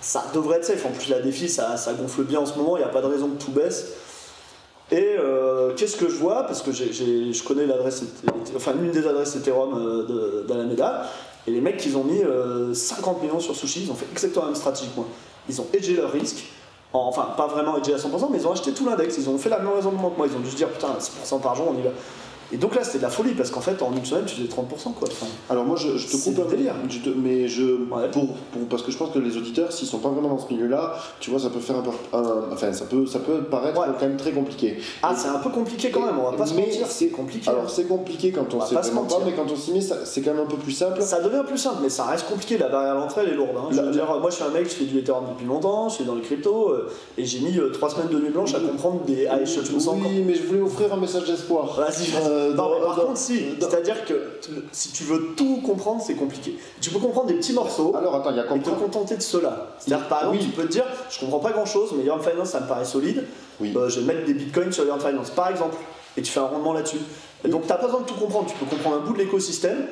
[0.00, 0.84] Ça devrait être safe.
[0.86, 2.76] En plus, la défi, ça, ça gonfle bien en ce moment.
[2.76, 3.86] Il n'y a pas de raison que tout baisse.
[4.90, 6.44] Et euh, qu'est-ce que je vois?
[6.44, 8.02] Parce que je connais l'adresse,
[8.56, 11.02] enfin une des adresses Ethereum euh, d'Alameda.
[11.46, 13.84] Et les mecs, ils ont mis euh, 50 millions sur Sushi.
[13.84, 15.06] Ils ont fait exactement la même stratégie que moi.
[15.48, 16.44] Ils ont hedgé leur risque.
[16.94, 19.16] En- enfin, pas vraiment hedgé à 100%, mais ils ont acheté tout l'index.
[19.18, 20.26] Ils ont fait la même raisonnement que moi.
[20.30, 21.90] Ils ont dû se dire, putain, 6% par jour, on y va.
[22.52, 24.48] Et donc là, c'était de la folie parce qu'en fait, en une semaine, tu faisais
[24.48, 24.92] 30%.
[24.94, 25.08] Quoi.
[25.10, 26.74] Enfin, Alors moi je, je te coupe un délire.
[26.88, 28.10] je te- mais je Ouais.
[28.10, 30.52] pour, pour- parce que je pense que les auditeurs s'ils sont pas vraiment dans ce
[30.52, 33.78] milieu-là, tu vois ça peut faire un peu un- enfin ça peut ça peut paraître
[33.80, 33.86] Ouais.
[33.98, 34.78] quand même très compliqué.
[35.02, 37.48] ah, c'est un peu compliqué quand même, on va pas se mentir, c'est compliqué.
[37.50, 39.26] Alors c'est compliqué quand On on va sait pas se vraiment pas, mentir.
[39.26, 41.02] mais quand on s'y met c'est quand même un peu plus simple.
[41.02, 42.56] Ça devient plus simple, mais ça reste compliqué.
[42.58, 43.50] La barrière à l'entrée, elle est lourde.
[43.56, 43.68] hein.
[43.70, 45.96] Je veux dire, moi, je suis un mec, je fais du Ethereum depuis longtemps, je
[45.96, 49.02] suis dans les cryptos, euh, et j'ai mis 3 semaines de nuit blanche à comprendre
[49.06, 49.26] des.
[49.26, 50.10] Encore.
[50.10, 51.74] oui, mais je voulais offrir un message d'espoir.
[51.76, 52.37] Vas-y, vas-y.
[52.38, 53.46] Euh, non, mais par contre, si.
[53.58, 54.38] C'est-à-dire que
[54.72, 56.56] si tu veux tout comprendre, c'est compliqué.
[56.80, 57.94] Tu peux comprendre des petits morceaux.
[57.96, 59.68] Alors attends, il y a Et te contenter de cela.
[59.78, 60.44] C'est-à-dire, par exemple, Oui.
[60.44, 62.84] tu peux te dire, je comprends pas grand chose, mais Yearn Finance, ça me paraît
[62.84, 63.24] solide.
[63.60, 63.72] Oui.
[63.76, 65.76] Euh, je vais mettre des bitcoins sur Yearn Finance, par exemple.
[66.16, 66.98] Et tu fais un rendement là-dessus.
[67.44, 68.46] Donc, t'as pas besoin de tout comprendre.
[68.48, 69.86] Tu peux comprendre un bout de l'écosystème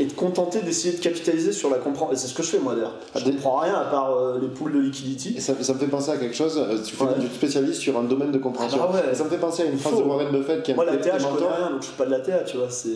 [0.00, 2.12] et te contenter d'essayer de capitaliser sur la comprendre.
[2.12, 2.94] Et c'est ce que je fais, moi, d'ailleurs.
[3.14, 5.34] Je comprends rien à part euh, les poules de liquidity.
[5.36, 7.10] Et ça, ça me fait penser à quelque chose, euh, tu, fais, Ouais.
[7.20, 8.78] tu te spécialises sur un domaine de compréhension.
[8.82, 9.14] Ah bah ouais.
[9.14, 10.02] Ça me fait penser à une phrase Faut.
[10.02, 11.38] de Warren Buffett qui a Moi, la TA, je mentor.
[11.38, 12.70] connais rien, donc je suis pas de la TA, tu vois.
[12.70, 12.88] C'est.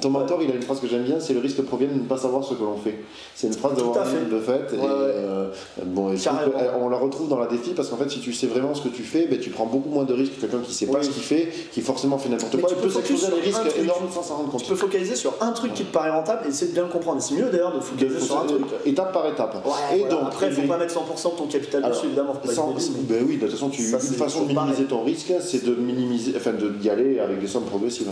[0.00, 2.00] Ton mentor, il a une phrase que j'aime bien, c'est le risque provient de ne
[2.00, 2.98] pas savoir ce que l'on fait.
[3.36, 4.24] C'est une phrase de Tout Warren fait.
[4.34, 4.72] Buffett.
[4.72, 4.88] et, Ouais, ouais.
[4.90, 5.50] euh,
[5.84, 8.48] bon, et euh, on la retrouve dans la défi parce qu'en fait, si tu sais
[8.48, 10.74] vraiment ce que tu fais, ben, tu prends beaucoup moins de risques que quelqu'un qui
[10.74, 11.04] sait pas Oui.
[11.04, 14.08] ce qu'il fait, qui forcément fait n'importe quoi, tu peux s'exposer à des risques énormes
[14.12, 14.62] sans s'en rendre compte.
[14.64, 16.88] Tu peux focaliser sur un truc qui te paraît rentable et essayer de bien le
[16.90, 17.20] comprendre.
[17.22, 18.62] C'est mieux d'ailleurs de focaliser sur un truc.
[18.84, 19.54] Étape par étape.
[19.66, 20.14] Ouais, et voilà.
[20.14, 22.34] donc, Après, il faut mais- pas mettre 100% de ton capital Alors, dessus, évidemment.
[22.34, 22.74] Faut Sans-
[23.08, 24.86] ben oui, de toute façon, tu, Ça, une c'est façon de minimiser pareil.
[24.86, 28.10] ton risque, c'est de minimiser, enfin de- d'y aller avec des sommes progressives.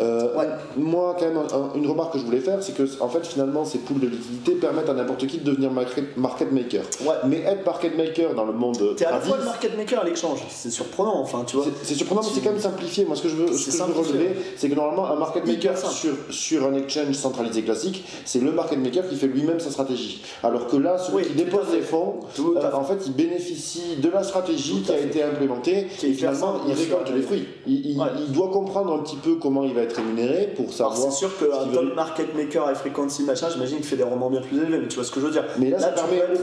[0.00, 0.46] Euh, Ouais.
[0.76, 3.64] Moi, quand même, un- une remarque que je voulais faire, c'est que en fait, finalement,
[3.64, 6.82] ces poules de liquidité permettent à n'importe qui de devenir market, maker.
[7.02, 7.14] Ouais.
[7.26, 10.04] Mais être market maker dans le monde T'es à la fois le market maker à
[10.04, 11.64] l'exchange, c'est surprenant, enfin, tu vois.
[11.64, 13.04] c'est- c'est surprenant, mais c'est quand même simplifié.
[13.04, 15.16] Moi, ce que je veux, ce C'est que je veux relever, c'est que normalement, un
[15.16, 19.60] market maker sur, sur un exchange centralisé classique, c'est le market maker qui fait lui-même
[19.60, 20.22] sa stratégie.
[20.42, 23.96] Alors que là, celui Oui, qui dépose les fonds, Tout euh, en fait, il bénéficie
[23.98, 25.04] de la stratégie qui a fait.
[25.06, 27.46] été implémentée Qui et finalement, il récolte les fruits.
[27.66, 28.06] Il, il- Ouais.
[28.26, 30.96] il doit comprendre un petit peu comment il va être rémunéré pour savoir.
[30.96, 31.94] c'est sûr qu'un top veut.
[31.94, 34.96] market maker et frequency machin, j'imagine qu'il fait des rendements bien plus élevés, mais tu
[34.96, 35.44] vois ce que je veux dire.
[35.58, 36.42] Mais là, ça permet ça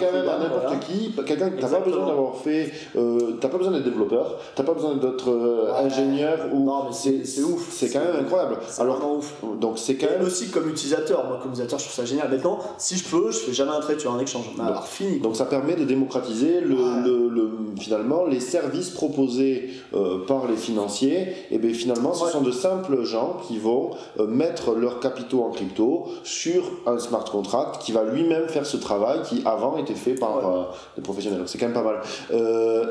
[0.00, 3.58] quand même à n'importe qui, quelqu'un qui t'as pas besoin d'avoir fait, euh, t'as pas
[3.58, 5.86] besoin d'être développeur, t'as pas besoin d'être euh, Ouais.
[5.86, 6.92] ingénieur ou Non, mais
[7.24, 7.68] c'est- ouf.
[7.70, 8.56] c'est quand même incroyable.
[8.78, 9.34] Alors ouf.
[9.60, 12.30] donc c'est quand même aussi comme utilisateur, moi comme utilisateur, je trouve ça génial.
[12.30, 14.44] Maintenant, si je peux, je fais jamais un trade sur un échange.
[14.58, 15.20] Mais alors fini.
[15.20, 17.02] Donc ça permet de démocratiser le, Ouais.
[17.04, 17.50] le- le-
[17.80, 21.28] finalement les services proposés euh, par les financiers.
[21.50, 22.30] Et bien finalement, ce Ouais.
[22.32, 27.24] sont de simples gens qui vont euh, mettre leurs capitaux en crypto sur un smart
[27.24, 30.42] contract qui va lui-même faire ce travail qui avant était fait par Ouais.
[30.44, 30.62] euh,
[30.96, 31.38] des professionnels.
[31.40, 32.00] Donc c'est quand même pas mal.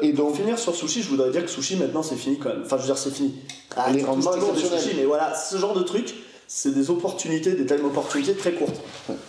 [0.01, 2.49] Et donc Pour finir sur sushi, je voudrais dire que sushi maintenant c'est fini quand
[2.49, 2.61] même.
[2.65, 3.33] Enfin, je veux dire, c'est fini.
[3.75, 4.79] Ah, Les rendements exceptionnels.
[4.79, 6.13] sushis, mais voilà, ce genre de truc,
[6.47, 8.79] c'est des opportunités, des time opportunités très courtes.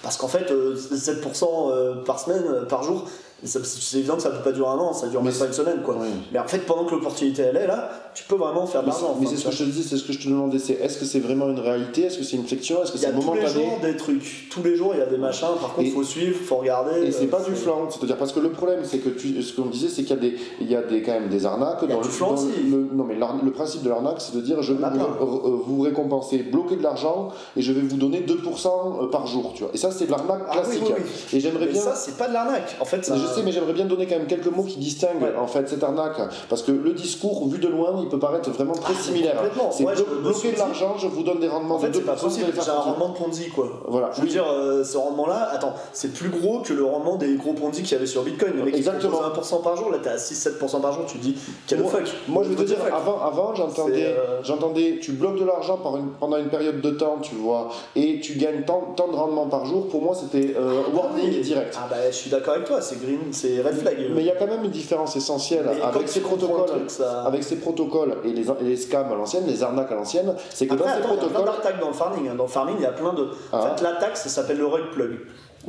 [0.02, 3.08] Parce qu'en fait, euh, 7% euh, par semaine, euh, par jour,
[3.44, 5.82] c'est évident que ça peut pas durer un an, ça dure même pas une semaine
[5.84, 5.96] quoi.
[6.32, 9.14] Mais en fait, pendant que l'opportunité elle est là, tu peux vraiment faire de l'argent.
[9.20, 10.98] mais c'est ce que je te disais, c'est ce que je te demandais, c'est est-ce
[10.98, 13.08] que c'est vraiment une réalité, est-ce que c'est une fiction, est-ce que Il y c'est
[13.08, 15.48] a tous les momentané jours des trucs, tous les jours il y a des machins,
[15.60, 17.02] par contre il faut suivre, faut regarder.
[17.06, 19.52] Et c'est euh, pas du flan, c'est-à-dire parce que le problème c'est que tu, ce
[19.54, 21.80] qu'on disait c'est qu'il y a des, il y a des quand même des arnaques.
[21.82, 22.46] Il y a dans du le- flan dans aussi.
[22.70, 25.60] le- non mais le principe de l'arnaque c'est de dire je vais Il vous, euh,
[25.66, 29.72] vous récompenser, bloquer de l'argent et je vais vous donner 2% par jour, tu vois.
[29.74, 30.82] Et ça c'est de l'arnaque Ah classique.
[31.32, 31.80] Et j'aimerais bien.
[31.82, 32.76] ça, c'est pas de l'arnaque.
[32.80, 35.34] En fait, Je sais, mais j'aimerais bien donner quand même quelques mots qui distinguent Ouais.
[35.38, 38.72] en fait cette arnaque, parce que le discours vu de loin, il peut paraître vraiment
[38.74, 39.36] très Ah, similaire.
[39.72, 42.14] C'est bloquer de l'argent, je vous donne des rendements En fait, de c'est 2%, pas
[42.16, 42.46] possible.
[42.54, 43.68] J'ai un rendement de Ponzi, quoi.
[43.88, 44.10] Voilà.
[44.12, 44.30] Je veux Oui.
[44.32, 47.92] dire, euh, ce rendement-là, attends, c'est plus gros que le rendement des gros Ponzi qu'il
[47.92, 48.52] y avait sur Bitcoin.
[48.56, 49.18] Le mec Exactement.
[49.18, 51.36] propose 1% par jour, là t'es à 6-7% par jour, tu te dis,
[51.66, 55.12] quel Moi- fuck Moi, je veux te dire, fuck avant, avant j'entendais, euh, j'entendais, tu
[55.12, 55.78] bloques de l'argent
[56.20, 59.64] pendant une période de temps, tu vois, et tu gagnes tant, tant de rendement par
[59.66, 59.88] jour.
[59.88, 61.40] Pour moi, c'était euh, warning oui.
[61.40, 61.76] direct.
[61.78, 63.96] Ah bah, je suis d'accord avec toi, c'est green, c'est red flag.
[64.14, 66.66] Mais il y a quand même une différence essentielle Mais avec ces protocoles.
[66.66, 70.34] truc, ça- Avec ces protocoles et les, les scams à l'ancienne, les arnaques à l'ancienne,
[70.50, 71.54] c'est que Après, dans ces attends, il y a plein protocoles.
[71.62, 72.28] d'arnaques dans le farming.
[72.28, 72.34] hein.
[72.36, 73.22] Dans le farming, il y a plein de.
[73.24, 73.74] En Ah.
[73.76, 75.18] fait, l'attaque, ça s'appelle le rug plug.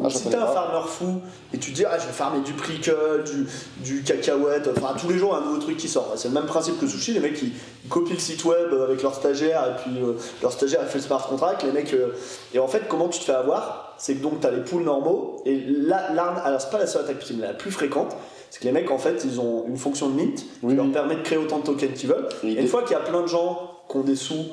[0.03, 1.21] Ah, si t'es un farmer fou
[1.53, 3.47] et tu te dis, ah, je vais farmer du prickle, du,
[3.83, 6.13] du cacahuète, enfin tous les jours un nouveau truc qui sort.
[6.15, 7.51] C'est le même principe que Sushi, les mecs ils,
[7.83, 10.99] ils copient le site web avec leur stagiaire et puis euh, leur stagiaire il fait
[10.99, 11.93] le smart contract, les mecs.
[11.93, 12.09] euh,
[12.53, 15.41] et en fait, comment tu te fais avoir C'est que donc t'as les pools normaux
[15.45, 18.15] et là, l'arme, alors c'est pas la seule attaque possible, mais la plus fréquente.
[18.49, 20.85] C'est que les mecs en fait ils ont une fonction de mint qui Oui, leur
[20.85, 20.91] oui.
[20.91, 22.29] permet de créer autant de tokens qu'ils veulent.
[22.43, 24.45] Et une fois qu'il y a plein de gens qui ont des sous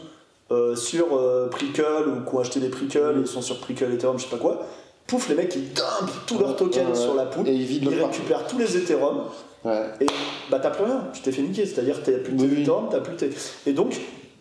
[0.51, 3.93] euh, sur euh, Prickle ou qui ont acheté des Prickle et ils sont sur Prickle
[3.93, 4.67] Ethereum, je sais pas quoi,
[5.07, 8.47] pouf, les mecs ils dumpent tous leurs tokens Ouais, sur la poule, Et ils récupèrent
[8.47, 9.23] tous les Ethereum
[9.65, 9.81] Ouais.
[10.01, 10.07] et
[10.51, 12.63] bah t'as plus rien, tu t'es fait niquer, c'est-à-dire que t'as plus tes oui.
[12.63, 13.31] Ethereum, t'as plus tes.
[13.67, 13.99] Et donc,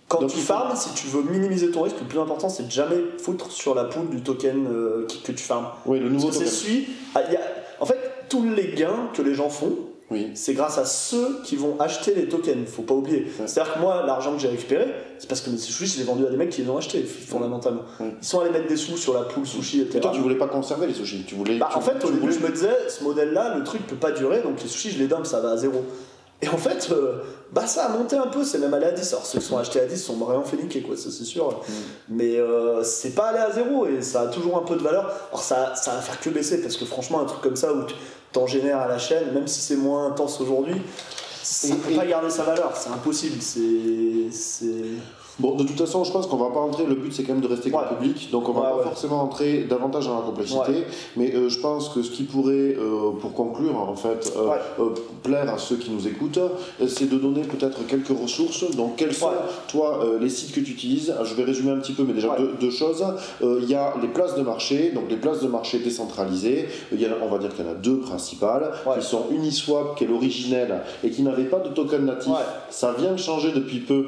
[0.10, 2.72] quand Donc, tu farmes, si tu veux minimiser ton risque, le plus important c'est de
[2.72, 5.68] jamais foutre sur la poule du token euh, qui- que tu farmes.
[5.85, 6.57] Oui, le nouveau Parce que token.
[6.60, 6.88] celui.
[7.15, 7.41] ah, il y a-
[7.80, 7.98] En fait,
[8.30, 9.73] tous les gains que les gens font,
[10.14, 10.31] Oui.
[10.35, 13.23] c'est grâce à ceux qui vont acheter les tokens, faut pas oublier.
[13.40, 13.48] Ouais.
[13.48, 14.85] C'est-à-dire que moi, l'argent que j'ai récupéré,
[15.19, 16.77] c'est parce que ces sushis, je les ai vendus à des mecs qui les ont
[16.77, 17.81] achetés, fondamentalement.
[17.99, 19.98] Ils sont allés mettre des sous sur la poule sushi, etc.
[19.98, 22.06] Et toi, tu voulais pas conserver les sushis tu voulais, Bah, tu- en fait, tu
[22.06, 24.68] au début, voulais- je me disais, ce modèle-là, le truc peut pas durer, donc les
[24.69, 25.84] sushis, je les dump, ça va à zéro.
[26.41, 27.19] Et en fait, euh,
[27.53, 29.14] bah, ça a monté un peu, c'est même allé à 10.
[29.14, 31.61] Alors, ceux qui sont achetés à 10 sont vraiment fait niquer, quoi, ça c'est sûr.
[32.10, 35.10] Mais euh, c'est pas allé à zéro et ça a toujours un peu de valeur.
[35.30, 37.84] Alors, ça, ça va faire que baisser parce que franchement, un truc comme ça où
[38.34, 40.81] t'en génères à la chaîne, même si c'est moins intense aujourd'hui,
[41.41, 43.41] ça Et- peut et- pas garder sa valeur, c'est impossible.
[43.41, 44.68] C'est.
[45.39, 46.85] Bon, de toute façon, je pense qu'on va pas entrer.
[46.85, 47.80] Le but, c'est quand même de rester Ouais.
[47.97, 48.84] public, donc on va Ouais, pas ouais.
[48.84, 50.85] forcément entrer davantage dans la complexité.
[51.18, 54.89] Mais euh, je pense que ce qui pourrait, euh, pour conclure, en fait, euh,
[55.23, 56.39] plaire à ceux qui nous écoutent,
[56.88, 58.69] c'est de donner peut-être quelques ressources.
[58.76, 59.30] Donc, quels sont,
[59.68, 61.14] toi, les sites que tu utilises?
[61.23, 63.03] Je vais résumer un petit peu, mais déjà deux, deux choses.
[63.41, 66.68] Il y a les places de marché, donc les places de marché décentralisées.
[66.91, 69.95] Il y a- on va dire qu'il y en a deux principales, qui sont Uniswap,
[69.97, 72.31] qui est l'originel, et qui n'avait pas de token natif.
[72.69, 74.05] Ça vient de changer depuis peu.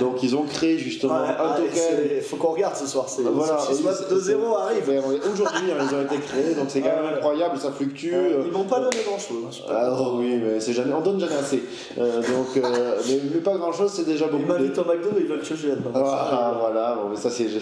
[0.00, 1.70] Donc, ils ont créé justement Ouais, un token.
[1.72, 3.06] c'est- faut qu'on regarde ce soir.
[3.08, 4.82] C'est Voilà, oui, Swap c'est- 2-0 arrive.
[4.88, 7.12] mais Aujourd'hui, hein, ils ont été créés, donc c'est quand Ouais, même ouais.
[7.18, 8.12] incroyable, ça fluctue.
[8.14, 9.62] Euh, Ils m'ont pas donné grand chose.
[9.68, 11.62] oh oui, mais c'est jamais, on donne jamais assez.
[11.98, 14.42] Euh, donc, euh, mais, mais pas grand chose, c'est déjà Ils beaucoup.
[14.44, 15.82] de- m'invitent au McDo, ils veulent que je vienne.
[15.94, 17.46] Ah, voilà, bon, mais ça c'est.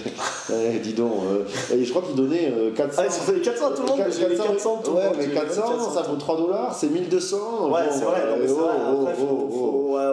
[0.52, 3.02] Eh, dis donc, euh, et je crois qu'ils donnaient euh, 400.
[3.02, 4.96] Ah, ils sont fait 400 à tout le monde, mais j'ai les 400 tout le
[4.98, 5.90] Ouais, monde, mais j'ai les 400, 400.
[5.94, 7.70] ça vaut 3 dollars, c'est 1200.
[7.70, 8.60] Ouais, c'est vrai, mais c'est ouais,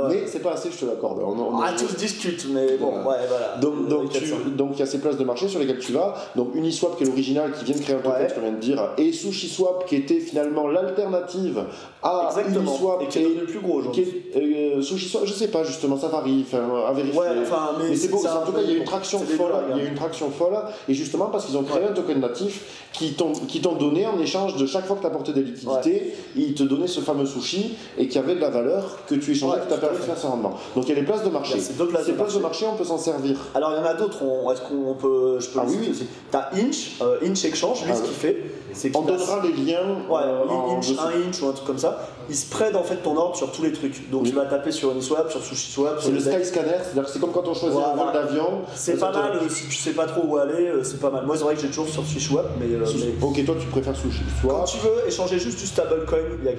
[0.07, 0.25] ouais.
[0.33, 1.19] Mais pas assez, je te l'accorde.
[1.23, 3.57] On- on- Ah, discutent, mais bon, ouais, voilà.
[3.61, 4.35] Donc, donc, Les tu- 400.
[4.57, 6.15] donc il y a ces places de marché sur lesquelles tu vas.
[6.35, 8.89] Donc Uniswap qui est l'original qui vient de créer un token, qu'on vient de dire,
[8.97, 11.63] et SushiSwap qui était finalement l'alternative
[12.03, 12.71] à Exactement.
[12.71, 14.23] Uniswap Et qui est devenu le plus gros aujourd'hui.
[14.35, 17.19] euh, SushiSwap, je sais pas justement, ça varie, enfin, à vérifier.
[17.19, 19.33] Ouais, enfin, mais, mais c'est beau, en tout cas il y a une traction des
[19.33, 19.87] folle, blagues, il y a hein.
[19.89, 20.57] une traction folle,
[20.89, 24.19] et justement parce qu'ils ont créé un token natif qui t'ont qui t'ont donné en
[24.19, 27.75] échange de chaque fois que tu apportais des liquidités, ils te donnaient ce fameux sushi
[27.97, 30.27] et qui avait de la valeur que tu échangeais, qui t'a permis de faire ce
[30.27, 30.55] rendement.
[30.75, 31.59] Donc il y a les places de marché.
[31.59, 33.37] Ces places de marché, on peut s'en servir.
[33.55, 35.39] Alors, il y en a d'autres, on- est-ce qu'on peut.
[35.39, 36.07] Je peux Ah les oui, aussi.
[36.29, 38.43] T'as Inch, euh, Inch Exchange, lui, Ah ce qu'il fait,
[38.73, 39.97] c'est qu'il On donnera les liens.
[40.09, 43.15] Ouais, euh, inch, un inch ou un truc comme ça, il spread en fait ton
[43.17, 44.09] ordre sur tous les trucs.
[44.09, 44.29] Donc Oui.
[44.29, 46.45] il va taper sur Uniswap, sur SushiSwap, C'est le les decks.
[46.45, 48.03] Skyscanner, c'est-à-dire que c'est comme quand on choisit un Voilà.
[48.03, 48.61] vol d'avion.
[48.75, 51.25] C'est pas mal, si tu sais pas trop où aller, euh, c'est pas mal.
[51.25, 54.21] Moi c'est vrai que j'ai toujours sur SushiSwap, mais, mais Ok, toi tu préfères sushi.
[54.47, 56.55] quand tu veux échanger juste du stablecoin, il y a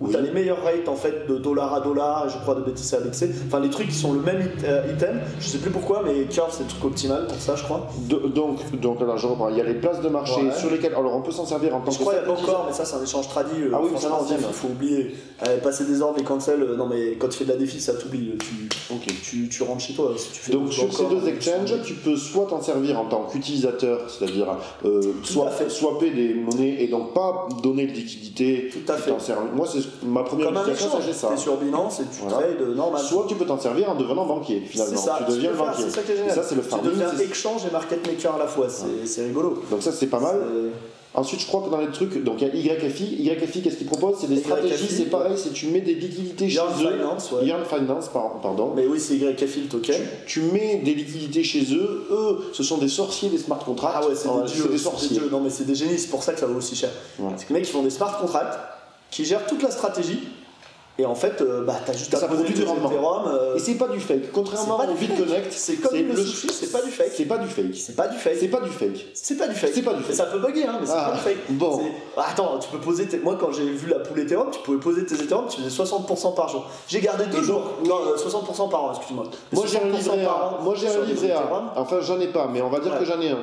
[0.00, 0.10] où Oui.
[0.12, 2.96] tu as les meilleurs rates en fait de dollar à dollar, je crois de BTC
[2.96, 3.30] à BTC.
[3.46, 6.24] Enfin les trucs qui sont le même it- euh, item, je sais plus pourquoi, mais
[6.24, 7.88] Curve c'est le truc optimal pour ça je crois.
[8.08, 9.48] De- donc, donc alors je reprends.
[9.48, 10.52] Il y a les places de marché Ouais.
[10.52, 10.92] sur lesquelles.
[10.94, 12.02] Alors on peut s'en servir en tant Je que.
[12.02, 13.62] crois qu'il y a encore, mais ça c'est un échange tradit.
[13.62, 15.14] euh, Ah oui, franchement, il faut oublier.
[15.46, 17.78] Euh, passer des ordres, les cancels, euh, non mais quand tu fais de la défi,
[17.80, 18.36] ça t'oublie.
[18.38, 19.06] Tu, Ok.
[19.22, 20.12] tu, tu rentres chez toi.
[20.16, 23.04] Si tu fais Donc sur ces deux euh, exchanges, tu peux soit t'en servir en
[23.04, 24.46] tant qu'utilisateur, c'est-à-dire
[24.84, 28.70] euh, soit swapper des monnaies et donc pas donner de liquidité.
[28.72, 29.10] Tout à tu fait.
[29.54, 31.10] Moi, c'est ma première Comme un ça échange.
[31.12, 31.28] ça.
[31.28, 32.36] T'es sur Binance et tu Voilà.
[32.36, 33.02] trades euh, normal.
[33.02, 34.96] Soit tu peux t'en servir en devenant banquier finalement.
[34.96, 35.84] C'est ça, tu deviens banquier.
[35.84, 36.34] C'est ça qui est Et génial.
[36.34, 36.90] ça c'est le tu farming.
[36.90, 38.66] deviens c'est- exchange et market maker à la fois.
[38.68, 39.62] C'est c'est rigolo.
[39.70, 40.36] Donc ça c'est pas mal.
[40.42, 43.04] C'est- Ensuite, je crois que dans les trucs, donc il y a YFI.
[43.22, 44.16] YFI, qu'est-ce qu'il propose?
[44.20, 46.92] C'est des YFI, stratégies, c'est pareil, c'est tu mets des liquidités chez eux.
[46.92, 47.46] Finance, ouais.
[47.46, 48.72] Yarn Finance, par- pardon.
[48.76, 49.96] Mais oui, c'est YFI le token.
[50.26, 53.96] Tu mets des liquidités chez eux, eux, ce sont des sorciers des smart contracts.
[54.02, 55.18] Ah ouais, c'est des des c'est sorciers.
[55.32, 56.90] Non, mais c'est des génies, c'est pour ça que ça vaut aussi cher.
[57.18, 57.30] Ouais.
[57.38, 58.58] C'est que les mecs qui font des smart contracts,
[59.10, 60.28] qui gèrent toute la stratégie.
[60.98, 62.90] Et en fait, euh, bah, t'as juste à produit du rendement.
[62.90, 64.32] Ethereum, euh, Et c'est pas du fake.
[64.32, 64.94] Contrairement au.
[64.94, 67.10] BitConnect, C'est comme le sushi, c'est pas du fake.
[67.14, 67.74] C'est pas du fake.
[67.74, 68.32] c'est pas du fake.
[68.38, 68.96] C'est pas du fake.
[69.12, 69.70] C'est pas du fake.
[69.74, 70.14] C'est pas du fake.
[70.14, 71.36] Ça peut bugger, hein, mais c'est Ah, pas du fake.
[71.50, 71.82] bon.
[72.16, 73.18] Ah, Attends, tu peux poser tes...
[73.18, 76.34] Moi, quand j'ai vu la poule Ethereum, tu pouvais poser tes Ethereum, tu faisais 60%
[76.34, 76.64] par jour.
[76.88, 77.62] J'ai gardé deux jours.
[77.84, 79.24] Non, euh, 60% par an, excuse-moi.
[79.52, 80.58] Moi j'ai un 60% livret A.
[80.62, 81.74] Moi j'ai un livret A.
[81.76, 83.38] Enfin j'en ai pas, mais on va dire que j'en ai un.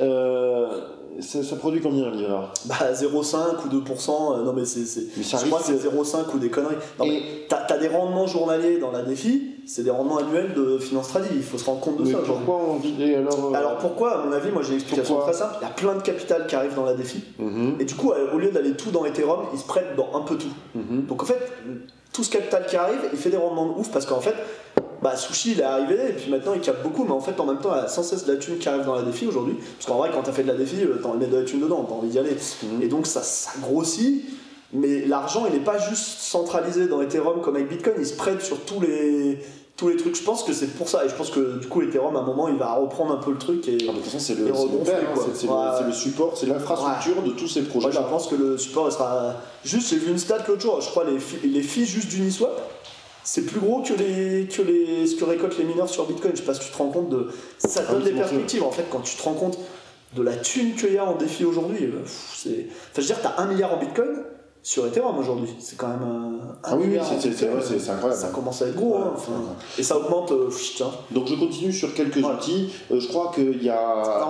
[0.00, 0.80] Euh,
[1.20, 3.36] ça, produit combien un livret A Bah 0,5
[3.66, 4.80] ou 2%, euh, non mais c'est.
[4.84, 6.76] Je crois que c'est 0,5 ou des conneries.
[6.98, 10.54] Non, Et- mais t'as t'as des rendements journaliers dans la défi, c'est des rendements annuels
[10.54, 12.18] de finance trading, il faut se rendre compte de Mais ça.
[12.24, 15.14] pourquoi on vit et alors, euh, Alors pourquoi, à mon avis, moi j'ai une explication
[15.16, 17.76] Pourquoi très simple, il y a plein de capital qui arrive dans la défi, mhm,
[17.80, 20.22] et du coup, euh, au lieu d'aller tout dans Ethereum, ils se prêtent dans un
[20.22, 20.46] peu tout.
[20.74, 21.06] mhm.
[21.06, 21.40] Donc en fait,
[22.12, 24.34] tout ce capital qui arrive, il fait des rendements de ouf parce qu'en fait,
[25.02, 27.46] bah, Sushi il est arrivé et puis maintenant il capte beaucoup, mais en fait en
[27.46, 29.26] même temps il y a sans cesse de la thune qui arrive dans la défi
[29.26, 29.54] aujourd'hui.
[29.76, 31.60] Parce qu'en vrai, quand t'as fait de la défi, euh, t'as envie de la thune
[31.60, 32.36] dedans, t'as envie d'y aller.
[32.62, 32.82] Mhm.
[32.82, 34.24] Et donc ça, ça grossit,
[34.72, 38.42] mais l'argent il n'est pas juste centralisé dans Ethereum comme avec Bitcoin, il se prête
[38.42, 39.38] sur tous les,
[39.76, 40.16] tous les trucs.
[40.16, 42.24] Je pense que c'est pour ça et je pense que du coup Ethereum à un
[42.24, 43.78] moment il va reprendre un peu le truc et.
[43.88, 45.92] Ah, de toute façon, c'est le, Ouais.
[45.92, 47.92] support, c'est l'infrastructure de tous ces projets.
[47.92, 49.34] je pense que le support il sera.
[49.64, 51.18] Juste, j'ai vu une stat l'autre jour, je crois les,
[51.48, 52.60] les fees juste d'Uniswap,
[53.30, 56.32] c'est plus gros que, les, que les, ce que récoltent les mineurs sur Bitcoin.
[56.34, 57.28] Je sais pas si tu te rends compte de.
[57.58, 58.62] Ça Ah donne des perspectives.
[58.62, 59.58] En fait, quand tu te rends compte
[60.16, 62.00] de la thune qu'il y a en défi aujourd'hui, euh,
[62.34, 62.66] c'est.
[62.70, 64.24] Enfin, je veux dire, t'as un milliard en Bitcoin,
[64.62, 65.50] sur Ethereum aujourd'hui.
[65.60, 68.20] C'est quand même euh, un Ah oui, oui, c'est- c'est- c'est incroyable.
[68.20, 68.94] Ça commence à être gros.
[68.96, 69.32] Ouais, hein, enfin,
[69.78, 70.32] et ça augmente.
[70.32, 70.90] euh, tiens.
[71.10, 72.72] Donc je continue sur quelques outils.
[72.90, 73.78] Euh, je crois qu'il y a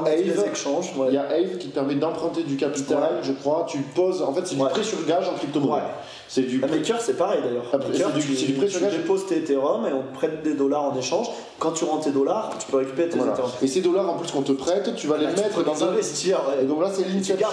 [0.05, 0.45] Ave.
[0.53, 0.93] échanges.
[0.97, 1.07] ouais.
[1.09, 3.09] Il y a Ave qui te permet d'emprunter du capital, Ouais.
[3.23, 3.65] je crois.
[3.69, 5.83] Tu poses, en fait, c'est du prêt sur gage en crypto-monnaie.
[6.31, 6.61] C'est du.
[6.61, 7.65] La Maker, c'est pareil d'ailleurs.
[7.73, 10.85] Ah, c'est du- tu, du tu déposes tes Ethereum et on te prête des dollars
[10.93, 11.27] en échange.
[11.59, 13.33] Quand tu rends tes dollars, tu peux récupérer tes Voilà.
[13.33, 13.51] Ethereum.
[13.63, 15.73] Et ces dollars, en plus, qu'on te prête, tu vas les Là, tu mettre dans
[15.75, 15.89] les un.
[15.89, 16.39] investir.
[16.49, 16.63] ouais.
[16.63, 17.49] Et donc là, c'est l'inception.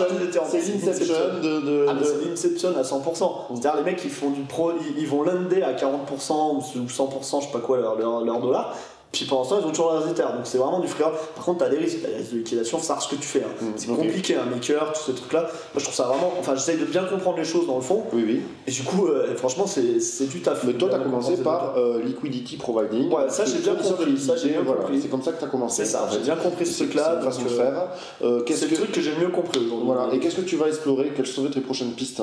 [0.49, 1.61] C'est l'inception de.
[1.61, 3.47] de- Ah, de- c'est l'inception à 100%.
[3.49, 7.39] C'est-à-dire, les mecs, ils font du pro, ils, ils vont lunder à 40% ou 100%,
[7.41, 8.75] je sais pas quoi, leur, leur, leur dollar.
[9.15, 10.23] Puis pendant ce temps, ils ont toujours leurs Ether.
[10.23, 11.03] Donc c'est vraiment du free.
[11.35, 11.99] Par contre, t'as des risques.
[12.01, 13.43] T'as des risques de liquidation, savoir ce que tu fais.
[13.43, 13.53] hein.
[13.61, 15.41] Mm, C'est compliqué, un maker, tous ces trucs-là.
[15.43, 16.33] Moi, je trouve ça vraiment.
[16.37, 18.03] Enfin, j'essaye de bien comprendre les choses dans le fond.
[18.11, 18.41] Oui, oui.
[18.67, 20.65] Et du coup, euh, franchement, c'est du taf.
[20.65, 23.09] Mais toi, tu as commencé par euh, liquidity providing.
[23.09, 24.81] Ouais, ça, j'ai bien compris, ça, j'ai bien voilà.
[24.81, 25.01] compris.
[25.01, 25.85] C'est comme ça que tu as commencé.
[25.85, 27.21] C'est ça, j'ai bien compris ce truc-là.
[27.21, 28.55] façon de euh, faire.
[28.57, 29.85] C'est le truc que j'ai mieux compris aujourd'hui.
[29.85, 30.13] Voilà.
[30.13, 31.13] Et qu'est-ce que tu vas explorer?
[31.15, 32.21] Quelles seraient tes prochaines pistes?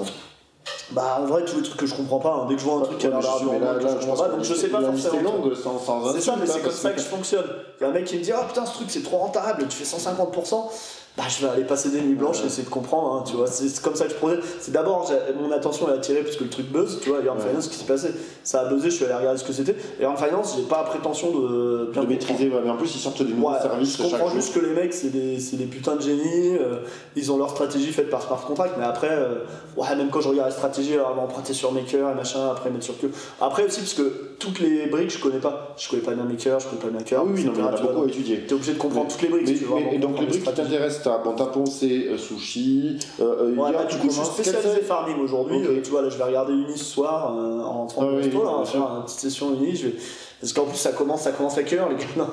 [0.90, 2.46] Bah, en vrai, tous les trucs que je comprends pas, hein.
[2.48, 4.68] dès que je vois un truc qui a l'air je- comprends pas, donc je sais
[4.68, 5.22] pas forcément.
[5.22, 7.46] longue sans, sans C'est ça, mais c'est hein, comme ça que je fonctionne.
[7.80, 9.66] Il y a un mec qui me dit Ah putain, ce truc c'est trop rentable,
[9.68, 10.70] tu fais 150%.
[11.14, 13.46] Bah, je vais aller passer des nuits blanches et essayer de comprendre, hein, tu vois.
[13.46, 14.40] C'est comme ça que je procède.
[14.60, 17.18] C'est d'abord, mon attention est attirée parce que le truc buzz, tu vois.
[17.22, 17.48] Earn Ouais.
[17.48, 18.08] Finance, ce qui s'est passé,
[18.42, 19.76] ça a buzzé, je suis allé regarder ce que c'était.
[20.00, 22.94] Et Earn Finance, j'ai pas la prétention de bien de maîtriser, ouais, mais en plus
[22.94, 24.34] ils sortent des nouveaux Ouais, services je comprends chaque jour.
[24.36, 26.78] juste que les mecs, c'est des, des putains de génies, euh,
[27.14, 29.34] ils ont leur stratégie faite par smart contract, mais après, euh,
[29.76, 32.48] ouais, même quand je regarde la stratégie, alors, on va emprunter sur Maker et machin,
[32.50, 33.08] après mettre sur que.
[33.38, 35.74] Après aussi, parce que toutes les briques, je connais pas.
[35.78, 37.20] Je connais pas bien Maker, je connais pas Maker.
[37.20, 38.40] Ah oui, oui, non, mais en a beaucoup étudier.
[38.40, 39.42] T'es obligé de comprendre toutes les briques.
[39.46, 42.08] Mais- si tu veux mais- vraiment et donc les briques qui t'intéressent, t'as bon, c'est
[42.08, 42.98] euh, sushi.
[43.20, 45.58] Euh, euh, Ouais, hier, bah, du coup, je suis spécialisé farming aujourd'hui.
[45.58, 45.64] Ok.
[45.66, 48.16] Euh, tu vois, là, je vais regarder Uni ce soir euh, en rentrant Ah au
[48.16, 49.76] oui, on bien faire une petite session Uni.
[49.76, 49.94] Je vais...
[50.40, 52.02] Parce qu'en plus, ça commence, ça commence à cœur, les gars.
[52.16, 52.26] Non,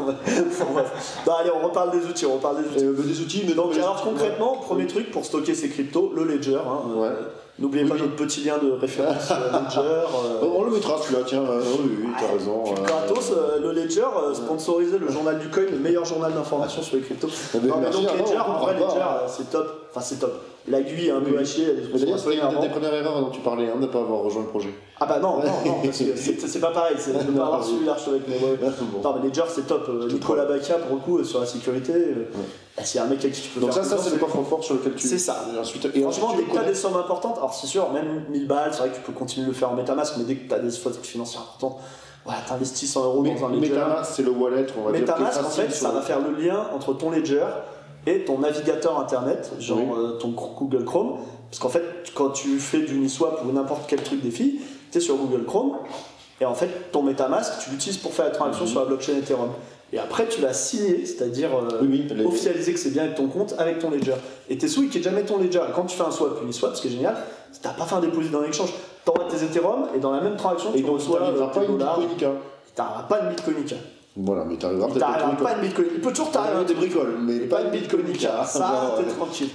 [0.73, 1.21] bref.
[1.27, 2.25] Non, allez, on reparle des outils.
[2.25, 2.85] On reparle des outils.
[2.85, 6.55] Bah, des outils, mais Donc alors concrètement, premier truc pour stocker ses cryptos, le ledger.
[6.55, 7.09] hein, Ouais.
[7.59, 9.79] N'oubliez Oui, pas notre petit lien de référence euh, ledger.
[9.79, 12.63] euh, On le mettra celui-là, tiens, euh, oui, oui, t'as raison.
[12.67, 16.81] euh, Gratos, euh, le Ledger, euh, sponsorisé le journal du coin, le meilleur journal d'information
[16.81, 17.27] sur les cryptos.
[17.53, 19.87] eh ben, Non, mais donc ah, Ledger, en vrai, Ledger, euh, c'est top.
[19.91, 20.41] Enfin, c'est top.
[20.69, 21.37] L'aiguille est un peu Oui.
[21.41, 22.55] hachée, il y a des Mais trucs d'ailleurs, qui sont un c'était peu une des
[22.57, 22.69] énervants.
[22.73, 24.69] premières erreurs dont tu parlais, hein, de ne pas avoir rejoint le projet.
[24.99, 27.45] Ah bah non, non, non, parce que c'est c'est pas pareil, c'est de ne pas
[27.45, 28.23] avoir suivi l'archevêque.
[28.27, 28.57] Mais ouais.
[28.61, 29.01] Bon.
[29.03, 29.85] Non, mais Ledger, c'est top.
[29.89, 32.29] Euh, Nicolas Bacca, pour le coup, euh, sur la sécurité, euh,
[32.77, 34.11] bah, s'il y a un mec avec qui tu peux Donc faire ça, ça c'est
[34.11, 35.07] le coffre fort sur lequel tu...
[35.07, 35.45] C'est ça.
[35.55, 38.25] Et ensuite, et Franchement, dès que tu as des sommes importantes, alors c'est sûr, même
[38.29, 40.35] 1000 balles, c'est vrai que tu peux continuer de le faire en Metamask, mais dès
[40.35, 41.77] que tu as des fautes financières importantes,
[42.25, 43.69] voilà, t'investis 100 euros dans un Ledger.
[43.71, 45.01] Metamask, c'est le wallet, on va dire.
[45.01, 47.45] Metamask, qui est en fait, ça va faire le lien entre ton Ledger
[48.07, 49.85] et ton navigateur internet, genre Oui.
[49.97, 51.17] euh, ton Google Chrome.
[51.49, 51.83] Parce qu'en fait,
[52.15, 54.59] quand tu fais du Uniswap ou n'importe quel truc des filles,
[54.91, 55.77] tu es sur Google Chrome,
[56.41, 58.71] et en fait, ton Metamask, tu l'utilises pour faire la transaction Mhm.
[58.71, 59.49] sur la blockchain Ethereum.
[59.91, 63.15] Et après, tu l'as signé, c'est-à-dire euh, Oui, oui, les- officialiser que c'est bien avec
[63.15, 64.13] ton compte, avec ton Ledger.
[64.47, 65.61] Et t'es sous, il est jamais ton Ledger.
[65.67, 67.17] Et quand tu fais un swap, Uniswap, ce qui est génial,
[67.51, 68.71] c'est que t'as pas fait un dépôt dans l'échange.
[69.03, 71.19] T'envoies tes Ethereum, et dans la même transaction, Et tu donc, tu reçois
[71.51, 72.31] pas une bitcoinica.
[72.75, 73.75] T'arriveras pas une bitcoinica.
[74.21, 75.87] Voilà, mais t'arriveras peut-être à trouver pas une bitcoin.
[75.95, 78.43] Il peut toujours t'arriver des bricoles, mais pas une bitcoinica.
[78.43, 79.09] Ça, t'es ouais.
[79.15, 79.49] tranquille.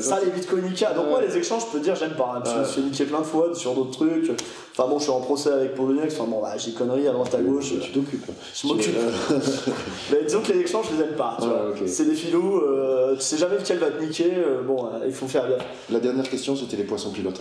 [0.00, 0.92] Ça, les bitcoinica.
[0.94, 1.10] Donc, Ouais.
[1.10, 2.34] moi, les échanges, je peux te dire, j'aime pas.
[2.36, 2.64] hein, parce que Ouais.
[2.64, 4.30] Je me suis niquer plein de fois sur d'autres trucs.
[4.78, 6.14] Enfin, bon, je suis en procès avec Poloniex.
[6.20, 7.72] Enfin, bon, bah, j'ai conneries à droite à gauche.
[7.80, 8.26] Tu t'occupes.
[8.54, 8.94] Je m'occupe.
[10.12, 11.36] Mais disons que les échanges, je les aime pas.
[11.40, 11.70] tu Ouais, vois.
[11.70, 11.82] ok.
[11.86, 12.58] C'est des filous.
[12.58, 14.32] euh, tu sais jamais lequel va te niquer.
[14.36, 15.64] euh, bon, euh, il faut faire gaffe.
[15.90, 17.40] La dernière question, c'était les poissons pilotes.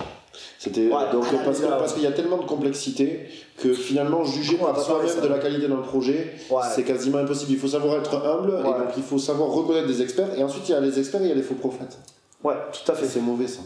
[0.58, 1.12] C'était Ouais.
[1.12, 3.28] donc Ah, parce là, parce qu'il y a tellement de complexité
[3.62, 6.62] que finalement juger par soi-même de la qualité d'un projet, Ouais.
[6.74, 7.52] c'est quasiment impossible.
[7.52, 10.30] Il faut savoir être humble et donc il faut savoir reconnaître des experts.
[10.38, 11.98] Et ensuite il y a les experts et il y a les faux prophètes.
[12.46, 13.06] Ouais, tout à fait.
[13.06, 13.60] C'est mauvais ça.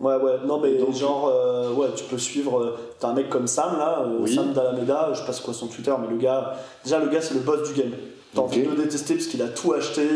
[0.00, 2.58] Ouais, ouais, non, mais Donc, genre, euh, ouais, tu peux suivre.
[2.58, 4.34] euh, T'as un mec comme Sam là, euh, Oui.
[4.34, 7.20] Sam Dalameda, je sais pas c'est quoi son Twitter, mais le gars, déjà le gars
[7.20, 7.92] c'est le boss du game.
[8.34, 10.06] T'as envie de le détester parce qu'il a tout acheté,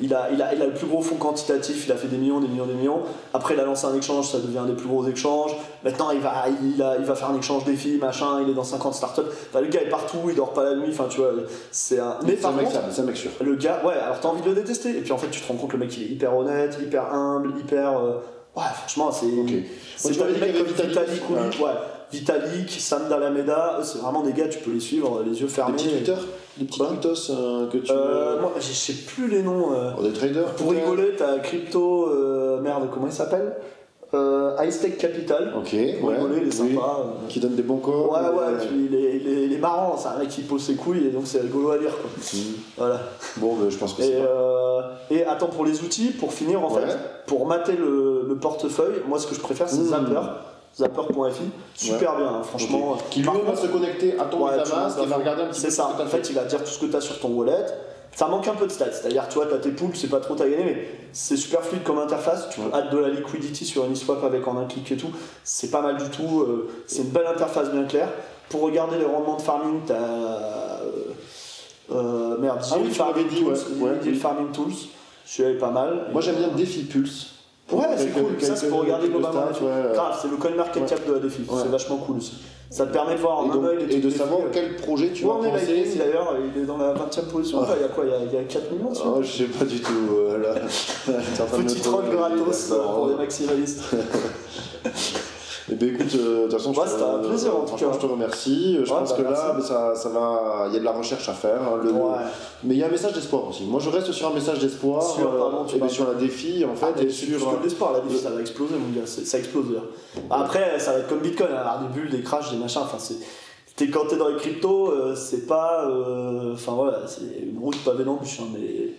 [0.00, 2.16] il, a, il, a, il a le plus gros fonds quantitatif, il a fait des
[2.18, 2.98] millions, des millions, des millions.
[3.32, 5.54] Après, il a lancé un échange, ça devient un des plus gros échanges.
[5.84, 8.64] Maintenant, il va, il, a, il va faire un échange défi, machin, il est dans
[8.64, 9.20] 50 startups.
[9.50, 11.30] Enfin, le gars est partout, il dort pas la nuit, enfin, tu vois,
[11.70, 12.18] c'est un.
[12.26, 13.30] Mais par contre, fiable, c'est un mec sûr.
[13.40, 15.46] le gars, ouais, alors t'as envie de le détester, et puis en fait, tu te
[15.46, 18.00] rends compte, le mec il est hyper honnête, hyper humble, hyper.
[18.56, 19.26] Ouais, franchement, c'est.
[19.26, 19.50] Ok.
[19.96, 21.34] C'est des avait Vitalik, Vitalik, ou
[21.64, 21.70] ouais.
[22.10, 25.76] Vitalik, Sam Dalameda, c'est vraiment des gars, tu peux les suivre, les yeux Des fermés.
[25.76, 26.14] petits Twitter
[26.58, 27.90] Des petits Quoi tweetos euh, que tu.
[27.90, 29.72] Euh, moi, je sais plus les noms.
[29.74, 29.92] euh.
[29.98, 33.54] Oh, des traders Pour rigoler, t'as Crypto, euh, merde, comment il s'appelle?
[34.14, 35.52] Euh, High Stake Capital.
[35.56, 36.16] Ok, Pour ouais.
[36.16, 36.98] rigoler, il est sympa.
[37.28, 37.94] Qui donne des bons codes.
[38.10, 40.42] Ouais, ouais, euh, puis il est, il est- il est marrant, c'est un mec qui
[40.42, 41.92] pose ses couilles et donc c'est rigolo à lire.
[41.96, 42.10] Quoi.
[42.10, 42.38] hmm.
[42.76, 43.00] Voilà.
[43.38, 44.14] Bon, ben, je pense que Et, c'est.
[44.20, 44.80] euh,
[45.10, 46.82] et attends, pour les outils, pour finir en Ouais.
[46.82, 49.88] fait, pour mater le, le portefeuille, moi ce que je préfère c'est Mmh.
[49.88, 50.20] Zapper,
[50.76, 51.42] zapper.fi,
[51.74, 52.96] super bien, hein, franchement.
[53.10, 55.66] Qui lui va se connecter à ton Ouais, Metamask et va regarder un petit peu
[55.66, 57.28] C'est ce ça, en fait il va dire tout ce que tu as sur ton
[57.28, 57.64] wallet,
[58.14, 58.92] ça manque un peu de stats.
[58.92, 61.98] C'est-à-dire, tu vois, t'as tes poules, c'est pas trop ta mais c'est super fluide comme
[61.98, 62.48] interface.
[62.50, 65.10] Tu peux add de la liquidity sur une swap avec en un clic et tout.
[65.44, 66.40] C'est pas mal du tout.
[66.42, 68.08] euh, c'est une belle interface bien claire.
[68.48, 69.94] Pour regarder les rendements de farming, t'as.
[69.94, 70.78] Euh,
[71.90, 73.52] euh, merde, Ah oui, tu Farming dit, Tools.
[73.52, 74.14] ouais, ouais, Yield oui.
[74.14, 74.72] Farming Tools.
[75.24, 76.06] Celui-là est pas mal.
[76.12, 77.31] Moi j'aime bien Défi Pulse.
[77.72, 78.40] Ouais, c'est cool.
[78.40, 79.40] Ça, c'est pour regarder globalement.
[79.92, 81.42] Grave, c'est le coin market cap de la défi.
[81.48, 82.34] C'est vachement cool aussi.
[82.70, 85.26] Ça te permet de voir en Et, un œil et de savoir quel projet tu
[85.26, 85.34] vas.
[85.42, 87.66] Lightning d'ailleurs Il est dans la 20 e position.
[87.76, 88.04] Il y a quoi?
[88.06, 89.92] Il y a, il y a 4 millions dessus Ah, je sais pas du tout.
[90.16, 90.54] euh,
[91.58, 93.82] Petit troll gratos pour les maximalistes.
[95.72, 97.86] Eh ben écoute, euh, de toute façon, c'était un plaisir, en tout cas.
[97.94, 98.74] je te remercie.
[98.74, 99.42] Je Ouais, pense bah, que merci.
[99.46, 101.62] là, ça, ça va, il y a de la recherche à faire.
[101.62, 102.00] hein, le- Ouais.
[102.64, 103.64] Mais il y a un message d'espoir aussi.
[103.64, 105.02] Moi, je reste sur un message d'espoir.
[105.02, 107.58] Sur, pardon, tu et sur la défi, en fait, Ah, et sur.
[107.62, 109.06] l'espoir, la défi, ça va exploser, mon gars.
[109.06, 109.86] Ça explose d'ailleurs.
[110.30, 112.82] Après, ça va être comme Bitcoin, hein, des bulles, des crashs, des machins.
[112.84, 113.16] Enfin, c'est.
[113.76, 115.86] t'es- quand t'es dans les cryptos, euh, c'est pas.
[115.88, 118.40] euh, Enfin voilà, c'est une route pavée d'embûches.
[118.40, 118.92] hein, mais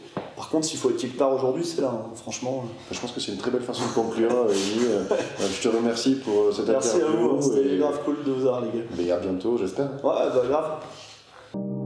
[0.44, 2.66] par contre, s'il faut être quelque part aujourd'hui, c'est là, hein, franchement.
[2.92, 4.30] Je pense que c'est une très belle façon de conclure.
[4.30, 4.86] Amy.
[4.86, 5.04] Euh,
[5.40, 7.30] je te remercie pour euh, cette Merci à interview.
[7.30, 8.86] vous, hein, c'était et, grave cool de vous avoir, les gars.
[9.00, 9.90] et à bientôt, j'espère.
[10.04, 11.83] Ouais, bah grave.